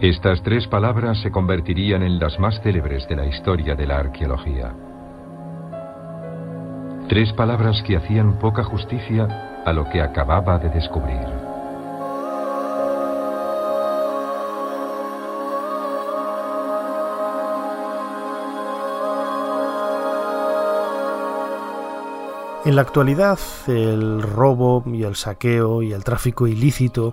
Estas 0.00 0.42
tres 0.42 0.66
palabras 0.66 1.20
se 1.22 1.30
convertirían 1.30 2.02
en 2.02 2.18
las 2.18 2.38
más 2.40 2.60
célebres 2.60 3.06
de 3.08 3.16
la 3.16 3.26
historia 3.26 3.76
de 3.76 3.86
la 3.86 3.98
arqueología. 3.98 4.74
Tres 7.12 7.30
palabras 7.34 7.82
que 7.86 7.94
hacían 7.94 8.38
poca 8.38 8.64
justicia 8.64 9.60
a 9.66 9.72
lo 9.74 9.86
que 9.90 10.00
acababa 10.00 10.58
de 10.58 10.70
descubrir. 10.70 11.20
En 22.64 22.76
la 22.76 22.80
actualidad, 22.80 23.38
el 23.66 24.22
robo 24.22 24.82
y 24.86 25.02
el 25.02 25.14
saqueo 25.14 25.82
y 25.82 25.92
el 25.92 26.04
tráfico 26.04 26.46
ilícito 26.46 27.12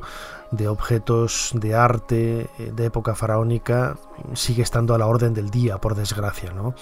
de 0.52 0.70
objetos 0.70 1.52
de 1.56 1.76
arte 1.76 2.50
eh, 2.58 2.72
de 2.74 2.86
época 2.86 3.16
faraónica 3.16 3.98
sigue 4.34 4.64
estando 4.64 4.96
a 4.96 4.98
la 4.98 5.08
orden 5.08 5.34
del 5.34 5.50
día, 5.50 5.78
por 5.78 5.94
desgracia, 5.94 6.54
¿no? 6.54 6.74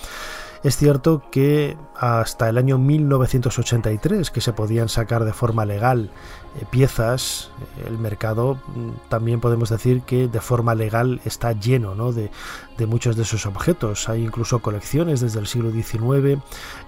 Es 0.67 0.75
cierto 0.75 1.23
que 1.31 1.77
hasta 1.95 2.49
el 2.49 2.57
año 2.57 2.77
1983, 2.77 4.31
que 4.31 4.41
se 4.41 4.51
podían 4.51 4.89
sacar 4.89 5.23
de 5.23 5.31
forma 5.31 5.63
legal 5.63 6.11
eh, 6.59 6.65
piezas, 6.69 7.51
el 7.87 7.97
mercado 7.97 8.55
mm, 8.55 9.09
también 9.09 9.39
podemos 9.39 9.69
decir 9.69 10.01
que 10.01 10.27
de 10.27 10.41
forma 10.41 10.75
legal 10.75 11.21
está 11.23 11.53
lleno 11.53 11.95
¿no? 11.95 12.11
de, 12.11 12.29
muchos 12.85 13.15
de 13.15 13.23
esos 13.23 13.45
objetos. 13.45 14.09
Hay 14.09 14.23
incluso 14.23 14.59
colecciones 14.59 15.21
desde 15.21 15.39
el 15.39 15.47
siglo 15.47 15.71
XIX 15.71 16.39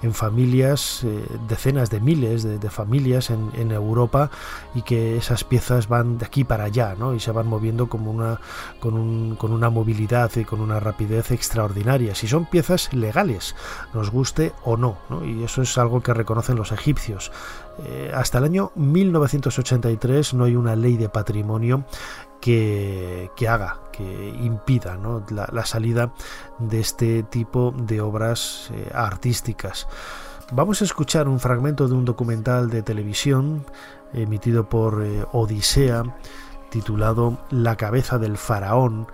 en 0.03 0.13
familias, 0.13 1.03
eh, 1.05 1.25
decenas 1.47 1.89
de 1.89 2.01
miles 2.01 2.43
de, 2.43 2.69
familias 2.69 3.29
en, 3.29 3.71
Europa 3.71 4.29
y 4.75 4.81
que 4.81 5.17
esas 5.17 5.43
piezas 5.43 5.87
van 5.87 6.17
de 6.17 6.25
aquí 6.25 6.43
para 6.43 6.65
allá 6.65 6.95
¿no? 6.97 7.13
y 7.13 7.19
se 7.19 7.31
van 7.31 7.47
moviendo 7.47 7.87
como 7.87 8.11
una, 8.11 8.41
con, 8.79 9.35
con 9.35 9.53
una 9.53 9.69
movilidad 9.69 10.31
y 10.35 10.43
con 10.43 10.59
una 10.59 10.79
rapidez 10.79 11.31
extraordinaria. 11.31 12.13
Si 12.13 12.27
son 12.27 12.45
piezas 12.45 12.93
legales, 12.93 13.55
nos 13.93 14.11
guste 14.11 14.53
o 14.63 14.77
no, 14.77 14.97
y 15.23 15.43
eso 15.43 15.61
es 15.61 15.77
algo 15.77 16.01
que 16.01 16.13
reconocen 16.13 16.55
los 16.55 16.71
egipcios. 16.71 17.31
Eh, 17.85 18.11
hasta 18.13 18.39
el 18.39 18.45
año 18.45 18.71
1983 18.75 20.33
no 20.33 20.45
hay 20.45 20.55
una 20.55 20.75
ley 20.75 20.97
de 20.97 21.09
patrimonio 21.09 21.85
que, 22.41 23.31
que 23.35 23.47
haga, 23.47 23.79
que 23.91 24.29
impida 24.41 24.97
la, 25.29 25.65
salida 25.65 26.13
de 26.57 26.79
este 26.79 27.23
tipo 27.23 27.73
de 27.77 28.01
obras 28.01 28.69
eh, 28.73 28.89
artísticas. 28.93 29.87
Vamos 30.51 30.81
a 30.81 30.85
escuchar 30.85 31.27
un 31.27 31.39
fragmento 31.39 31.87
de 31.87 31.93
un 31.93 32.05
documental 32.05 32.69
de 32.69 32.81
televisión 32.81 33.65
emitido 34.13 34.67
por 34.67 35.03
eh, 35.03 35.23
Odisea 35.31 36.03
titulado 36.69 37.37
La 37.49 37.75
cabeza 37.75 38.17
del 38.17 38.37
faraón 38.37 39.07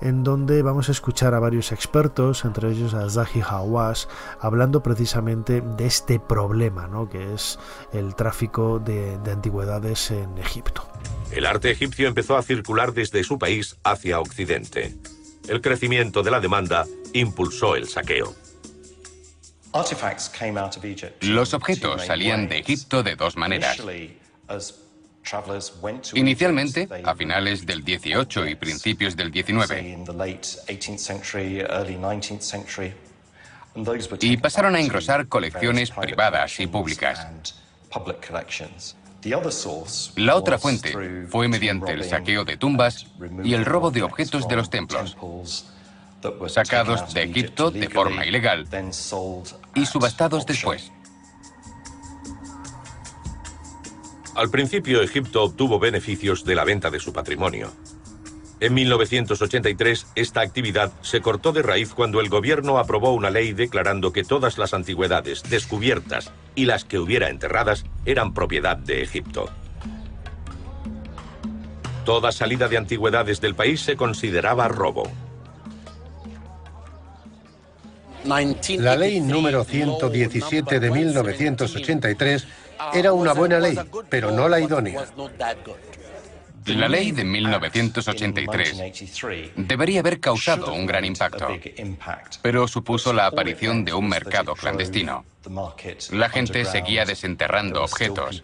en 0.00 0.24
donde 0.24 0.62
vamos 0.62 0.88
a 0.88 0.92
escuchar 0.92 1.34
a 1.34 1.38
varios 1.38 1.72
expertos, 1.72 2.44
entre 2.44 2.70
ellos 2.70 2.94
a 2.94 3.08
Zahi 3.08 3.42
Hawass, 3.46 4.08
hablando 4.40 4.82
precisamente 4.82 5.60
de 5.60 5.86
este 5.86 6.18
problema, 6.18 6.86
¿no? 6.86 7.08
que 7.08 7.34
es 7.34 7.58
el 7.92 8.14
tráfico 8.14 8.78
de, 8.78 9.18
de 9.18 9.32
antigüedades 9.32 10.10
en 10.10 10.38
Egipto. 10.38 10.88
El 11.30 11.46
arte 11.46 11.70
egipcio 11.70 12.08
empezó 12.08 12.36
a 12.36 12.42
circular 12.42 12.92
desde 12.92 13.22
su 13.24 13.38
país 13.38 13.76
hacia 13.84 14.20
Occidente. 14.20 14.94
El 15.48 15.60
crecimiento 15.60 16.22
de 16.22 16.30
la 16.30 16.40
demanda 16.40 16.86
impulsó 17.12 17.76
el 17.76 17.88
saqueo. 17.88 18.34
Los 21.20 21.54
objetos 21.54 22.04
salían 22.04 22.48
de 22.48 22.58
Egipto 22.58 23.02
de 23.02 23.14
dos 23.14 23.36
maneras. 23.36 23.80
Inicialmente, 26.14 26.88
a 27.04 27.14
finales 27.14 27.66
del 27.66 27.84
18 27.84 28.46
y 28.48 28.54
principios 28.54 29.16
del 29.16 29.30
19, 29.30 30.04
y 34.20 34.36
pasaron 34.36 34.74
a 34.74 34.80
engrosar 34.80 35.28
colecciones 35.28 35.90
privadas 35.90 36.58
y 36.58 36.66
públicas. 36.66 37.26
La 40.16 40.36
otra 40.36 40.58
fuente 40.58 41.26
fue 41.28 41.48
mediante 41.48 41.92
el 41.92 42.04
saqueo 42.04 42.44
de 42.44 42.56
tumbas 42.56 43.06
y 43.44 43.54
el 43.54 43.64
robo 43.64 43.90
de 43.90 44.02
objetos 44.02 44.48
de 44.48 44.56
los 44.56 44.70
templos, 44.70 45.16
sacados 46.48 47.12
de 47.14 47.22
Egipto 47.24 47.70
de 47.70 47.88
forma 47.88 48.24
ilegal 48.24 48.66
y 49.74 49.86
subastados 49.86 50.46
después. 50.46 50.90
Al 54.40 54.48
principio 54.48 55.02
Egipto 55.02 55.42
obtuvo 55.42 55.78
beneficios 55.78 56.46
de 56.46 56.54
la 56.54 56.64
venta 56.64 56.90
de 56.90 56.98
su 56.98 57.12
patrimonio. 57.12 57.70
En 58.58 58.72
1983 58.72 60.06
esta 60.14 60.40
actividad 60.40 60.92
se 61.02 61.20
cortó 61.20 61.52
de 61.52 61.60
raíz 61.60 61.92
cuando 61.92 62.22
el 62.22 62.30
gobierno 62.30 62.78
aprobó 62.78 63.12
una 63.12 63.28
ley 63.28 63.52
declarando 63.52 64.14
que 64.14 64.24
todas 64.24 64.56
las 64.56 64.72
antigüedades 64.72 65.42
descubiertas 65.42 66.32
y 66.54 66.64
las 66.64 66.86
que 66.86 66.98
hubiera 66.98 67.28
enterradas 67.28 67.84
eran 68.06 68.32
propiedad 68.32 68.78
de 68.78 69.02
Egipto. 69.02 69.50
Toda 72.06 72.32
salida 72.32 72.68
de 72.68 72.78
antigüedades 72.78 73.42
del 73.42 73.54
país 73.54 73.82
se 73.82 73.94
consideraba 73.94 74.68
robo. 74.68 75.02
La 78.24 78.96
ley 78.96 79.20
número 79.20 79.64
117 79.64 80.78
de 80.78 80.90
1983 80.90 82.46
era 82.92 83.12
una 83.12 83.32
buena 83.32 83.58
ley, 83.58 83.78
pero 84.08 84.30
no 84.30 84.48
la 84.48 84.60
idónea. 84.60 85.04
La 86.66 86.88
ley 86.88 87.12
de 87.12 87.24
1983 87.24 89.54
debería 89.56 90.00
haber 90.00 90.20
causado 90.20 90.74
un 90.74 90.86
gran 90.86 91.04
impacto, 91.04 91.48
pero 92.42 92.68
supuso 92.68 93.12
la 93.12 93.26
aparición 93.26 93.84
de 93.84 93.94
un 93.94 94.08
mercado 94.08 94.54
clandestino. 94.54 95.24
La 96.10 96.28
gente 96.28 96.64
seguía 96.64 97.04
desenterrando 97.04 97.82
objetos 97.82 98.42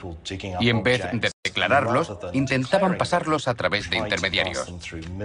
y 0.60 0.70
en 0.70 0.82
vez 0.82 1.02
de 1.12 1.30
declararlos, 1.44 2.12
intentaban 2.32 2.96
pasarlos 2.96 3.48
a 3.48 3.54
través 3.54 3.90
de 3.90 3.98
intermediarios. 3.98 4.72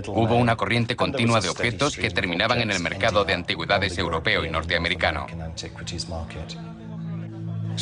Hubo 0.07 0.36
una 0.36 0.57
corriente 0.57 0.95
continua 0.95 1.39
de 1.39 1.49
objetos 1.49 1.95
que 1.95 2.09
terminaban 2.09 2.62
en 2.62 2.72
el 2.72 2.82
mercado 2.82 3.24
de 3.24 3.34
antigüedades 3.34 3.97
europeo 3.97 4.45
y 4.45 4.49
norteamericano. 4.49 5.28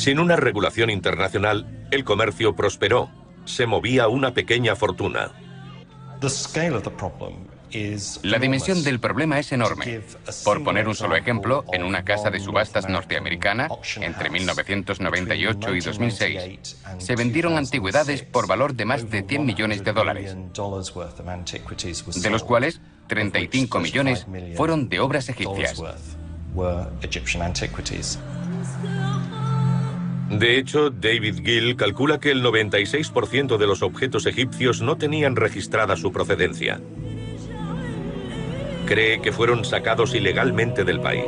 Sin 0.00 0.18
una 0.18 0.34
regulación 0.34 0.88
internacional, 0.88 1.86
el 1.90 2.04
comercio 2.04 2.56
prosperó. 2.56 3.10
Se 3.44 3.66
movía 3.66 4.08
una 4.08 4.32
pequeña 4.32 4.74
fortuna. 4.74 5.30
La 8.22 8.38
dimensión 8.38 8.82
del 8.82 8.98
problema 8.98 9.38
es 9.38 9.52
enorme. 9.52 10.00
Por 10.42 10.64
poner 10.64 10.88
un 10.88 10.94
solo 10.94 11.16
ejemplo, 11.16 11.66
en 11.70 11.84
una 11.84 12.02
casa 12.02 12.30
de 12.30 12.40
subastas 12.40 12.88
norteamericana, 12.88 13.68
entre 13.96 14.30
1998 14.30 15.74
y 15.74 15.80
2006, 15.80 16.78
se 16.96 17.16
vendieron 17.16 17.58
antigüedades 17.58 18.22
por 18.22 18.48
valor 18.48 18.72
de 18.72 18.86
más 18.86 19.10
de 19.10 19.22
100 19.22 19.44
millones 19.44 19.84
de 19.84 19.92
dólares, 19.92 20.34
de 22.14 22.30
los 22.30 22.42
cuales 22.42 22.80
35 23.08 23.80
millones 23.80 24.26
fueron 24.56 24.88
de 24.88 24.98
obras 24.98 25.28
egipcias. 25.28 25.78
De 30.30 30.58
hecho, 30.58 30.90
David 30.90 31.42
Gill 31.44 31.76
calcula 31.76 32.20
que 32.20 32.30
el 32.30 32.42
96% 32.42 33.58
de 33.58 33.66
los 33.66 33.82
objetos 33.82 34.26
egipcios 34.26 34.80
no 34.80 34.96
tenían 34.96 35.36
registrada 35.36 35.96
su 35.96 36.12
procedencia 36.12 36.80
cree 38.90 39.22
que 39.22 39.30
fueron 39.30 39.64
sacados 39.64 40.16
ilegalmente 40.16 40.82
del 40.82 40.98
país. 40.98 41.22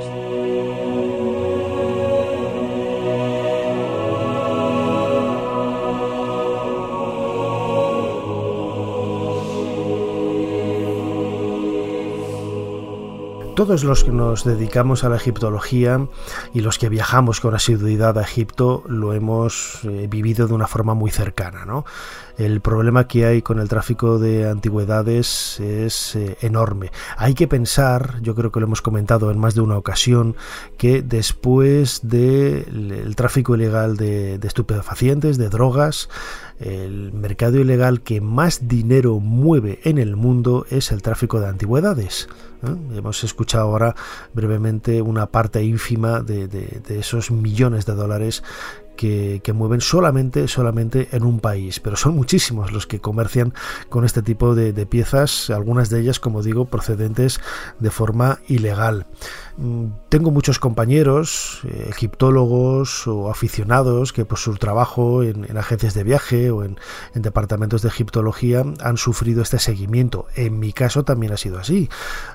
Todos 13.55 13.85
los 13.85 14.03
que 14.03 14.11
nos 14.11 14.45
dedicamos 14.45 15.05
a 15.05 15.11
la 15.11 15.17
egiptología 15.17 16.09
y 16.55 16.61
los 16.61 16.79
que 16.79 16.89
viajamos 16.89 17.41
con 17.41 17.55
asiduidad 17.55 18.19
a 18.19 18.23
Egipto 18.23 18.83
lo 18.89 19.13
hemos 19.13 19.81
eh, 19.85 20.07
vivido 20.09 20.47
de 20.49 20.55
una 20.55 20.67
forma 20.67 20.95
muy 20.95 21.11
cercana. 21.11 21.67
¿no? 21.67 21.85
el 22.39 22.61
problema 22.61 23.07
que 23.07 23.27
hay 23.27 23.43
con 23.43 23.59
el 23.59 23.69
tráfico 23.69 24.19
de 24.19 24.49
antigüedades 24.49 25.61
es 25.61 26.17
eh, 26.17 26.37
enorme. 26.41 26.91
Hay 27.17 27.35
que 27.35 27.49
pensar, 27.49 28.21
yo 28.23 28.35
creo 28.35 28.51
que 28.51 28.61
lo 28.61 28.67
hemos 28.67 28.83
comentado 28.83 29.31
en 29.31 29.39
más 29.39 29.55
de 29.55 29.61
una 29.61 29.77
ocasión, 29.77 30.37
que 30.79 31.03
después 31.03 32.01
del 32.03 33.15
tráfico 33.17 33.55
ilegal 33.55 33.97
de, 33.97 34.39
de 34.39 34.49
estupefacientes, 34.49 35.39
de 35.39 35.49
drogas, 35.49 36.09
el 36.59 37.13
mercado 37.13 37.59
ilegal 37.59 38.03
que 38.03 38.21
más 38.21 38.69
dinero 38.69 39.21
mueve 39.21 39.81
en 39.85 39.99
el 39.99 40.17
mundo 40.17 40.67
es 40.71 40.93
el 40.93 41.03
tráfico 41.03 41.41
de 41.41 41.49
antigüedades. 41.49 42.29
Hemos 42.63 43.25
escuchado 43.25 43.65
ahora 43.65 43.95
brevemente 44.35 45.03
una 45.03 45.27
parte 45.27 45.63
ínfima 45.63 46.21
de, 46.21 46.47
de 46.49 46.99
esos 46.99 47.31
millones 47.31 47.87
de 47.87 47.95
dólares 47.95 48.43
que, 48.97 49.53
mueven 49.53 49.81
solamente, 49.81 50.49
solamente 50.49 51.09
en 51.13 51.25
un 51.25 51.41
país, 51.41 51.81
pero 51.81 51.97
son 51.97 52.15
muchísimos 52.15 52.73
los 52.73 52.87
que 52.87 53.01
comercian 53.01 53.53
con 53.89 54.05
este 54.05 54.23
tipo 54.23 54.55
de, 54.55 54.73
de 54.73 54.87
piezas, 54.87 55.51
algunas 55.51 55.91
de 55.91 56.01
ellas, 56.01 56.21
como 56.21 56.43
digo, 56.43 56.67
procedentes 56.67 57.41
de 57.81 57.91
forma 57.91 58.39
ilegal. 58.49 59.07
Mm, 59.59 59.89
tengo 60.09 60.31
muchos 60.31 60.59
compañeros, 60.59 61.61
eh, 61.65 61.87
egiptólogos 61.91 63.07
o 63.07 63.31
aficionados 63.31 64.13
que 64.15 64.25
por 64.25 64.39
su 64.39 64.55
trabajo 64.57 65.23
en, 65.23 65.57
agencias 65.59 65.93
de 65.93 66.05
viaje 66.05 66.51
o 66.51 66.65
en, 66.65 66.79
departamentos 67.15 67.83
de 67.83 67.89
egiptología 67.89 68.65
han 68.81 68.97
sufrido 68.97 69.43
este 69.43 69.59
seguimiento. 69.59 70.27
En 70.35 70.59
mi 70.59 70.73
caso 70.73 71.05
también 71.05 71.33
ha 71.33 71.37
sido 71.37 71.59
así. 71.59 71.91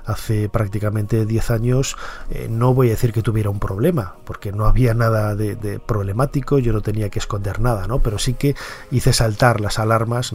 Hace 0.06 0.48
prácticamente 0.50 1.26
10 1.26 1.52
años 1.52 1.98
eh, 2.30 2.48
no 2.50 2.74
voy 2.74 2.88
a 2.88 2.92
decir 2.92 3.14
que 3.14 3.24
tuviera 3.24 3.50
un 3.50 3.60
problema, 3.60 4.16
porque 4.24 4.52
no 4.52 4.66
había 4.66 4.94
nada 4.94 5.36
de, 5.36 5.80
problemático, 5.80 6.60
yo 6.60 6.72
no 6.74 6.82
tenía 6.82 7.10
que 7.10 7.20
esconder 7.20 7.60
nada, 7.60 7.88
¿no? 7.88 8.00
pero 8.00 8.20
sí 8.20 8.34
que 8.36 8.56
hice 8.92 9.14
saltar 9.14 9.60
las 9.60 9.80
alarmas 9.80 10.34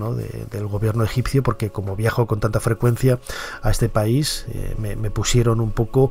del 0.50 0.66
gobierno 0.66 1.04
egipcio 1.04 1.42
porque 1.42 1.70
como 1.70 1.96
viajo 1.96 2.26
con 2.26 2.40
tanta 2.40 2.60
frecuencia 2.60 3.18
a 3.62 3.70
este 3.70 3.88
país, 3.88 4.46
eh, 4.52 4.74
me, 4.78 5.10
pusieron 5.10 5.60
un 5.60 5.70
poco... 5.70 6.10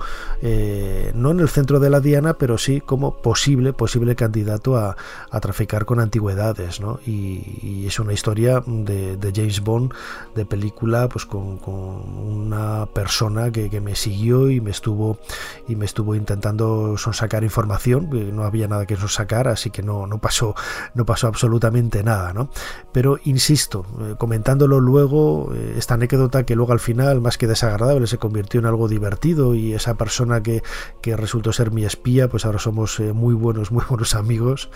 no 1.16 1.32
en 1.32 1.40
el 1.40 1.50
centro 1.50 1.80
de 1.80 1.90
la 1.90 2.00
diana, 2.00 2.34
pero 2.34 2.58
sí 2.58 2.82
como 2.82 3.18
posible, 3.18 3.74
posible 3.74 4.16
candidato 4.16 4.78
a, 4.78 4.96
traficar 5.42 5.86
con 5.86 6.00
antigüedades, 6.00 6.80
¿no? 6.80 7.00
Y, 7.06 7.86
es 7.88 8.00
una 8.00 8.14
historia 8.14 8.64
de, 8.66 9.34
James 9.36 9.62
Bond, 9.62 9.92
de 10.36 10.46
película, 10.46 11.10
pues 11.10 11.26
con, 11.26 11.60
una 11.66 12.86
persona 12.94 13.52
que, 13.52 13.82
me 13.82 13.96
siguió 13.96 14.50
y 14.50 14.62
me 14.62 14.70
estuvo 14.70 15.18
y 15.68 15.76
me 15.76 15.86
estuvo 15.86 16.14
intentando 16.14 16.98
sonsacar 16.98 17.44
información, 17.44 18.10
no 18.34 18.44
había 18.44 18.68
nada 18.68 18.86
que 18.86 18.96
sonsacar, 18.96 19.48
así 19.48 19.72
que 19.72 19.82
no, 19.82 20.06
no 20.06 20.20
pasó, 20.20 20.54
no 20.94 21.06
pasó 21.06 21.28
absolutamente 21.28 22.04
nada, 22.04 22.34
¿no? 22.34 22.50
Pero 22.92 23.18
insisto, 23.24 23.86
eh, 24.02 24.16
comentándolo 24.18 24.80
luego, 24.80 25.52
eh, 25.54 25.76
esta 25.78 25.96
anécdota 25.96 26.44
que 26.44 26.56
luego 26.56 26.74
al 26.74 26.80
final, 26.80 27.22
más 27.22 27.38
que 27.38 27.48
desagradable, 27.48 28.08
se 28.08 28.18
convirtió 28.18 28.60
en 28.60 28.66
algo 28.68 28.88
divertido 28.88 29.56
y 29.56 29.74
esa 29.74 29.96
persona 29.96 30.44
que 30.44 30.51
que, 31.02 31.16
resultó 31.16 31.54
ser 31.54 31.72
mi 31.72 31.86
espía, 31.86 32.30
pues 32.30 32.46
ahora 32.46 32.60
somos 32.60 33.00
eh, 33.00 33.14
muy 33.14 33.34
buenos, 33.34 33.72
muy 33.72 33.84
buenos 33.90 34.16
amigos, 34.16 34.70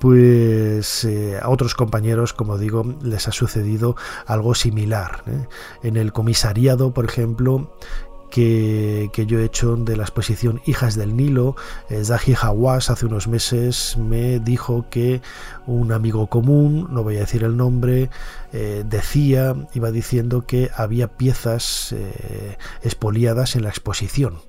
pues 0.00 1.04
eh, 1.04 1.38
a 1.40 1.48
otros 1.48 1.74
compañeros, 1.74 2.32
como 2.32 2.58
digo, 2.58 2.84
les 3.02 3.28
ha 3.28 3.32
sucedido 3.32 3.96
algo 4.26 4.54
similar. 4.54 5.22
¿eh? 5.26 5.46
En 5.82 5.96
el 5.96 6.12
comisariado, 6.12 6.92
por 6.92 7.04
ejemplo, 7.04 7.76
que, 8.30 9.10
yo 9.28 9.38
he 9.38 9.44
hecho 9.44 9.76
de 9.76 9.96
la 9.96 10.02
exposición 10.02 10.60
Hijas 10.66 10.96
del 10.96 11.16
Nilo, 11.16 11.54
Zahi 11.88 12.34
Hawass 12.34 12.90
hace 12.90 13.06
unos 13.06 13.28
meses 13.28 13.96
me 13.96 14.40
dijo 14.40 14.86
que 14.90 15.22
un 15.68 15.92
amigo 15.92 16.26
común, 16.26 16.88
no 16.90 17.04
voy 17.04 17.16
a 17.16 17.20
decir 17.20 17.44
el 17.44 17.56
nombre, 17.56 18.10
decía, 18.50 19.54
iba 19.74 19.92
diciendo 19.92 20.46
que 20.48 20.68
había 20.74 21.16
piezas 21.16 21.94
expoliadas 22.82 23.54
en 23.54 23.62
la 23.62 23.68
exposición 23.68 24.40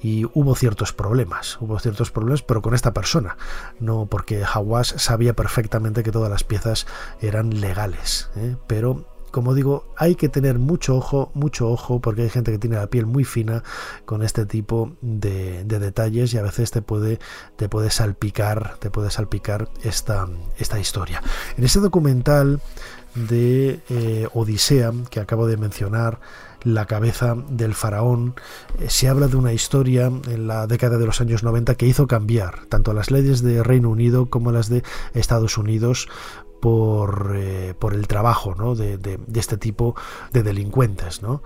y 0.00 0.24
hubo 0.34 0.54
ciertos 0.54 0.92
problemas, 0.92 1.58
hubo 1.60 1.78
ciertos 1.78 2.10
problemas, 2.10 2.42
pero 2.42 2.62
con 2.62 2.74
esta 2.74 2.92
persona, 2.92 3.36
no 3.80 4.06
porque 4.06 4.44
Hawass 4.44 4.94
sabía 4.98 5.34
perfectamente 5.34 6.02
que 6.02 6.12
todas 6.12 6.30
las 6.30 6.44
piezas 6.44 6.86
eran 7.20 7.60
legales, 7.60 8.30
¿eh? 8.36 8.56
pero 8.66 9.06
como 9.34 9.52
digo, 9.52 9.84
hay 9.96 10.14
que 10.14 10.28
tener 10.28 10.60
mucho 10.60 10.94
ojo, 10.94 11.32
mucho 11.34 11.68
ojo, 11.68 12.00
porque 12.00 12.22
hay 12.22 12.30
gente 12.30 12.52
que 12.52 12.58
tiene 12.58 12.76
la 12.76 12.86
piel 12.86 13.04
muy 13.04 13.24
fina 13.24 13.64
con 14.04 14.22
este 14.22 14.46
tipo 14.46 14.92
de, 15.00 15.64
detalles 15.64 16.32
y 16.32 16.38
a 16.38 16.42
veces 16.42 16.70
te 16.70 16.82
puede, 16.82 17.18
te 17.56 17.68
puede 17.68 17.90
salpicar, 17.90 18.76
te 18.78 18.92
puede 18.92 19.10
salpicar 19.10 19.68
esta, 19.82 20.28
esta 20.56 20.78
historia. 20.78 21.20
En 21.56 21.64
ese 21.64 21.80
documental 21.80 22.60
de 23.16 23.80
eh, 23.90 24.28
Odisea 24.34 24.92
que 25.10 25.18
acabo 25.18 25.48
de 25.48 25.56
mencionar, 25.56 26.20
la 26.64 26.86
cabeza 26.86 27.36
del 27.48 27.74
faraón. 27.74 28.34
Eh, 28.80 28.86
se 28.88 29.08
habla 29.08 29.28
de 29.28 29.36
una 29.36 29.52
historia 29.52 30.06
en 30.06 30.46
la 30.46 30.66
década 30.66 30.98
de 30.98 31.06
los 31.06 31.20
años 31.20 31.42
90 31.42 31.74
que 31.76 31.86
hizo 31.86 32.06
cambiar 32.06 32.66
tanto 32.66 32.92
las 32.92 33.10
leyes 33.10 33.42
de 33.42 33.62
Reino 33.62 33.90
Unido 33.90 34.26
como 34.26 34.52
las 34.52 34.68
de 34.68 34.82
Estados 35.12 35.58
Unidos 35.58 36.08
por, 36.64 37.34
eh, 37.36 37.74
por 37.78 37.92
el 37.92 38.08
trabajo 38.08 38.54
de, 38.74 39.20
este 39.34 39.58
tipo 39.58 39.94
de 40.32 40.42
delincuentes. 40.42 41.20
¿no? 41.20 41.42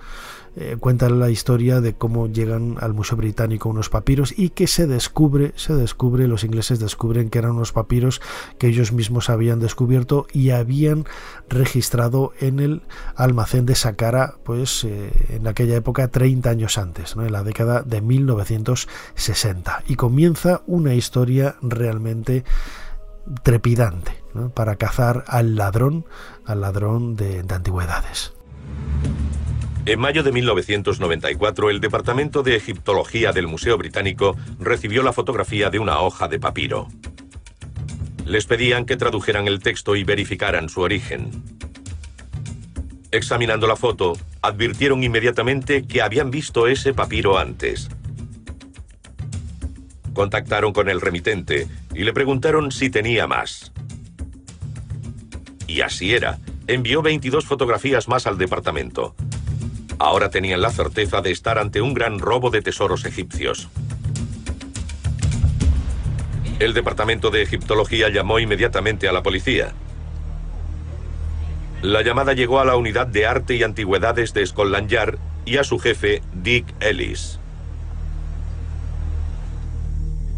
eh, 0.54 0.76
cuenta 0.78 1.08
la 1.08 1.28
historia 1.28 1.80
de 1.80 1.94
cómo 1.94 2.28
llegan 2.28 2.76
al 2.80 2.94
Museo 2.94 3.16
Británico 3.16 3.68
unos 3.68 3.88
papiros 3.88 4.32
y 4.36 4.50
que 4.50 4.68
se 4.68 4.86
descubre, 4.86 5.52
se 5.56 5.74
descubre, 5.74 6.28
los 6.28 6.44
ingleses 6.44 6.78
descubren 6.78 7.30
que 7.30 7.38
eran 7.38 7.52
unos 7.52 7.72
papiros 7.72 8.20
que 8.58 8.68
ellos 8.68 8.92
mismos 8.92 9.30
habían 9.30 9.58
descubierto 9.58 10.28
y 10.32 10.50
habían 10.50 11.04
registrado 11.48 12.32
en 12.38 12.60
el 12.60 12.82
almacén 13.16 13.66
de 13.66 13.74
Saqqara, 13.74 14.36
pues 14.44 14.84
eh, 14.84 15.10
en 15.30 15.48
aquella 15.48 15.74
época 15.76 16.08
30 16.08 16.50
años 16.50 16.78
antes, 16.78 17.14
en 17.16 17.32
la 17.32 17.42
década 17.42 17.82
de 17.82 18.00
1960. 18.00 19.82
Y 19.88 19.96
comienza 19.96 20.62
una 20.66 20.94
historia 20.94 21.56
realmente 21.60 22.44
trepidante 23.42 24.27
para 24.54 24.76
cazar 24.76 25.24
al 25.26 25.56
ladrón, 25.56 26.04
al 26.44 26.60
ladrón 26.60 27.16
de, 27.16 27.42
de 27.42 27.54
antigüedades. 27.54 28.32
En 29.86 30.00
mayo 30.00 30.22
de 30.22 30.32
1994, 30.32 31.70
el 31.70 31.80
Departamento 31.80 32.42
de 32.42 32.56
Egiptología 32.56 33.32
del 33.32 33.46
Museo 33.46 33.78
Británico 33.78 34.36
recibió 34.58 35.02
la 35.02 35.14
fotografía 35.14 35.70
de 35.70 35.78
una 35.78 36.00
hoja 36.00 36.28
de 36.28 36.38
papiro. 36.38 36.88
Les 38.26 38.44
pedían 38.44 38.84
que 38.84 38.98
tradujeran 38.98 39.48
el 39.48 39.60
texto 39.60 39.96
y 39.96 40.04
verificaran 40.04 40.68
su 40.68 40.82
origen. 40.82 41.42
Examinando 43.10 43.66
la 43.66 43.76
foto, 43.76 44.12
advirtieron 44.42 45.02
inmediatamente 45.02 45.86
que 45.86 46.02
habían 46.02 46.30
visto 46.30 46.66
ese 46.66 46.92
papiro 46.92 47.38
antes. 47.38 47.88
Contactaron 50.12 50.74
con 50.74 50.90
el 50.90 51.00
remitente 51.00 51.66
y 51.94 52.04
le 52.04 52.12
preguntaron 52.12 52.70
si 52.70 52.90
tenía 52.90 53.26
más. 53.26 53.72
Y 55.68 55.82
así 55.82 56.14
era. 56.14 56.38
Envió 56.66 57.02
22 57.02 57.46
fotografías 57.46 58.08
más 58.08 58.26
al 58.26 58.38
departamento. 58.38 59.14
Ahora 60.00 60.30
tenían 60.30 60.60
la 60.60 60.70
certeza 60.70 61.20
de 61.20 61.30
estar 61.30 61.58
ante 61.58 61.80
un 61.80 61.94
gran 61.94 62.18
robo 62.18 62.50
de 62.50 62.62
tesoros 62.62 63.04
egipcios. 63.04 63.68
El 66.58 66.74
departamento 66.74 67.30
de 67.30 67.42
egiptología 67.42 68.08
llamó 68.08 68.40
inmediatamente 68.40 69.08
a 69.08 69.12
la 69.12 69.22
policía. 69.22 69.72
La 71.82 72.02
llamada 72.02 72.32
llegó 72.32 72.58
a 72.58 72.64
la 72.64 72.74
unidad 72.74 73.06
de 73.06 73.26
arte 73.26 73.54
y 73.54 73.62
antigüedades 73.62 74.34
de 74.34 74.44
Scotland 74.44 74.88
Yard 74.88 75.18
y 75.44 75.58
a 75.58 75.64
su 75.64 75.78
jefe, 75.78 76.22
Dick 76.34 76.66
Ellis. 76.80 77.38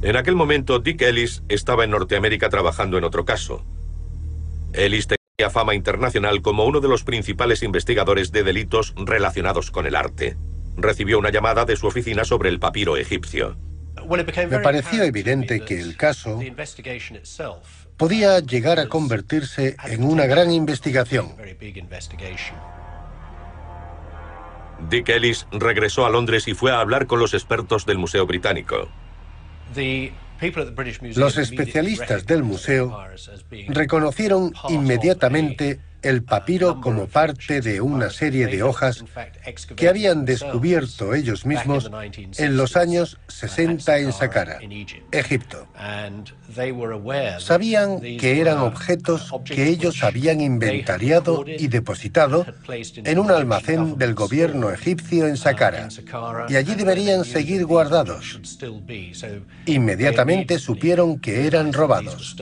En 0.03 0.16
aquel 0.16 0.35
momento, 0.35 0.78
Dick 0.78 1.01
Ellis 1.03 1.43
estaba 1.49 1.85
en 1.85 1.91
Norteamérica 1.91 2.49
trabajando 2.49 2.99
en 2.99 3.05
otro 3.05 3.24
caso. 3.24 3.64
Ellis 4.72 5.07
fama 5.49 5.74
internacional 5.74 6.43
como 6.43 6.66
uno 6.66 6.80
de 6.80 6.88
los 6.88 7.05
principales 7.05 7.62
investigadores 7.62 8.32
de 8.32 8.43
delitos 8.43 8.93
relacionados 8.97 9.70
con 9.70 9.86
el 9.86 9.97
arte. 9.97 10.36
Recibió 10.76 11.18
una 11.18 11.30
llamada 11.30 11.64
de 11.64 11.76
su 11.76 11.86
oficina 11.86 12.24
sobre 12.24 12.51
el 12.51 12.59
papiro 12.59 12.99
egipcio. 12.99 13.57
Me 14.51 14.59
pareció 14.59 15.03
evidente 15.05 15.61
que 15.64 15.80
el 15.80 15.97
caso 15.97 16.41
podía 17.97 18.41
llegar 18.41 18.78
a 18.78 18.88
convertirse 18.88 19.76
en 19.84 20.05
una 20.05 20.26
gran 20.26 20.51
investigación. 20.51 21.34
Dick 24.88 25.09
Ellis 25.11 25.47
regresó 25.53 26.07
a 26.07 26.11
Londres 26.11 26.49
y 26.49 26.55
fue 26.55 26.72
a 26.72 26.80
hablar 26.80 27.07
con 27.07 27.20
los 27.20 27.34
expertos 27.34 27.84
del 27.86 27.99
Museo 27.99 28.26
Británico. 28.26 28.88
Los 31.16 31.36
especialistas 31.38 32.26
del 32.26 32.43
museo 32.43 32.97
reconocieron 33.68 34.53
inmediatamente 34.68 35.80
el 36.03 36.22
papiro 36.22 36.80
como 36.80 37.07
parte 37.07 37.61
de 37.61 37.80
una 37.80 38.11
serie 38.11 38.46
de 38.46 38.62
hojas 38.62 39.05
que 39.76 39.88
habían 39.88 40.24
descubierto 40.24 41.14
ellos 41.14 41.46
mismos 41.46 41.90
en 42.38 42.57
los 42.57 42.76
años 42.76 43.18
60 43.28 43.98
en 43.98 44.12
Saqqara, 44.12 44.59
Egipto. 45.11 45.66
Sabían 47.38 48.01
que 48.01 48.40
eran 48.40 48.59
objetos 48.59 49.32
que 49.44 49.68
ellos 49.68 50.03
habían 50.03 50.40
inventariado 50.40 51.44
y 51.46 51.68
depositado 51.68 52.46
en 52.68 53.18
un 53.18 53.30
almacén 53.30 53.98
del 53.98 54.14
gobierno 54.14 54.70
egipcio 54.70 55.26
en 55.26 55.36
Saqqara 55.36 55.88
y 56.48 56.57
allí 56.57 56.74
deberían 56.74 57.24
seguir 57.24 57.66
guardados. 57.66 58.40
Inmediatamente 59.66 60.59
supieron 60.59 61.18
que 61.18 61.46
eran 61.46 61.72
robados. 61.72 62.36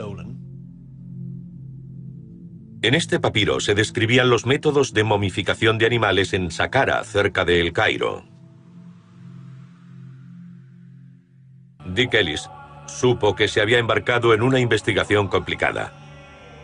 En 2.80 2.94
este 2.94 3.18
papiro 3.18 3.58
se 3.58 3.74
describían 3.74 4.30
los 4.30 4.46
métodos 4.46 4.94
de 4.94 5.02
momificación 5.02 5.78
de 5.78 5.86
animales 5.86 6.32
en 6.32 6.52
Saqqara, 6.52 7.02
cerca 7.02 7.44
de 7.44 7.60
El 7.60 7.72
Cairo. 7.72 8.24
Dick 11.86 12.14
Ellis 12.14 12.48
supo 12.86 13.34
que 13.34 13.48
se 13.48 13.60
había 13.60 13.78
embarcado 13.78 14.32
en 14.32 14.42
una 14.42 14.60
investigación 14.60 15.26
complicada. 15.26 15.92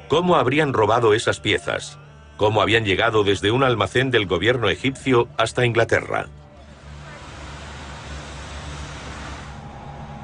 ¿Cómo 0.08 0.36
habrían 0.36 0.72
robado 0.72 1.14
esas 1.14 1.40
piezas? 1.40 1.98
¿Cómo 2.36 2.62
habían 2.62 2.84
llegado 2.84 3.24
desde 3.24 3.50
un 3.50 3.64
almacén 3.64 4.10
del 4.10 4.26
gobierno 4.26 4.68
egipcio 4.68 5.28
hasta 5.36 5.66
Inglaterra? 5.66 6.28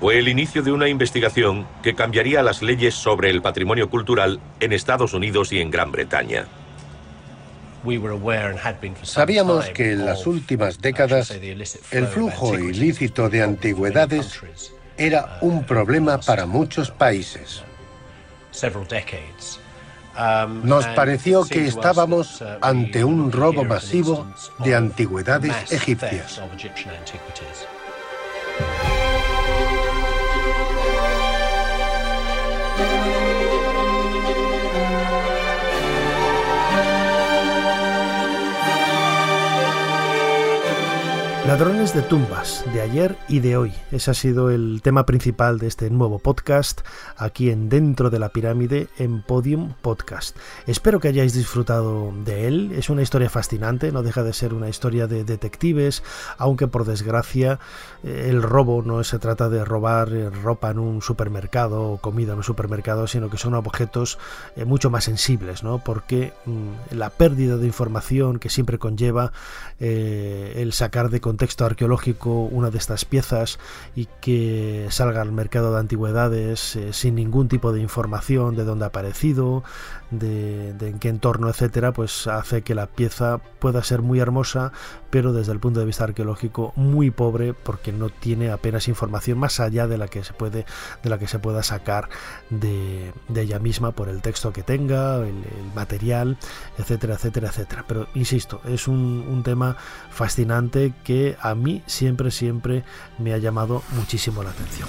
Fue 0.00 0.18
el 0.18 0.28
inicio 0.28 0.62
de 0.62 0.72
una 0.72 0.88
investigación 0.88 1.66
que 1.82 1.94
cambiaría 1.94 2.42
las 2.42 2.62
leyes 2.62 2.94
sobre 2.94 3.28
el 3.28 3.42
patrimonio 3.42 3.90
cultural 3.90 4.40
en 4.58 4.72
Estados 4.72 5.12
Unidos 5.12 5.52
y 5.52 5.60
en 5.60 5.70
Gran 5.70 5.92
Bretaña. 5.92 6.46
Sabíamos 9.02 9.68
que 9.70 9.92
en 9.92 10.06
las 10.06 10.26
últimas 10.26 10.80
décadas 10.80 11.30
el 11.90 12.06
flujo 12.06 12.58
ilícito 12.58 13.28
de 13.28 13.42
antigüedades 13.42 14.40
era 14.96 15.38
un 15.42 15.64
problema 15.64 16.18
para 16.18 16.46
muchos 16.46 16.90
países. 16.90 17.62
Nos 20.64 20.86
pareció 20.86 21.44
que 21.44 21.66
estábamos 21.66 22.42
ante 22.62 23.04
un 23.04 23.30
robo 23.30 23.64
masivo 23.64 24.26
de 24.58 24.74
antigüedades 24.74 25.72
egipcias. 25.72 26.40
Ladrones 41.46 41.94
de 41.94 42.02
tumbas, 42.02 42.64
de 42.74 42.82
ayer 42.82 43.16
y 43.26 43.40
de 43.40 43.56
hoy. 43.56 43.72
Ese 43.90 44.10
ha 44.10 44.14
sido 44.14 44.50
el 44.50 44.82
tema 44.82 45.06
principal 45.06 45.58
de 45.58 45.68
este 45.68 45.88
nuevo 45.88 46.18
podcast, 46.18 46.82
aquí 47.16 47.50
en 47.50 47.70
Dentro 47.70 48.10
de 48.10 48.18
la 48.18 48.28
Pirámide, 48.28 48.88
en 48.98 49.22
Podium 49.22 49.72
Podcast. 49.80 50.36
Espero 50.66 51.00
que 51.00 51.08
hayáis 51.08 51.32
disfrutado 51.32 52.12
de 52.24 52.46
él. 52.46 52.72
Es 52.76 52.90
una 52.90 53.00
historia 53.02 53.30
fascinante, 53.30 53.90
no 53.90 54.02
deja 54.02 54.22
de 54.22 54.34
ser 54.34 54.52
una 54.52 54.68
historia 54.68 55.06
de 55.06 55.24
detectives, 55.24 56.02
aunque 56.36 56.68
por 56.68 56.84
desgracia 56.84 57.58
eh, 58.04 58.26
el 58.28 58.42
robo 58.42 58.82
no 58.82 59.02
se 59.02 59.18
trata 59.18 59.48
de 59.48 59.64
robar 59.64 60.12
eh, 60.12 60.28
ropa 60.28 60.70
en 60.70 60.78
un 60.78 61.00
supermercado 61.00 61.82
o 61.82 61.96
comida 61.96 62.32
en 62.32 62.38
un 62.38 62.44
supermercado, 62.44 63.06
sino 63.06 63.30
que 63.30 63.38
son 63.38 63.54
objetos 63.54 64.18
eh, 64.56 64.66
mucho 64.66 64.90
más 64.90 65.04
sensibles, 65.04 65.64
¿no? 65.64 65.82
Porque 65.82 66.34
mm, 66.44 66.94
la 66.94 67.08
pérdida 67.08 67.56
de 67.56 67.66
información 67.66 68.38
que 68.38 68.50
siempre 68.50 68.78
conlleva 68.78 69.32
el 69.80 70.74
sacar 70.74 71.08
de 71.08 71.20
contexto 71.30 71.64
arqueológico 71.64 72.42
una 72.46 72.70
de 72.70 72.78
estas 72.78 73.04
piezas 73.04 73.60
y 73.94 74.08
que 74.20 74.88
salga 74.90 75.22
al 75.22 75.30
mercado 75.30 75.72
de 75.72 75.78
antigüedades 75.78 76.74
eh, 76.74 76.92
sin 76.92 77.14
ningún 77.14 77.46
tipo 77.46 77.72
de 77.72 77.80
información 77.80 78.56
de 78.56 78.64
dónde 78.64 78.84
ha 78.84 78.88
aparecido, 78.88 79.62
de, 80.10 80.70
en 80.70 80.98
qué 80.98 81.08
entorno, 81.08 81.48
etcétera, 81.48 81.92
pues 81.92 82.26
hace 82.26 82.62
que 82.62 82.74
la 82.74 82.86
pieza 82.86 83.38
pueda 83.58 83.82
ser 83.82 84.02
muy 84.02 84.18
hermosa, 84.20 84.72
pero 85.10 85.32
desde 85.32 85.52
el 85.52 85.60
punto 85.60 85.80
de 85.80 85.86
vista 85.86 86.04
arqueológico 86.04 86.72
muy 86.76 87.10
pobre 87.10 87.54
porque 87.54 87.92
no 87.92 88.08
tiene 88.08 88.50
apenas 88.50 88.88
información 88.88 89.38
más 89.38 89.60
allá 89.60 89.86
de 89.86 89.98
la 89.98 90.08
que 90.08 90.24
se 90.24 90.32
puede 90.32 90.64
de 91.02 91.10
la 91.10 91.18
que 91.18 91.26
se 91.26 91.38
pueda 91.38 91.62
sacar 91.62 92.08
de, 92.50 93.12
ella 93.34 93.58
misma 93.58 93.92
por 93.92 94.08
el 94.08 94.20
texto 94.20 94.52
que 94.52 94.62
tenga, 94.62 95.16
el, 95.18 95.34
material, 95.74 96.36
etcétera, 96.78 97.14
etcétera, 97.14 97.48
etcétera. 97.48 97.84
Pero 97.86 98.06
insisto, 98.14 98.60
es 98.64 98.88
un, 98.88 99.24
un 99.28 99.42
tema 99.42 99.76
fascinante 100.10 100.92
que 101.04 101.36
a 101.40 101.54
mí 101.54 101.82
siempre, 101.86 102.30
siempre 102.30 102.84
me 103.18 103.32
ha 103.32 103.38
llamado 103.38 103.82
muchísimo 103.94 104.42
la 104.42 104.50
atención. 104.50 104.88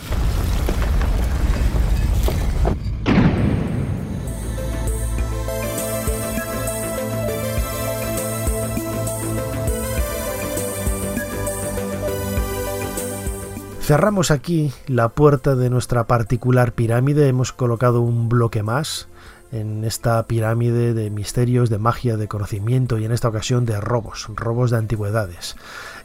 Cerramos 13.92 14.32
aquí 14.32 14.72
la 14.88 15.10
puerta 15.10 15.58
de 15.58 15.70
nuestra 15.70 16.08
particular 16.08 16.72
pirámide, 16.72 17.28
hemos 17.28 17.52
colocado 17.52 18.00
un 18.00 18.30
bloque 18.30 18.64
más 18.64 19.10
en 19.52 19.84
esta 19.84 20.26
pirámide 20.28 20.94
de 20.94 21.10
misterios, 21.10 21.70
de 21.70 21.78
magia, 21.78 22.16
de 22.16 22.30
conocimiento 22.30 22.98
y 22.98 23.04
en 23.04 23.12
esta 23.12 23.28
ocasión 23.28 23.66
de 23.66 23.82
robos, 23.82 24.28
robos 24.34 24.72
de 24.72 24.78
antigüedades. 24.78 25.58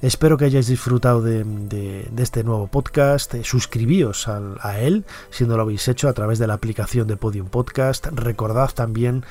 Espero 0.02 0.36
que 0.36 0.46
hayáis 0.46 0.66
disfrutado 0.66 1.22
de, 1.22 2.10
este 2.16 2.42
nuevo 2.42 2.66
podcast. 2.66 3.32
Eh, 3.34 3.44
suscribíos 3.44 4.26
a 4.26 4.80
él 4.80 5.04
si 5.30 5.44
no 5.44 5.56
lo 5.56 5.62
habéis 5.62 5.86
hecho 5.86 6.08
a 6.08 6.12
través 6.12 6.40
de 6.40 6.48
la 6.48 6.54
aplicación 6.54 7.06
de 7.06 7.16
Podium 7.16 7.46
Podcast. 7.46 8.06
Recordad 8.06 8.70
también 8.74 9.24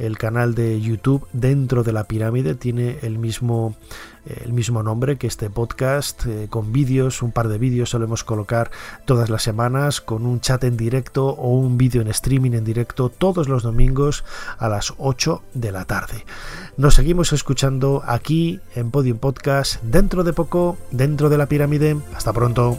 el 0.00 0.18
canal 0.18 0.54
de 0.54 0.80
YouTube 0.80 1.26
dentro 1.32 1.82
de 1.84 1.92
la 1.92 2.04
pirámide. 2.04 2.54
Tiene 2.54 2.98
el 3.02 3.18
mismo 3.18 3.76
eh, 4.26 4.42
el 4.44 4.52
mismo 4.52 4.82
nombre 4.82 5.16
que 5.16 5.26
este 5.26 5.48
podcast 5.48 6.26
eh, 6.26 6.46
con 6.50 6.72
vídeos 6.72 7.22
un 7.22 7.32
par 7.32 7.48
de 7.48 7.58
vídeos 7.58 7.90
solemos 7.90 8.22
colocar 8.22 8.70
todas 9.06 9.30
las 9.30 9.42
semanas 9.42 10.00
con 10.00 10.26
un 10.26 10.40
chat 10.40 10.62
en 10.64 10.76
directo 10.76 11.28
o 11.28 11.56
un 11.56 11.78
vídeo 11.78 12.02
en 12.02 12.08
streaming 12.08 12.52
en 12.52 12.64
directo 12.64 13.08
todos 13.08 13.48
los 13.48 13.62
domingos 13.62 14.24
a 14.58 14.68
las 14.68 14.92
8 14.98 15.42
de 15.54 15.72
la 15.72 15.84
tarde. 15.86 16.24
Nos 16.76 16.94
seguimos 16.94 17.32
escuchando 17.32 18.02
aquí 18.06 18.60
en 18.74 18.90
Podium 18.90 19.18
Podcast 19.18 19.82
dentro 19.82 20.22
de 20.22 20.32
poco 20.32 20.76
dentro 20.90 21.28
de 21.30 21.38
la 21.38 21.46
pirámide. 21.46 21.96
Hasta 22.14 22.32
pronto 22.32 22.78